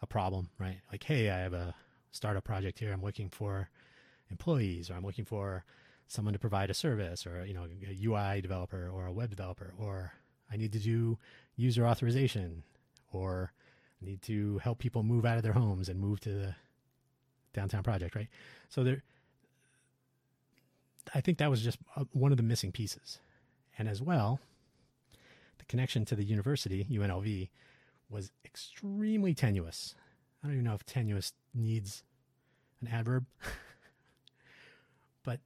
a 0.00 0.06
problem 0.06 0.48
right? 0.58 0.80
Like 0.90 1.04
hey 1.04 1.30
i 1.30 1.38
have 1.38 1.52
a 1.52 1.74
startup 2.10 2.44
project 2.44 2.78
here. 2.78 2.92
I'm 2.92 3.02
looking 3.02 3.30
for 3.30 3.70
employees 4.30 4.90
or 4.90 4.94
i'm 4.94 5.04
looking 5.04 5.24
for 5.24 5.64
someone 6.08 6.32
to 6.32 6.38
provide 6.38 6.70
a 6.70 6.74
service 6.74 7.26
or 7.26 7.44
you 7.46 7.54
know 7.54 7.66
a 7.86 8.04
ui 8.06 8.40
developer 8.40 8.90
or 8.92 9.06
a 9.06 9.12
web 9.12 9.30
developer 9.30 9.72
or 9.78 10.12
i 10.50 10.56
need 10.56 10.72
to 10.72 10.78
do 10.78 11.18
user 11.56 11.86
authorization 11.86 12.62
or 13.12 13.52
I 14.00 14.06
need 14.06 14.22
to 14.22 14.58
help 14.58 14.78
people 14.78 15.02
move 15.02 15.24
out 15.24 15.36
of 15.36 15.42
their 15.42 15.52
homes 15.52 15.88
and 15.88 16.00
move 16.00 16.18
to 16.20 16.30
the 16.30 16.54
downtown 17.52 17.82
project 17.82 18.16
right? 18.16 18.28
So 18.68 18.82
there 18.82 19.02
i 21.14 21.20
think 21.20 21.38
that 21.38 21.50
was 21.50 21.62
just 21.62 21.78
uh, 21.96 22.04
one 22.12 22.32
of 22.32 22.36
the 22.36 22.42
missing 22.42 22.72
pieces 22.72 23.18
and 23.78 23.88
as 23.88 24.02
well, 24.02 24.40
the 25.58 25.64
connection 25.64 26.04
to 26.06 26.16
the 26.16 26.24
university, 26.24 26.86
UNLV, 26.90 27.48
was 28.10 28.32
extremely 28.44 29.34
tenuous. 29.34 29.94
I 30.42 30.46
don't 30.46 30.54
even 30.54 30.64
know 30.64 30.74
if 30.74 30.84
tenuous 30.84 31.32
needs 31.54 32.02
an 32.80 32.88
adverb, 32.88 33.26
but 35.22 35.40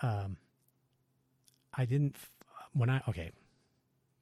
um, 0.00 0.36
I 1.74 1.84
didn't, 1.84 2.16
when 2.72 2.88
I, 2.88 3.02
okay, 3.08 3.32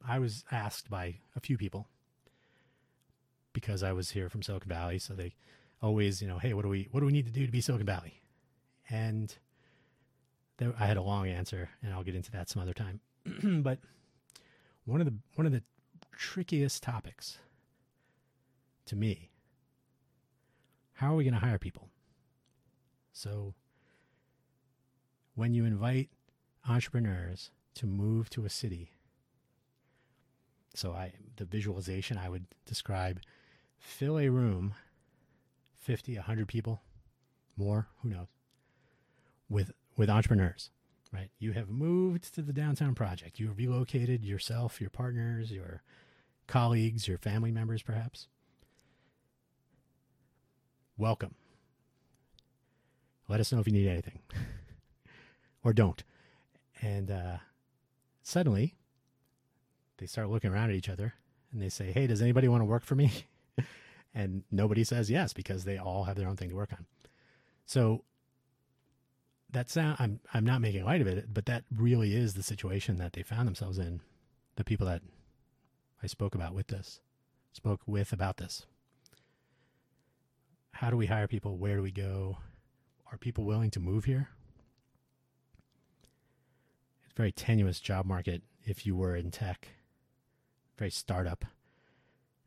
I 0.07 0.19
was 0.19 0.45
asked 0.51 0.91
by 0.91 1.17
a 1.37 1.41
few 1.41 1.57
people 1.57 1.87
because 3.53 3.83
I 3.83 3.93
was 3.93 4.11
here 4.11 4.29
from 4.29 4.43
Silicon 4.43 4.69
Valley. 4.69 4.99
So 4.99 5.15
they 5.15 5.35
always, 5.81 6.21
you 6.21 6.29
know, 6.29 6.39
hey, 6.39 6.55
what 6.55 6.62
do 6.62 6.69
we, 6.69 6.89
what 6.91 7.01
do 7.01 7.07
we 7.07 7.12
need 7.12 7.27
to 7.27 7.33
do 7.33 7.47
to 7.47 7.53
be 7.53 7.61
Silicon 7.61 7.87
Valley? 7.87 8.21
And 8.91 9.35
I 10.61 10.87
had 10.87 10.97
a 10.97 11.03
long 11.03 11.29
answer, 11.29 11.71
and 11.83 11.93
I'll 11.93 12.05
get 12.05 12.15
into 12.15 12.31
that 12.33 12.49
some 12.49 12.63
other 12.63 12.73
time. 12.73 13.01
but 13.63 13.79
one 14.85 15.01
of 15.01 15.07
the 15.07 15.15
one 15.35 15.47
of 15.47 15.53
the 15.53 15.63
trickiest 16.17 16.83
topics 16.83 17.39
to 18.87 18.97
me 18.97 19.31
how 20.95 21.13
are 21.13 21.17
we 21.17 21.25
going 21.25 21.35
to 21.35 21.41
hire 21.41 21.59
people 21.59 21.89
so 23.13 23.55
when 25.35 25.55
you 25.55 25.65
invite 25.65 26.09
entrepreneurs 26.69 27.51
to 27.75 27.87
move 27.87 28.31
to 28.31 28.45
a 28.45 28.51
city 28.51 28.93
so 30.75 30.93
i 30.93 31.13
the 31.37 31.45
visualization 31.45 32.17
i 32.17 32.29
would 32.29 32.47
describe 32.67 33.21
fill 33.79 34.19
a 34.19 34.29
room 34.29 34.75
50 35.75 36.15
100 36.15 36.47
people 36.47 36.81
more 37.57 37.89
who 38.03 38.11
knows 38.11 38.29
with 39.49 39.73
with 39.97 40.11
entrepreneurs 40.11 40.70
right? 41.14 41.30
You 41.38 41.53
have 41.53 41.70
moved 41.70 42.34
to 42.34 42.42
the 42.42 42.53
downtown 42.53 42.95
project. 42.95 43.38
You 43.38 43.53
relocated 43.53 44.24
yourself, 44.24 44.80
your 44.80 44.90
partners, 44.90 45.53
your 45.53 45.82
colleagues, 46.47 47.07
your 47.07 47.18
family 47.18 47.53
members, 47.53 47.82
perhaps. 47.82 48.26
Welcome. 50.99 51.34
Let 53.28 53.40
us 53.40 53.53
know 53.53 53.61
if 53.61 53.66
you 53.66 53.72
need 53.72 53.88
anything 53.88 54.18
or 55.64 55.72
don't. 55.72 56.03
And 56.82 57.11
uh, 57.11 57.36
suddenly, 58.22 58.74
they 59.99 60.07
start 60.07 60.28
looking 60.28 60.53
around 60.53 60.70
at 60.70 60.76
each 60.76 60.88
other 60.88 61.14
and 61.53 61.62
they 61.62 61.68
say, 61.68 61.92
Hey, 61.92 62.07
does 62.07 62.20
anybody 62.20 62.49
want 62.49 62.61
to 62.61 62.66
work 62.66 62.84
for 62.84 62.97
me? 62.97 63.12
and 64.14 64.42
nobody 64.51 64.84
says 64.84 65.11
yes 65.11 65.32
because 65.32 65.64
they 65.64 65.78
all 65.78 66.05
have 66.05 66.16
their 66.16 66.28
own 66.28 66.36
thing 66.36 66.51
to 66.51 66.57
work 66.57 66.72
on. 66.72 66.86
So 67.64 68.05
that 69.55 69.71
sound 69.71 69.97
I'm 69.99 70.21
I'm 70.35 70.45
not 70.45 70.61
making 70.61 70.85
light 70.85 71.01
of 71.01 71.07
it, 71.07 71.33
but 71.33 71.47
that 71.47 71.65
really 71.75 72.15
is 72.15 72.35
the 72.35 72.43
situation 72.43 72.99
that 72.99 73.15
they 73.15 73.23
found 73.23 73.47
themselves 73.47 73.79
in. 73.79 74.01
The 74.57 74.65
people 74.65 74.87
that 74.87 75.03
I 76.03 76.07
spoke 76.07 76.35
about 76.35 76.55
with 76.55 76.67
this, 76.67 77.01
spoke 77.53 77.81
with 77.87 78.13
about 78.13 78.37
this. 78.37 78.67
How 80.73 80.91
do 80.91 80.97
we 80.97 81.07
hire 81.07 81.27
people? 81.27 81.57
Where 81.57 81.77
do 81.77 81.83
we 81.83 81.93
go? 81.93 82.39
Are 83.11 83.17
people 83.17 83.45
willing 83.45 83.71
to 83.71 83.81
move 83.81 84.05
here? 84.05 84.29
It's 87.05 87.13
a 87.13 87.17
very 87.17 87.33
tenuous 87.33 87.81
job 87.81 88.07
market 88.07 88.43
if 88.65 88.85
you 88.85 88.97
were 88.97 89.15
in 89.15 89.31
tech, 89.31 89.69
very 90.79 90.91
startup. 90.91 91.45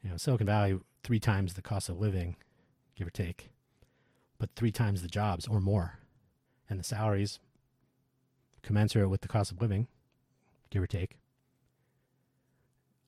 You 0.04 0.10
know, 0.12 0.18
Silicon 0.18 0.48
Valley, 0.48 0.80
three 1.04 1.20
times 1.20 1.54
the 1.54 1.62
cost 1.62 1.90
of 1.90 2.00
living, 2.00 2.36
give 2.96 3.08
or 3.08 3.12
take, 3.12 3.50
but 4.38 4.50
three 4.56 4.72
times 4.72 5.02
the 5.02 5.08
jobs 5.08 5.48
or 5.48 5.62
more 5.62 6.00
and 6.70 6.80
the 6.80 6.84
salaries 6.84 7.40
commensurate 8.62 9.10
with 9.10 9.22
the 9.22 9.28
cost 9.28 9.52
of 9.52 9.62
living, 9.62 9.88
give 10.70 10.84
or 10.84 10.88
take. 10.88 11.18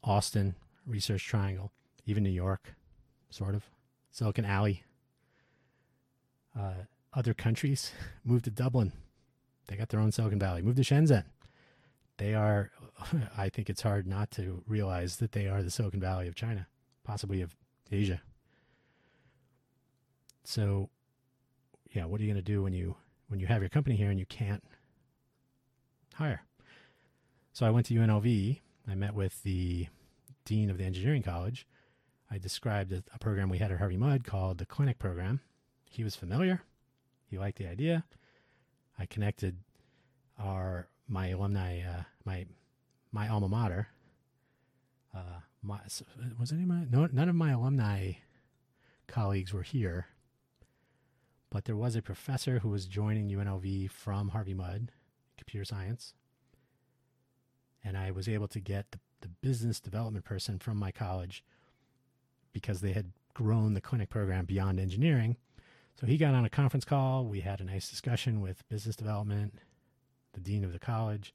Austin, 0.04 0.56
Research 0.86 1.26
Triangle, 1.26 1.72
even 2.06 2.24
New 2.24 2.30
York, 2.30 2.76
sort 3.30 3.56
of. 3.56 3.66
Silicon 4.12 4.46
Alley. 4.46 4.84
Uh, 6.58 6.86
other 7.14 7.34
countries 7.34 7.92
moved 8.24 8.46
to 8.46 8.52
Dublin. 8.52 8.92
They 9.68 9.76
got 9.76 9.90
their 9.90 10.00
own 10.00 10.12
Silicon 10.12 10.40
Valley. 10.40 10.62
Moved 10.62 10.78
to 10.78 10.84
Shenzhen. 10.84 11.26
They 12.18 12.34
are, 12.34 12.72
I 13.38 13.50
think 13.50 13.70
it's 13.70 13.82
hard 13.82 14.08
not 14.08 14.32
to 14.32 14.64
realize 14.68 15.18
that 15.18 15.32
they 15.32 15.48
are 15.48 15.62
the 15.62 15.72
Silicon 15.72 16.00
Valley 16.00 16.28
of 16.28 16.36
China, 16.36 16.68
possibly 17.04 17.42
of 17.42 17.56
Asia. 17.92 18.22
So, 20.44 20.90
yeah, 21.92 22.06
what 22.06 22.20
are 22.20 22.24
you 22.24 22.32
going 22.32 22.44
to 22.44 22.52
do 22.52 22.64
when 22.64 22.74
you 22.74 22.96
when 23.30 23.40
you 23.40 23.48
have 23.48 23.62
your 23.62 23.70
company 23.70 23.96
here 23.96 24.10
and 24.10 24.20
you 24.20 24.26
can't 24.26 24.64
hire. 26.16 26.44
So 27.54 27.66
I 27.66 27.70
went 27.70 27.86
to 27.88 27.94
UNLV. 27.94 28.60
I 28.88 28.96
met 28.96 29.14
with 29.14 29.42
the 29.44 29.88
dean 30.46 30.70
of 30.70 30.78
the 30.78 30.84
engineering 30.84 31.24
college. 31.24 31.66
I 32.32 32.38
described 32.38 32.92
a, 32.92 33.04
program 33.20 33.50
we 33.50 33.58
had 33.58 33.72
at 33.72 33.80
Harvey 33.80 33.98
Mudd 33.98 34.24
called 34.24 34.58
the 34.58 34.66
Clinic 34.66 35.00
Program. 35.00 35.40
He 35.90 36.04
was 36.04 36.16
familiar. 36.16 36.62
He 37.26 37.38
liked 37.38 37.58
the 37.58 37.68
idea. 37.68 38.04
I 38.98 39.06
connected 39.06 39.58
our 40.38 40.88
my 41.08 41.30
alumni, 41.30 41.82
uh, 41.82 42.04
my 42.26 42.46
my 43.12 43.28
alma 43.28 43.48
mater. 43.48 43.88
Uh, 45.16 45.42
my, 45.64 45.80
was 46.40 46.52
any 46.52 46.66
my 46.66 46.86
no 46.90 47.08
none 47.12 47.30
of 47.30 47.36
my 47.36 47.52
alumni 47.52 48.14
colleagues 49.08 49.54
were 49.54 49.64
here 49.64 50.08
but 51.50 51.66
there 51.66 51.76
was 51.76 51.96
a 51.96 52.02
professor 52.02 52.60
who 52.60 52.70
was 52.70 52.86
joining 52.86 53.30
UNLV 53.30 53.90
from 53.90 54.30
Harvey 54.30 54.54
Mudd, 54.54 54.92
computer 55.38 55.66
science. 55.66 56.14
And 57.84 57.98
I 57.98 58.12
was 58.12 58.28
able 58.28 58.48
to 58.50 58.60
get 58.60 58.92
the, 58.92 59.00
the 59.22 59.30
business 59.30 59.80
development 59.80 60.26
person 60.26 60.60
from 60.60 60.78
my 60.78 60.92
college 60.92 61.44
because 62.54 62.82
they 62.82 62.94
had 62.94 63.12
grown 63.34 63.74
the 63.74 63.82
clinic 63.82 64.10
program 64.10 64.46
beyond 64.46 64.80
engineering. 64.80 65.38
So 66.00 66.06
he 66.06 66.18
got 66.18 66.34
on 66.34 66.46
a 66.46 66.50
conference 66.50 66.86
call. 66.86 67.26
We 67.26 67.42
had 67.42 67.62
a 67.62 67.66
nice 67.66 67.90
discussion 67.90 68.42
with 68.42 68.68
business 68.70 68.96
development, 68.96 69.56
the 70.34 70.40
dean 70.40 70.64
of 70.64 70.72
the 70.72 70.80
college, 70.80 71.34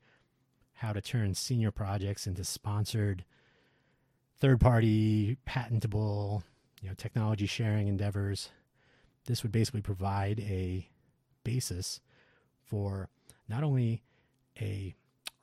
how 0.75 0.93
to 0.93 1.01
turn 1.01 1.35
senior 1.35 1.71
projects 1.71 2.27
into 2.27 2.45
sponsored, 2.45 3.25
third 4.39 4.61
party, 4.61 5.39
patentable, 5.45 6.43
you 6.81 6.89
know, 6.89 6.95
technology 6.95 7.47
sharing 7.47 7.89
endeavors 7.89 8.51
this 9.27 9.43
would 9.43 9.53
basically 9.53 9.81
provide 9.81 10.41
a 10.41 10.89
basis 11.45 12.01
for 12.62 13.09
not 13.49 13.62
only 13.62 14.03
a 14.61 14.95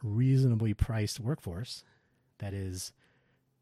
reasonably 0.03 0.73
priced 0.73 1.19
workforce, 1.19 1.83
that 2.39 2.53
is, 2.53 2.91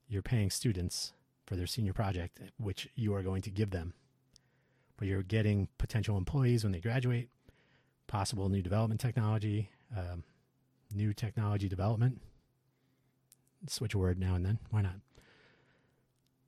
you're 0.08 0.22
paying 0.22 0.50
students 0.50 1.14
for 1.46 1.56
their 1.56 1.68
senior 1.68 1.94
project, 1.94 2.40
which 2.58 2.88
you 2.96 3.14
are 3.14 3.24
going 3.24 3.42
to 3.42 3.50
give 3.50 3.72
them, 3.72 3.94
but 4.98 5.08
you're 5.08 5.24
getting 5.24 5.68
potential 5.78 6.18
employees 6.18 6.64
when 6.64 6.72
they 6.72 6.80
graduate, 6.80 7.30
possible 8.08 8.50
new 8.50 8.62
development 8.62 9.02
technology, 9.02 9.70
um, 9.98 10.24
new 10.94 11.14
technology 11.14 11.68
development. 11.68 12.22
Switch 13.68 13.94
a 13.94 13.98
word 13.98 14.18
now 14.18 14.36
and 14.36 14.46
then. 14.46 14.60
Why 14.70 14.82
not? 14.82 14.96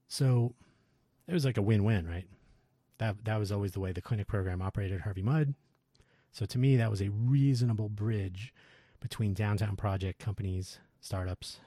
So 0.07 0.53
it 1.27 1.33
was 1.33 1.45
like 1.45 1.57
a 1.57 1.61
win 1.61 1.83
win, 1.83 2.07
right? 2.07 2.25
That 3.01 3.25
that 3.25 3.39
was 3.39 3.51
always 3.51 3.71
the 3.71 3.79
way 3.79 3.91
the 3.91 4.01
clinic 4.01 4.27
program 4.27 4.61
operated 4.61 4.97
at 4.97 5.01
Harvey 5.01 5.23
Mudd. 5.23 5.55
So 6.31 6.45
to 6.45 6.59
me, 6.59 6.77
that 6.77 6.91
was 6.91 7.01
a 7.01 7.09
reasonable 7.09 7.89
bridge 7.89 8.53
between 8.99 9.33
downtown 9.33 9.75
project 9.75 10.19
companies, 10.19 10.77
startups, 10.99 11.61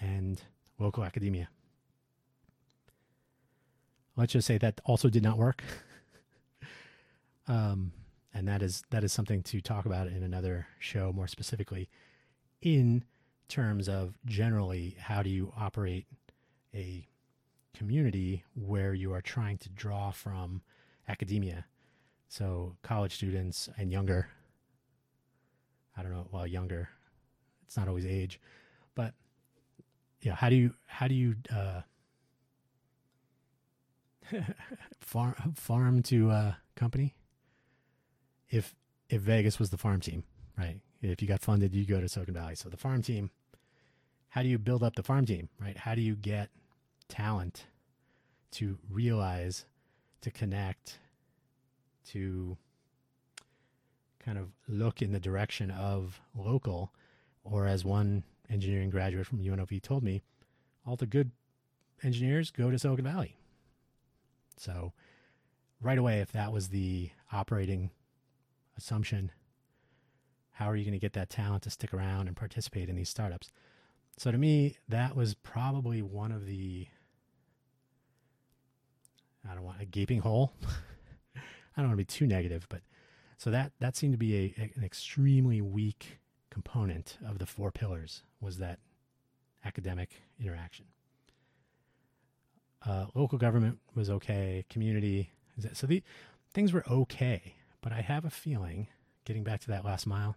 and 0.00 0.42
local 0.80 1.04
academia. 1.04 1.48
Let's 4.16 4.32
just 4.32 4.48
say 4.48 4.58
that 4.58 4.80
also 4.84 5.08
did 5.08 5.22
not 5.22 5.38
work. 5.38 5.62
um, 7.46 7.92
and 8.34 8.48
that 8.48 8.62
is 8.62 8.82
that 8.90 9.04
is 9.04 9.12
something 9.12 9.44
to 9.44 9.60
talk 9.60 9.86
about 9.86 10.08
in 10.08 10.24
another 10.24 10.66
show 10.80 11.12
more 11.12 11.28
specifically 11.28 11.88
in 12.60 13.04
terms 13.46 13.88
of 13.88 14.14
generally 14.26 14.96
how 14.98 15.22
do 15.22 15.30
you 15.30 15.52
operate 15.56 16.06
a 16.74 17.06
community 17.76 18.44
where 18.54 18.94
you 18.94 19.12
are 19.12 19.20
trying 19.20 19.58
to 19.58 19.68
draw 19.68 20.10
from 20.10 20.62
academia. 21.08 21.66
So 22.28 22.76
college 22.82 23.14
students 23.14 23.68
and 23.76 23.90
younger. 23.90 24.28
I 25.96 26.02
don't 26.02 26.12
know, 26.12 26.28
well, 26.30 26.46
younger. 26.46 26.88
It's 27.66 27.76
not 27.76 27.88
always 27.88 28.06
age, 28.06 28.40
but 28.94 29.14
yeah, 30.20 30.34
how 30.34 30.48
do 30.48 30.56
you 30.56 30.74
how 30.86 31.08
do 31.08 31.14
you 31.14 31.36
uh, 31.54 31.82
farm 35.00 35.34
farm 35.54 36.02
to 36.04 36.30
uh, 36.30 36.52
company? 36.76 37.14
If 38.48 38.74
if 39.08 39.20
Vegas 39.20 39.58
was 39.58 39.70
the 39.70 39.78
farm 39.78 40.00
team, 40.00 40.24
right? 40.56 40.80
If 41.02 41.20
you 41.20 41.28
got 41.28 41.40
funded, 41.40 41.74
you 41.74 41.84
go 41.84 42.00
to 42.00 42.08
Silicon 42.08 42.34
Valley. 42.34 42.54
So 42.54 42.68
the 42.68 42.76
farm 42.76 43.02
team, 43.02 43.30
how 44.30 44.42
do 44.42 44.48
you 44.48 44.58
build 44.58 44.82
up 44.82 44.94
the 44.94 45.02
farm 45.02 45.26
team, 45.26 45.48
right? 45.60 45.76
How 45.76 45.94
do 45.94 46.00
you 46.00 46.14
get 46.14 46.50
talent 47.12 47.66
to 48.52 48.78
realize, 48.90 49.66
to 50.22 50.30
connect, 50.30 50.98
to 52.08 52.56
kind 54.18 54.38
of 54.38 54.48
look 54.66 55.02
in 55.02 55.12
the 55.12 55.20
direction 55.20 55.70
of 55.70 56.22
local, 56.34 56.90
or 57.44 57.66
as 57.66 57.84
one 57.84 58.24
engineering 58.48 58.88
graduate 58.88 59.26
from 59.26 59.40
UNLV 59.40 59.82
told 59.82 60.02
me, 60.02 60.22
all 60.86 60.96
the 60.96 61.06
good 61.06 61.32
engineers 62.02 62.50
go 62.50 62.70
to 62.70 62.78
Silicon 62.78 63.04
Valley. 63.04 63.36
So, 64.56 64.94
right 65.82 65.98
away, 65.98 66.20
if 66.20 66.32
that 66.32 66.50
was 66.50 66.68
the 66.68 67.10
operating 67.30 67.90
assumption, 68.78 69.32
how 70.52 70.70
are 70.70 70.76
you 70.76 70.84
going 70.84 70.92
to 70.92 70.98
get 70.98 71.12
that 71.12 71.28
talent 71.28 71.64
to 71.64 71.70
stick 71.70 71.92
around 71.92 72.26
and 72.26 72.36
participate 72.36 72.88
in 72.88 72.96
these 72.96 73.10
startups? 73.10 73.52
So, 74.16 74.32
to 74.32 74.38
me, 74.38 74.78
that 74.88 75.14
was 75.14 75.34
probably 75.34 76.00
one 76.00 76.32
of 76.32 76.46
the 76.46 76.88
I 79.48 79.54
don't 79.54 79.64
want 79.64 79.80
a 79.80 79.84
gaping 79.84 80.20
hole. 80.20 80.52
I 81.36 81.80
don't 81.80 81.86
want 81.86 81.92
to 81.92 81.96
be 81.96 82.04
too 82.04 82.26
negative, 82.26 82.66
but 82.68 82.82
so 83.38 83.50
that 83.50 83.72
that 83.80 83.96
seemed 83.96 84.12
to 84.12 84.18
be 84.18 84.36
a, 84.36 84.70
an 84.76 84.84
extremely 84.84 85.60
weak 85.60 86.18
component 86.50 87.18
of 87.26 87.38
the 87.38 87.46
four 87.46 87.70
pillars 87.70 88.22
was 88.40 88.58
that 88.58 88.78
academic 89.64 90.22
interaction. 90.40 90.86
Uh, 92.84 93.06
local 93.14 93.38
government 93.38 93.78
was 93.94 94.10
okay. 94.10 94.64
Community, 94.68 95.30
so 95.72 95.86
the 95.86 96.02
things 96.52 96.72
were 96.72 96.84
okay. 96.88 97.54
But 97.80 97.92
I 97.92 98.00
have 98.00 98.24
a 98.24 98.30
feeling, 98.30 98.88
getting 99.24 99.44
back 99.44 99.60
to 99.62 99.68
that 99.68 99.84
last 99.84 100.06
mile, 100.06 100.36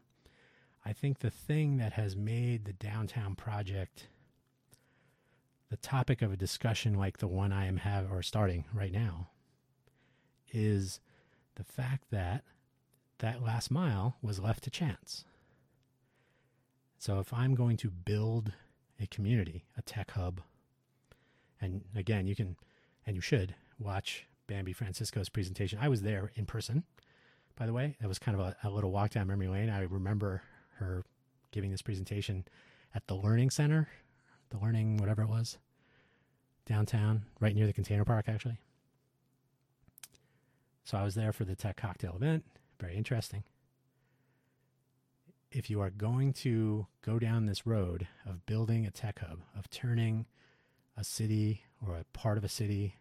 I 0.86 0.94
think 0.94 1.20
the 1.20 1.30
thing 1.30 1.78
that 1.78 1.94
has 1.94 2.16
made 2.16 2.66
the 2.66 2.74
downtown 2.74 3.36
project 3.36 4.08
the 5.70 5.78
topic 5.78 6.22
of 6.22 6.32
a 6.32 6.38
discussion 6.38 6.94
like 6.94 7.18
the 7.18 7.28
one 7.28 7.52
I 7.52 7.66
am 7.66 7.78
have 7.78 8.12
or 8.12 8.22
starting 8.22 8.66
right 8.74 8.92
now 8.92 9.30
is 10.52 11.00
the 11.56 11.64
fact 11.64 12.06
that 12.12 12.44
that 13.20 13.44
last 13.44 13.72
mile 13.72 14.16
was 14.22 14.40
left 14.40 14.64
to 14.66 14.70
chance. 14.70 15.26
So 16.98 17.20
if 17.20 17.34
I'm 17.34 17.56
going 17.56 17.78
to 17.78 17.90
build 17.90 18.54
a 19.00 19.08
community, 19.08 19.66
a 19.78 19.82
tech 19.82 20.12
hub, 20.12 20.42
and 21.62 21.84
again, 21.96 22.28
you 22.28 22.36
can 22.36 22.58
and 23.06 23.16
you 23.16 23.22
should 23.22 23.56
watch 23.80 24.26
Bambi 24.48 24.74
Francisco's 24.74 25.30
presentation. 25.30 25.80
I 25.82 25.90
was 25.90 26.02
there 26.02 26.32
in 26.36 26.46
person, 26.46 26.84
by 27.56 27.66
the 27.66 27.74
way. 27.74 27.96
That 28.02 28.08
was 28.08 28.20
kind 28.20 28.40
of 28.40 28.46
a, 28.46 28.56
a 28.64 28.70
little 28.70 28.92
walk 28.92 29.12
down 29.12 29.28
memory 29.28 29.48
lane. 29.48 29.70
I 29.70 29.82
remember 29.82 30.42
her 30.78 31.04
giving 31.52 31.72
this 31.72 31.82
presentation 31.82 32.46
at 32.94 33.08
the 33.08 33.16
Learning 33.16 33.50
Center 33.50 33.88
the 34.50 34.58
learning, 34.58 34.98
whatever 34.98 35.22
it 35.22 35.30
was, 35.30 35.58
downtown, 36.66 37.24
right 37.40 37.56
near 37.56 37.68
the 37.68 37.74
container 37.74 38.06
park, 38.06 38.26
actually. 38.28 38.60
So 40.84 40.98
I 40.98 41.04
was 41.04 41.16
there 41.16 41.34
for 41.34 41.46
the 41.46 41.56
tech 41.56 41.78
cocktail 41.78 42.16
event. 42.16 42.44
Very 42.80 42.96
interesting. 42.96 43.44
If 45.52 45.70
you 45.70 45.82
are 45.82 45.90
going 45.90 46.34
to 46.34 46.88
go 47.02 47.18
down 47.18 47.46
this 47.46 47.66
road 47.66 48.08
of 48.26 48.46
building 48.46 48.86
a 48.86 48.92
tech 48.92 49.20
hub, 49.20 49.40
of 49.58 49.70
turning 49.70 50.26
a 50.98 51.04
city 51.04 51.64
or 51.86 51.96
a 51.96 52.04
part 52.18 52.38
of 52.38 52.44
a 52.44 52.50
city, 52.50 52.96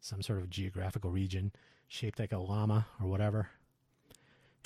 some 0.00 0.22
sort 0.22 0.38
of 0.38 0.50
geographical 0.50 1.10
region 1.10 1.52
shaped 1.88 2.18
like 2.18 2.32
a 2.32 2.38
llama 2.38 2.86
or 3.00 3.08
whatever, 3.08 3.48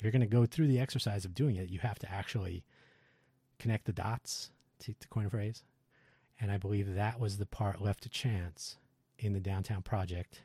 if 0.01 0.03
you're 0.03 0.11
going 0.11 0.21
to 0.21 0.25
go 0.27 0.47
through 0.47 0.65
the 0.65 0.79
exercise 0.79 1.25
of 1.25 1.35
doing 1.35 1.57
it, 1.57 1.69
you 1.69 1.77
have 1.77 1.99
to 1.99 2.11
actually 2.11 2.63
connect 3.59 3.85
the 3.85 3.93
dots, 3.93 4.49
to, 4.79 4.93
to 4.99 5.07
coin 5.09 5.27
a 5.27 5.29
phrase. 5.29 5.63
And 6.41 6.51
I 6.51 6.57
believe 6.57 6.95
that 6.95 7.19
was 7.19 7.37
the 7.37 7.45
part 7.45 7.81
left 7.81 8.03
to 8.03 8.09
chance 8.09 8.77
in 9.17 9.33
the 9.33 9.39
downtown 9.39 9.83
project 9.83 10.41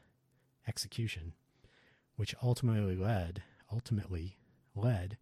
execution 0.68 1.32
which 2.16 2.34
ultimately 2.42 2.96
led 2.96 3.42
ultimately 3.72 4.38
led 4.74 5.16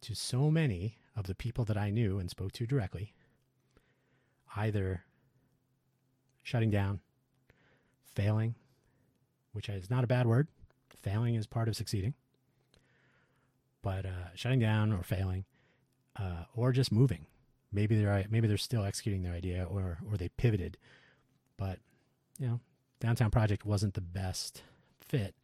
to 0.00 0.14
so 0.14 0.50
many 0.50 0.98
of 1.14 1.26
the 1.26 1.34
people 1.34 1.64
that 1.64 1.76
I 1.76 1.90
knew 1.90 2.18
and 2.18 2.30
spoke 2.30 2.52
to 2.52 2.66
directly 2.66 3.12
either 4.56 5.04
shutting 6.42 6.70
down, 6.70 7.00
failing, 8.04 8.54
which 9.52 9.68
is 9.68 9.88
not 9.88 10.04
a 10.04 10.08
bad 10.08 10.26
word. 10.26 10.48
Failing 11.00 11.36
is 11.36 11.46
part 11.46 11.68
of 11.68 11.76
succeeding. 11.76 12.14
But 13.80 14.04
uh, 14.04 14.34
shutting 14.34 14.58
down 14.58 14.92
or 14.92 15.02
failing, 15.02 15.44
uh, 16.16 16.44
or 16.54 16.72
just 16.72 16.92
moving. 16.92 17.26
Maybe 17.72 18.00
they're 18.00 18.24
maybe 18.30 18.48
they're 18.48 18.56
still 18.58 18.84
executing 18.84 19.22
their 19.22 19.32
idea, 19.32 19.64
or 19.64 19.98
or 20.10 20.16
they 20.16 20.28
pivoted. 20.28 20.76
But 21.56 21.78
you 22.38 22.46
know, 22.46 22.60
downtown 23.00 23.30
project 23.30 23.64
wasn't 23.64 23.94
the 23.94 24.00
best 24.00 24.62
fit 25.00 25.34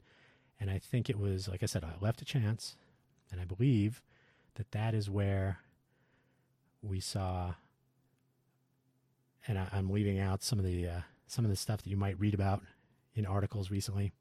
and 0.61 0.71
I 0.71 0.79
think 0.79 1.09
it 1.09 1.19
was, 1.19 1.49
like 1.49 1.63
I 1.63 1.67
said, 1.67 1.85
I 1.85 1.93
left 2.01 2.23
a 2.23 2.25
chance. 2.25 2.77
And 3.31 3.41
I 3.41 3.45
believe 3.45 4.03
that 4.55 4.71
that 4.73 4.95
is 4.95 5.09
where 5.09 5.59
we 6.83 6.99
saw, 7.01 7.55
and 9.47 9.59
I, 9.59 9.69
am 9.73 9.91
leaving 9.91 10.19
out 10.19 10.43
some 10.43 10.59
of 10.59 10.65
the 10.65 10.89
uh, 10.89 11.01
some 11.27 11.45
of 11.45 11.51
the 11.51 11.57
stuff 11.57 11.83
that 11.83 11.91
you 11.91 11.97
might 11.97 12.19
read 12.19 12.33
about 12.33 12.63
in 13.15 13.27
articles 13.27 13.71
recently. 13.71 14.13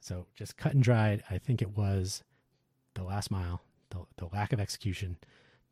So 0.00 0.26
just 0.34 0.56
cut 0.56 0.72
and 0.72 0.82
dried, 0.82 1.22
I 1.30 1.38
think 1.38 1.60
it 1.60 1.76
was 1.76 2.22
the 2.94 3.02
last 3.02 3.30
mile, 3.30 3.62
the, 3.90 3.98
the 4.16 4.26
lack 4.32 4.52
of 4.52 4.60
execution, 4.60 5.16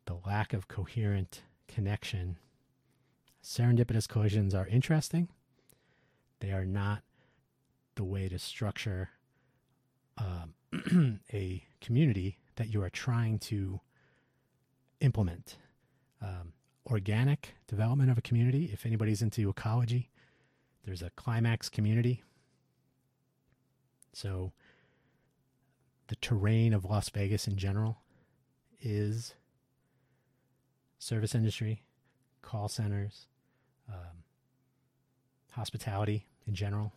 the 0.05 0.17
lack 0.25 0.53
of 0.53 0.67
coherent 0.67 1.41
connection. 1.67 2.37
Serendipitous 3.43 4.07
collisions 4.07 4.53
are 4.53 4.67
interesting. 4.67 5.29
They 6.39 6.51
are 6.51 6.65
not 6.65 7.03
the 7.95 8.03
way 8.03 8.27
to 8.29 8.39
structure 8.39 9.09
um, 10.17 11.19
a 11.33 11.63
community 11.81 12.37
that 12.55 12.73
you 12.73 12.81
are 12.81 12.89
trying 12.89 13.39
to 13.39 13.79
implement. 14.99 15.57
Um, 16.21 16.53
organic 16.87 17.55
development 17.67 18.09
of 18.11 18.17
a 18.17 18.21
community. 18.21 18.69
If 18.73 18.85
anybody's 18.85 19.21
into 19.21 19.49
ecology, 19.49 20.09
there's 20.85 21.01
a 21.01 21.11
climax 21.11 21.69
community. 21.69 22.23
So, 24.13 24.51
the 26.07 26.15
terrain 26.17 26.73
of 26.73 26.85
Las 26.85 27.09
Vegas 27.09 27.47
in 27.47 27.57
general 27.57 27.99
is 28.81 29.33
service 31.03 31.35
industry, 31.35 31.83
call 32.41 32.67
centers, 32.67 33.27
um, 33.89 34.23
hospitality 35.51 36.25
in 36.47 36.55
general 36.55 36.93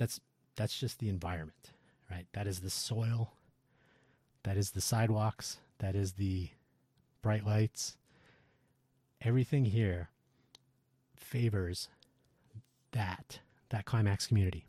that's 0.00 0.18
that's 0.56 0.80
just 0.80 0.98
the 0.98 1.08
environment, 1.08 1.72
right? 2.10 2.26
That 2.32 2.46
is 2.46 2.60
the 2.60 2.70
soil, 2.70 3.34
that 4.42 4.56
is 4.56 4.70
the 4.70 4.80
sidewalks, 4.80 5.58
that 5.78 5.94
is 5.94 6.14
the 6.14 6.48
bright 7.22 7.46
lights. 7.46 7.96
Everything 9.20 9.66
here 9.66 10.08
favors 11.14 11.88
that 12.92 13.40
that 13.68 13.84
climax 13.84 14.26
community. 14.26 14.64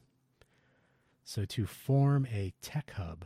So 1.24 1.46
to 1.46 1.66
form 1.66 2.28
a 2.32 2.54
tech 2.62 2.92
hub, 2.98 3.24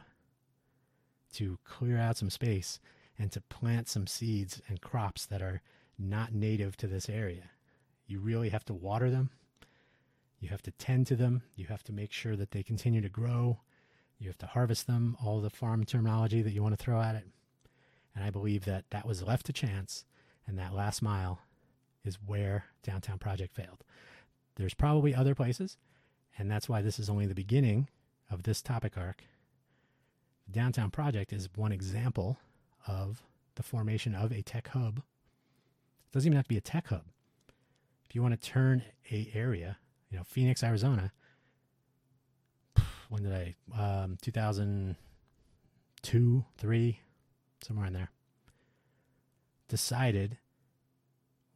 to 1.33 1.57
clear 1.65 1.97
out 1.97 2.17
some 2.17 2.29
space 2.29 2.79
and 3.17 3.31
to 3.31 3.41
plant 3.41 3.87
some 3.87 4.07
seeds 4.07 4.61
and 4.67 4.81
crops 4.81 5.25
that 5.25 5.41
are 5.41 5.61
not 5.97 6.33
native 6.33 6.75
to 6.77 6.87
this 6.87 7.09
area, 7.09 7.49
you 8.07 8.19
really 8.19 8.49
have 8.49 8.65
to 8.65 8.73
water 8.73 9.09
them 9.09 9.29
you 10.45 10.49
have 10.49 10.61
to 10.61 10.71
tend 10.71 11.07
to 11.07 11.15
them. 11.15 11.41
You 11.55 11.65
have 11.65 11.83
to 11.85 11.91
make 11.91 12.11
sure 12.11 12.35
that 12.35 12.51
they 12.51 12.61
continue 12.61 13.01
to 13.01 13.09
grow. 13.09 13.61
You 14.19 14.27
have 14.27 14.37
to 14.37 14.45
harvest 14.45 14.87
them, 14.87 15.17
all 15.23 15.41
the 15.41 15.49
farm 15.49 15.83
terminology 15.85 16.43
that 16.43 16.51
you 16.51 16.61
want 16.61 16.77
to 16.77 16.83
throw 16.83 17.01
at 17.01 17.15
it. 17.15 17.25
And 18.13 18.23
I 18.23 18.29
believe 18.29 18.63
that 18.65 18.85
that 18.91 19.07
was 19.07 19.23
left 19.23 19.47
to 19.47 19.53
chance, 19.53 20.05
and 20.45 20.57
that 20.59 20.75
last 20.75 21.01
mile 21.01 21.39
is 22.03 22.19
where 22.23 22.65
Downtown 22.83 23.17
Project 23.17 23.55
failed. 23.55 23.83
There's 24.55 24.75
probably 24.75 25.15
other 25.15 25.33
places, 25.33 25.77
and 26.37 26.49
that's 26.49 26.69
why 26.69 26.83
this 26.83 26.99
is 26.99 27.09
only 27.09 27.25
the 27.25 27.33
beginning 27.33 27.89
of 28.29 28.43
this 28.43 28.61
topic 28.61 28.97
arc. 28.97 29.23
The 30.45 30.53
Downtown 30.53 30.91
Project 30.91 31.33
is 31.33 31.49
one 31.55 31.71
example 31.71 32.37
of 32.87 33.23
the 33.55 33.63
formation 33.63 34.15
of 34.15 34.31
a 34.31 34.41
tech 34.41 34.69
hub. 34.69 34.97
It 34.97 36.13
doesn't 36.13 36.27
even 36.27 36.35
have 36.35 36.45
to 36.45 36.49
be 36.49 36.57
a 36.57 36.61
tech 36.61 36.87
hub. 36.87 37.03
If 38.07 38.15
you 38.15 38.21
want 38.21 38.39
to 38.39 38.49
turn 38.49 38.83
a 39.11 39.29
area 39.33 39.77
you 40.15 40.17
know, 40.17 40.23
Phoenix, 40.23 40.63
Arizona. 40.63 41.11
When 43.09 43.23
did 43.23 43.33
I? 43.33 43.55
Um, 43.77 44.17
2002, 44.21 46.45
three, 46.57 47.01
somewhere 47.61 47.87
in 47.87 47.93
there. 47.93 48.11
Decided 49.67 50.37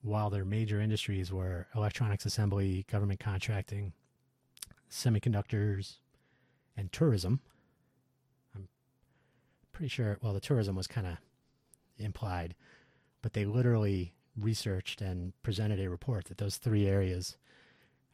while 0.01 0.29
their 0.29 0.45
major 0.45 0.81
industries 0.81 1.31
were 1.31 1.67
electronics 1.73 2.25
assembly, 2.25 2.85
government 2.91 3.21
contracting, 3.21 3.93
semiconductors, 4.91 5.99
and 6.75 6.91
tourism. 6.91 7.39
Pretty 9.79 9.91
sure, 9.91 10.17
well, 10.21 10.33
the 10.33 10.41
tourism 10.41 10.75
was 10.75 10.87
kind 10.87 11.07
of 11.07 11.15
implied, 11.97 12.53
but 13.21 13.31
they 13.31 13.45
literally 13.45 14.11
researched 14.37 14.99
and 14.99 15.31
presented 15.41 15.79
a 15.79 15.89
report 15.89 16.25
that 16.25 16.37
those 16.37 16.57
three 16.57 16.85
areas 16.85 17.37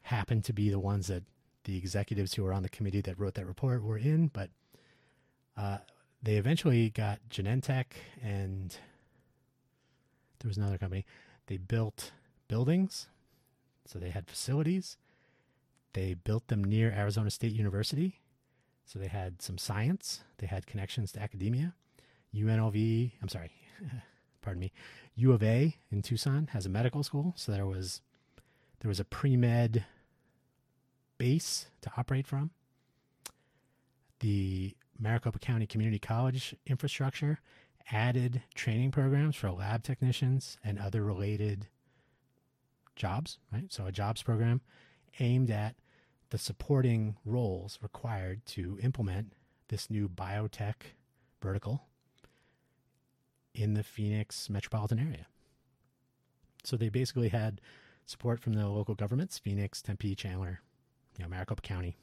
happened 0.02 0.44
to 0.44 0.52
be 0.52 0.70
the 0.70 0.78
ones 0.78 1.08
that 1.08 1.24
the 1.64 1.76
executives 1.76 2.34
who 2.34 2.44
were 2.44 2.52
on 2.52 2.62
the 2.62 2.68
committee 2.68 3.00
that 3.00 3.18
wrote 3.18 3.34
that 3.34 3.46
report 3.46 3.82
were 3.82 3.98
in, 3.98 4.28
but 4.28 4.50
uh, 5.56 5.78
they 6.22 6.36
eventually 6.36 6.88
got 6.88 7.18
Genentech 7.28 7.86
and 8.22 8.76
there 10.38 10.48
was 10.48 10.58
another 10.58 10.78
company. 10.78 11.04
They 11.48 11.56
built 11.56 12.12
buildings, 12.46 13.08
so 13.86 13.98
they 13.98 14.10
had 14.10 14.28
facilities. 14.28 14.98
They 15.94 16.14
built 16.14 16.46
them 16.46 16.62
near 16.62 16.92
Arizona 16.92 17.32
State 17.32 17.50
University, 17.50 18.20
so 18.86 18.98
they 18.98 19.08
had 19.08 19.42
some 19.42 19.58
science. 19.58 20.22
They 20.38 20.46
had 20.46 20.66
connections 20.66 21.12
to 21.12 21.20
academia. 21.20 21.74
UNLV, 22.34 23.12
I'm 23.20 23.28
sorry, 23.28 23.50
pardon 24.42 24.60
me, 24.60 24.72
U 25.16 25.32
of 25.32 25.42
A 25.42 25.76
in 25.90 26.02
Tucson 26.02 26.48
has 26.52 26.64
a 26.64 26.70
medical 26.70 27.02
school, 27.02 27.34
so 27.36 27.52
there 27.52 27.66
was 27.66 28.00
there 28.80 28.88
was 28.88 29.00
a 29.00 29.04
pre 29.04 29.36
med 29.36 29.84
base 31.18 31.66
to 31.80 31.90
operate 31.96 32.26
from. 32.26 32.50
The 34.20 34.74
Maricopa 34.98 35.38
County 35.38 35.66
Community 35.66 35.98
College 35.98 36.54
infrastructure 36.66 37.40
added 37.90 38.42
training 38.54 38.90
programs 38.90 39.36
for 39.36 39.50
lab 39.50 39.82
technicians 39.82 40.58
and 40.64 40.78
other 40.78 41.02
related 41.02 41.68
jobs, 42.94 43.38
right? 43.52 43.72
So 43.72 43.86
a 43.86 43.92
jobs 43.92 44.22
program 44.22 44.60
aimed 45.20 45.50
at 45.50 45.76
the 46.30 46.38
supporting 46.38 47.16
roles 47.24 47.78
required 47.82 48.44
to 48.46 48.78
implement 48.82 49.32
this 49.68 49.90
new 49.90 50.08
biotech 50.08 50.74
vertical 51.40 51.84
in 53.54 53.74
the 53.74 53.82
Phoenix 53.82 54.50
metropolitan 54.50 54.98
area. 54.98 55.26
So 56.64 56.76
they 56.76 56.88
basically 56.88 57.28
had 57.28 57.60
support 58.04 58.40
from 58.40 58.54
the 58.54 58.68
local 58.68 58.94
governments, 58.94 59.38
Phoenix, 59.38 59.80
Tempe, 59.80 60.14
Chandler, 60.14 60.60
you 61.16 61.24
know, 61.24 61.28
Maricopa 61.28 61.62
County. 61.62 61.96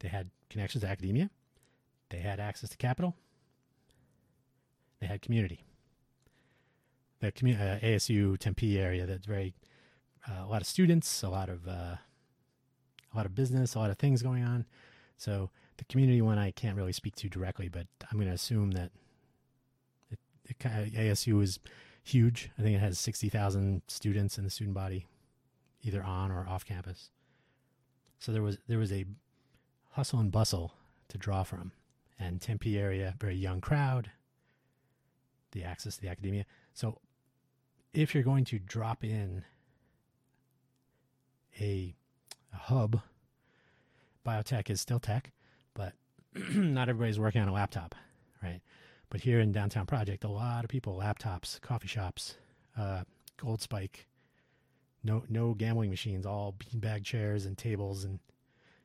They 0.00 0.08
had 0.08 0.30
connections 0.50 0.82
to 0.82 0.88
academia. 0.88 1.30
They 2.10 2.18
had 2.18 2.40
access 2.40 2.70
to 2.70 2.76
capital. 2.76 3.14
They 5.00 5.06
had 5.06 5.22
community. 5.22 5.64
The 7.20 7.32
commu- 7.32 7.60
uh, 7.60 7.80
ASU 7.80 8.38
Tempe 8.38 8.78
area 8.78 9.06
that's 9.06 9.26
very 9.26 9.54
uh, 10.28 10.44
a 10.44 10.48
lot 10.48 10.60
of 10.60 10.66
students, 10.66 11.22
a 11.22 11.28
lot 11.28 11.48
of 11.48 11.66
uh, 11.66 11.96
a 13.12 13.16
lot 13.16 13.26
of 13.26 13.34
business, 13.34 13.74
a 13.74 13.78
lot 13.78 13.90
of 13.90 13.98
things 13.98 14.22
going 14.22 14.44
on. 14.44 14.66
So 15.16 15.50
the 15.76 15.84
community 15.84 16.22
one 16.22 16.38
I 16.38 16.50
can't 16.50 16.76
really 16.76 16.92
speak 16.92 17.16
to 17.16 17.28
directly, 17.28 17.68
but 17.68 17.86
I'm 18.10 18.18
going 18.18 18.28
to 18.28 18.34
assume 18.34 18.72
that 18.72 18.90
it, 20.10 20.18
it 20.44 20.58
ASU 20.58 21.42
is 21.42 21.58
huge. 22.02 22.50
I 22.58 22.62
think 22.62 22.76
it 22.76 22.80
has 22.80 22.98
sixty 22.98 23.28
thousand 23.28 23.82
students 23.88 24.38
in 24.38 24.44
the 24.44 24.50
student 24.50 24.74
body, 24.74 25.06
either 25.82 26.02
on 26.02 26.30
or 26.30 26.46
off 26.48 26.64
campus. 26.64 27.10
So 28.18 28.32
there 28.32 28.42
was 28.42 28.58
there 28.66 28.78
was 28.78 28.92
a 28.92 29.04
hustle 29.90 30.20
and 30.20 30.30
bustle 30.30 30.74
to 31.08 31.18
draw 31.18 31.42
from, 31.42 31.72
and 32.18 32.40
Tempe 32.40 32.78
area, 32.78 33.14
very 33.18 33.34
young 33.34 33.60
crowd, 33.60 34.10
the 35.52 35.64
access 35.64 35.96
to 35.96 36.02
the 36.02 36.08
academia. 36.08 36.44
So 36.74 37.00
if 37.92 38.14
you're 38.14 38.24
going 38.24 38.44
to 38.46 38.58
drop 38.58 39.02
in 39.02 39.44
a, 41.60 41.94
a 42.52 42.56
hub, 42.56 43.00
biotech 44.26 44.70
is 44.70 44.80
still 44.80 45.00
tech, 45.00 45.32
but 45.74 45.94
not 46.54 46.88
everybody's 46.88 47.18
working 47.18 47.40
on 47.40 47.48
a 47.48 47.52
laptop, 47.52 47.94
right? 48.42 48.60
But 49.10 49.22
here 49.22 49.40
in 49.40 49.52
downtown 49.52 49.86
project, 49.86 50.24
a 50.24 50.28
lot 50.28 50.64
of 50.64 50.70
people, 50.70 50.96
laptops, 50.96 51.60
coffee 51.60 51.88
shops, 51.88 52.36
uh, 52.76 53.04
Gold 53.38 53.62
Spike, 53.62 54.06
no 55.02 55.24
no 55.28 55.54
gambling 55.54 55.90
machines, 55.90 56.26
all 56.26 56.54
beanbag 56.58 57.04
chairs 57.04 57.46
and 57.46 57.56
tables, 57.56 58.04
and 58.04 58.18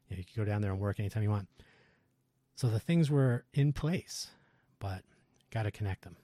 you, 0.09 0.15
know, 0.15 0.19
you 0.19 0.23
can 0.23 0.43
go 0.43 0.45
down 0.45 0.61
there 0.61 0.71
and 0.71 0.79
work 0.79 0.99
anytime 0.99 1.23
you 1.23 1.29
want. 1.29 1.49
So 2.55 2.67
the 2.67 2.79
things 2.79 3.09
were 3.09 3.45
in 3.53 3.73
place, 3.73 4.29
but 4.79 5.01
got 5.51 5.63
to 5.63 5.71
connect 5.71 6.03
them. 6.03 6.15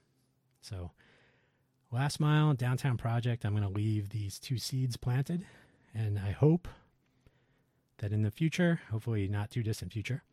So 0.61 0.91
last 1.91 2.19
mile 2.19 2.53
downtown 2.53 2.97
project, 2.97 3.45
I'm 3.45 3.55
going 3.55 3.63
to 3.63 3.69
leave 3.69 4.09
these 4.09 4.39
two 4.39 4.57
seeds 4.57 4.95
planted, 4.95 5.45
and 5.93 6.19
I 6.19 6.31
hope 6.31 6.67
that 7.99 8.11
in 8.11 8.23
the 8.23 8.31
future, 8.31 8.81
hopefully 8.91 9.27
not 9.27 9.51
too 9.51 9.63
distant 9.63 9.93
future, 9.93 10.23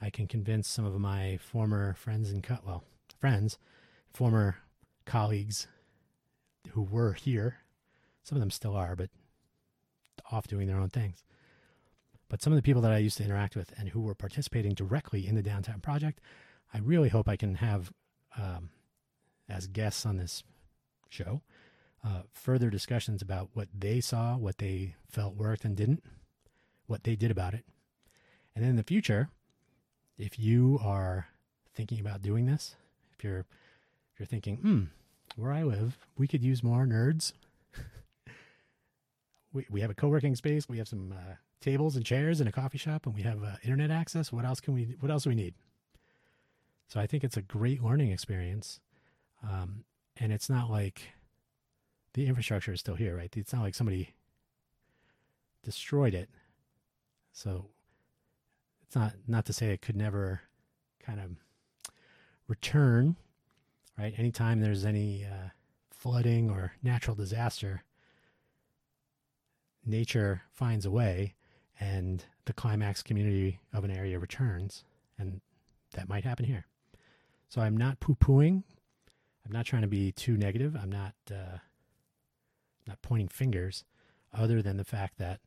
I 0.00 0.10
can 0.10 0.26
convince 0.26 0.68
some 0.68 0.84
of 0.84 0.98
my 1.00 1.38
former 1.38 1.94
friends 1.94 2.30
and 2.30 2.42
cut 2.42 2.64
well 2.64 2.84
friends, 3.18 3.58
former 4.12 4.58
colleagues 5.06 5.66
who 6.70 6.82
were 6.82 7.14
here. 7.14 7.58
Some 8.22 8.36
of 8.36 8.40
them 8.40 8.50
still 8.50 8.76
are, 8.76 8.94
but 8.94 9.10
off 10.30 10.46
doing 10.46 10.66
their 10.66 10.78
own 10.78 10.90
things. 10.90 11.24
But 12.28 12.42
some 12.42 12.52
of 12.52 12.56
the 12.56 12.62
people 12.62 12.82
that 12.82 12.92
I 12.92 12.98
used 12.98 13.16
to 13.16 13.24
interact 13.24 13.56
with 13.56 13.72
and 13.78 13.88
who 13.88 14.02
were 14.02 14.14
participating 14.14 14.74
directly 14.74 15.26
in 15.26 15.34
the 15.34 15.42
downtown 15.42 15.80
project, 15.80 16.20
I 16.72 16.78
really 16.78 17.08
hope 17.08 17.28
I 17.28 17.36
can 17.36 17.56
have 17.56 17.90
um, 18.36 18.68
as 19.48 19.66
guests 19.66 20.04
on 20.04 20.18
this 20.18 20.42
show 21.08 21.42
uh, 22.04 22.22
further 22.32 22.70
discussions 22.70 23.22
about 23.22 23.50
what 23.54 23.68
they 23.76 24.00
saw, 24.00 24.36
what 24.36 24.58
they 24.58 24.94
felt 25.10 25.34
worked 25.34 25.64
and 25.64 25.76
didn't, 25.76 26.04
what 26.88 27.04
they 27.04 27.14
did 27.14 27.30
about 27.30 27.54
it. 27.54 27.64
And 28.54 28.64
then 28.64 28.70
in 28.70 28.76
the 28.76 28.82
future, 28.82 29.28
if 30.18 30.38
you 30.38 30.80
are 30.82 31.28
thinking 31.74 32.00
about 32.00 32.22
doing 32.22 32.46
this, 32.46 32.74
if 33.16 33.22
you're 33.22 33.46
if 34.12 34.18
you're 34.18 34.26
thinking, 34.26 34.56
hmm, 34.56 34.82
where 35.36 35.52
I 35.52 35.62
live, 35.62 35.96
we 36.16 36.26
could 36.26 36.42
use 36.42 36.64
more 36.64 36.84
nerds. 36.86 37.32
we 39.52 39.64
we 39.70 39.80
have 39.80 39.90
a 39.90 39.94
co-working 39.94 40.34
space, 40.34 40.68
we 40.68 40.78
have 40.78 40.88
some 40.88 41.12
uh, 41.12 41.34
tables 41.60 41.94
and 41.94 42.04
chairs 42.04 42.40
and 42.40 42.48
a 42.48 42.52
coffee 42.52 42.78
shop, 42.78 43.06
and 43.06 43.14
we 43.14 43.22
have 43.22 43.44
uh, 43.44 43.56
internet 43.62 43.92
access. 43.92 44.32
What 44.32 44.44
else 44.44 44.60
can 44.60 44.74
we? 44.74 44.96
What 44.98 45.12
else 45.12 45.22
do 45.22 45.30
we 45.30 45.36
need? 45.36 45.54
So 46.88 46.98
I 46.98 47.06
think 47.06 47.22
it's 47.22 47.36
a 47.36 47.42
great 47.42 47.82
learning 47.82 48.10
experience, 48.10 48.80
um, 49.44 49.84
and 50.16 50.32
it's 50.32 50.50
not 50.50 50.70
like 50.70 51.02
the 52.14 52.26
infrastructure 52.26 52.72
is 52.72 52.80
still 52.80 52.96
here, 52.96 53.16
right? 53.16 53.32
It's 53.36 53.52
not 53.52 53.62
like 53.62 53.74
somebody 53.74 54.14
destroyed 55.62 56.14
it. 56.14 56.30
So 57.38 57.66
it's 58.84 58.96
not 58.96 59.12
not 59.28 59.46
to 59.46 59.52
say 59.52 59.70
it 59.70 59.80
could 59.80 59.94
never 59.94 60.40
kind 60.98 61.20
of 61.20 61.30
return, 62.48 63.14
right? 63.96 64.12
Anytime 64.16 64.58
there's 64.58 64.84
any 64.84 65.24
uh, 65.24 65.50
flooding 65.88 66.50
or 66.50 66.72
natural 66.82 67.14
disaster, 67.14 67.84
nature 69.86 70.42
finds 70.50 70.84
a 70.84 70.90
way 70.90 71.36
and 71.78 72.24
the 72.46 72.52
climax 72.52 73.04
community 73.04 73.60
of 73.72 73.84
an 73.84 73.92
area 73.92 74.18
returns. 74.18 74.82
And 75.16 75.40
that 75.92 76.08
might 76.08 76.24
happen 76.24 76.44
here. 76.44 76.66
So 77.48 77.60
I'm 77.60 77.76
not 77.76 78.00
poo 78.00 78.16
pooing. 78.16 78.64
I'm 79.46 79.52
not 79.52 79.64
trying 79.64 79.82
to 79.82 79.88
be 79.88 80.10
too 80.10 80.36
negative. 80.36 80.74
I'm 80.74 80.90
not, 80.90 81.14
uh, 81.30 81.58
not 82.88 83.00
pointing 83.00 83.28
fingers, 83.28 83.84
other 84.34 84.60
than 84.60 84.76
the 84.76 84.84
fact 84.84 85.18
that 85.18 85.38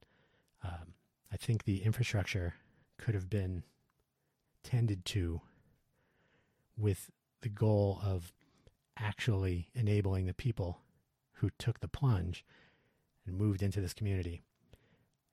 um, 0.63 0.93
I 1.31 1.37
think 1.37 1.63
the 1.63 1.83
infrastructure 1.83 2.55
could 2.97 3.15
have 3.15 3.29
been 3.29 3.63
tended 4.63 5.05
to 5.05 5.41
with 6.77 7.09
the 7.41 7.49
goal 7.49 7.99
of 8.03 8.33
actually 8.97 9.69
enabling 9.73 10.25
the 10.25 10.33
people 10.33 10.79
who 11.35 11.49
took 11.57 11.79
the 11.79 11.87
plunge 11.87 12.45
and 13.25 13.37
moved 13.37 13.63
into 13.63 13.81
this 13.81 13.93
community. 13.93 14.41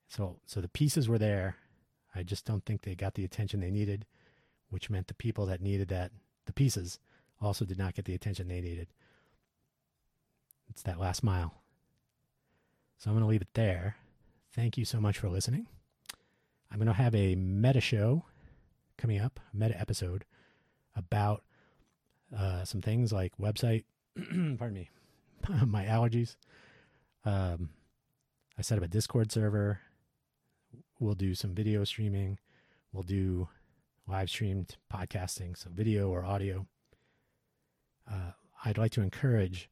So, 0.07 0.39
so 0.45 0.61
the 0.61 0.67
pieces 0.67 1.07
were 1.07 1.19
there. 1.19 1.57
I 2.15 2.23
just 2.23 2.45
don't 2.45 2.65
think 2.65 2.81
they 2.81 2.95
got 2.95 3.13
the 3.13 3.25
attention 3.25 3.59
they 3.59 3.69
needed, 3.69 4.05
which 4.69 4.89
meant 4.89 5.07
the 5.07 5.13
people 5.13 5.45
that 5.47 5.61
needed 5.61 5.89
that, 5.89 6.11
the 6.45 6.53
pieces, 6.53 6.99
also 7.41 7.65
did 7.65 7.77
not 7.77 7.93
get 7.93 8.05
the 8.05 8.15
attention 8.15 8.47
they 8.47 8.61
needed. 8.61 8.87
It's 10.69 10.81
that 10.83 10.99
last 10.99 11.23
mile. 11.23 11.53
So 12.97 13.09
I'm 13.09 13.15
going 13.15 13.23
to 13.23 13.29
leave 13.29 13.41
it 13.41 13.53
there. 13.53 13.97
Thank 14.53 14.77
you 14.77 14.85
so 14.85 14.99
much 14.99 15.17
for 15.17 15.29
listening. 15.29 15.67
I'm 16.71 16.77
going 16.77 16.87
to 16.87 16.93
have 16.93 17.15
a 17.15 17.35
meta 17.35 17.81
show 17.81 18.25
coming 18.97 19.19
up, 19.19 19.39
meta 19.53 19.79
episode 19.79 20.25
about 20.95 21.43
uh, 22.35 22.63
some 22.63 22.81
things 22.81 23.11
like 23.11 23.33
website, 23.37 23.85
pardon 24.15 24.73
me, 24.73 24.89
my 25.65 25.85
allergies. 25.85 26.35
Um, 27.25 27.69
I 28.57 28.61
set 28.61 28.77
up 28.77 28.83
a 28.83 28.87
Discord 28.87 29.31
server. 29.31 29.79
We'll 30.99 31.15
do 31.15 31.33
some 31.33 31.55
video 31.55 31.83
streaming. 31.83 32.37
We'll 32.91 33.03
do 33.03 33.47
live 34.07 34.29
streamed 34.29 34.75
podcasting, 34.93 35.57
so 35.57 35.69
video 35.73 36.09
or 36.09 36.25
audio. 36.25 36.67
Uh, 38.09 38.31
I'd 38.65 38.77
like 38.77 38.91
to 38.93 39.01
encourage 39.01 39.69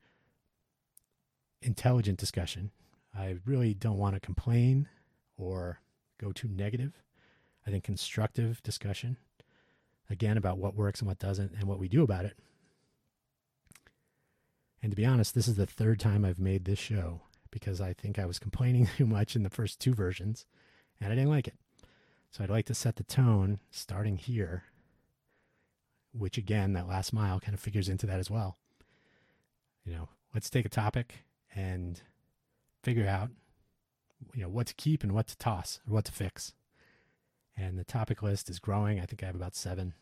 intelligent 1.62 2.18
discussion. 2.18 2.72
I 3.18 3.38
really 3.46 3.74
don't 3.74 3.98
want 3.98 4.16
to 4.16 4.20
complain 4.20 4.88
or 5.38 5.82
go 6.18 6.32
to 6.32 6.48
negative. 6.48 7.04
I 7.66 7.72
think 7.72 7.84
constructive 7.84 8.64
discussion 8.64 9.18
again 10.10 10.38
about 10.38 10.58
what 10.58 10.76
works 10.76 11.00
and 11.00 11.08
what 11.08 11.20
doesn't 11.20 11.54
and 11.54 11.66
what 11.66 11.80
we 11.80 11.88
do 11.88 12.04
about 12.04 12.26
it. 12.26 12.38
And 14.82 14.92
to 14.92 14.96
be 14.96 15.06
honest, 15.06 15.36
this 15.36 15.48
is 15.48 15.56
the 15.56 15.66
third 15.66 16.00
time 16.00 16.24
I've 16.24 16.40
made 16.40 16.66
this 16.66 16.80
show 16.80 17.22
because 17.52 17.82
I 17.82 17.94
think 17.94 18.20
I 18.20 18.26
was 18.26 18.40
complaining 18.40 18.88
too 18.98 19.06
much 19.06 19.36
in 19.36 19.44
the 19.44 19.50
first 19.50 19.80
two 19.80 19.94
versions 19.94 20.46
and 21.02 21.12
I 21.12 21.16
didn't 21.16 21.30
like 21.30 21.48
it. 21.48 21.56
So 22.32 22.44
I'd 22.44 22.50
like 22.50 22.66
to 22.66 22.74
set 22.74 22.98
the 22.98 23.04
tone 23.04 23.60
starting 23.72 24.18
here, 24.18 24.64
which 26.14 26.38
again, 26.38 26.74
that 26.74 26.88
last 26.88 27.14
mile 27.14 27.40
kind 27.40 27.54
of 27.54 27.60
figures 27.60 27.90
into 27.90 28.06
that 28.06 28.20
as 28.20 28.30
well. 28.30 28.58
You 29.86 29.94
know, 29.94 30.10
let's 30.34 30.50
take 30.50 30.66
a 30.66 30.70
topic 30.70 31.26
and 31.56 32.02
figure 32.84 33.08
out, 33.08 33.32
you 34.34 34.44
know, 34.44 34.50
what 34.50 34.68
to 34.68 34.74
keep 34.76 35.04
and 35.04 35.14
what 35.14 35.28
to 35.28 35.38
toss 35.38 35.80
or 35.88 35.94
what 35.94 36.06
to 36.06 36.12
fix 36.12 36.54
and 37.58 37.78
the 37.78 37.84
topic 37.84 38.22
list 38.22 38.50
is 38.50 38.60
growing. 38.60 39.00
I 39.00 39.06
think 39.06 39.24
I 39.24 39.26
have 39.26 39.36
about 39.36 39.56
seven 39.56 39.94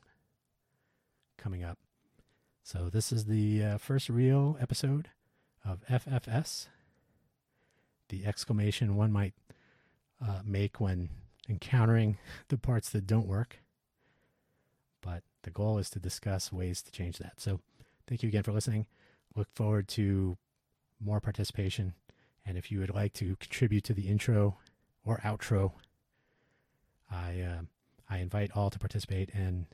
coming 1.38 1.64
up. 1.64 1.80
So 2.64 2.90
this 2.92 3.12
is 3.12 3.26
the 3.26 3.64
uh, 3.64 3.78
first 3.78 4.10
real 4.10 4.58
episode 4.60 5.10
of 5.64 5.86
FFS. 5.88 6.68
The 8.10 8.26
exclamation 8.26 8.96
one 8.96 9.12
might 9.12 9.34
uh, 10.22 10.42
make 10.44 10.80
when 10.82 11.10
encountering 11.48 12.18
the 12.50 12.58
parts 12.58 12.90
that 12.90 13.08
don't 13.08 13.28
work. 13.28 13.60
But 15.02 15.24
the 15.44 15.52
goal 15.52 15.78
is 15.78 15.90
to 15.92 16.00
discuss 16.00 16.52
ways 16.52 16.82
to 16.82 16.92
change 16.92 17.20
that. 17.20 17.34
So 17.38 17.62
thank 18.08 18.24
you 18.24 18.30
again 18.30 18.44
for 18.44 18.52
listening. 18.52 18.88
Look 19.36 19.48
forward 19.54 19.88
to 19.90 20.38
more 21.00 21.20
participation. 21.20 21.94
And 22.46 22.58
if 22.58 22.72
you 22.72 22.80
would 22.80 22.94
like 22.94 23.14
to 23.14 23.36
contribute 23.38 23.84
to 23.86 23.94
the 23.94 24.08
intro 24.08 24.58
or 25.04 25.20
outro, 25.24 25.74
I 27.12 27.42
uh, 27.42 27.62
I 28.10 28.18
invite 28.20 28.52
all 28.56 28.70
to 28.70 28.80
participate 28.80 29.32
and 29.34 29.66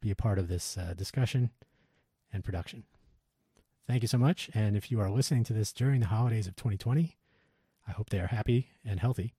be 0.00 0.10
a 0.10 0.16
part 0.16 0.38
of 0.38 0.48
this 0.48 0.76
uh, 0.78 0.94
discussion 0.94 1.50
and 2.32 2.44
production. 2.44 2.84
Thank 3.86 4.02
you 4.02 4.08
so 4.08 4.18
much. 4.18 4.50
And 4.54 4.76
if 4.76 4.90
you 4.90 5.00
are 5.00 5.10
listening 5.10 5.44
to 5.44 5.52
this 5.52 5.72
during 5.72 6.00
the 6.00 6.06
holidays 6.06 6.46
of 6.46 6.56
2020, 6.56 7.16
I 7.86 7.90
hope 7.90 8.10
they 8.10 8.20
are 8.20 8.28
happy 8.28 8.70
and 8.84 9.00
healthy. 9.00 9.34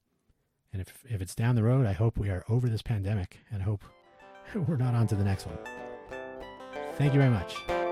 And 0.71 0.81
if, 0.81 1.03
if 1.07 1.21
it's 1.21 1.35
down 1.35 1.55
the 1.55 1.63
road, 1.63 1.85
I 1.85 1.93
hope 1.93 2.17
we 2.17 2.29
are 2.29 2.43
over 2.49 2.67
this 2.67 2.81
pandemic 2.81 3.39
and 3.51 3.63
hope 3.63 3.83
we're 4.55 4.77
not 4.77 4.93
on 4.93 5.07
to 5.07 5.15
the 5.15 5.23
next 5.23 5.47
one. 5.47 5.57
Thank 6.97 7.13
you 7.13 7.19
very 7.19 7.31
much. 7.31 7.84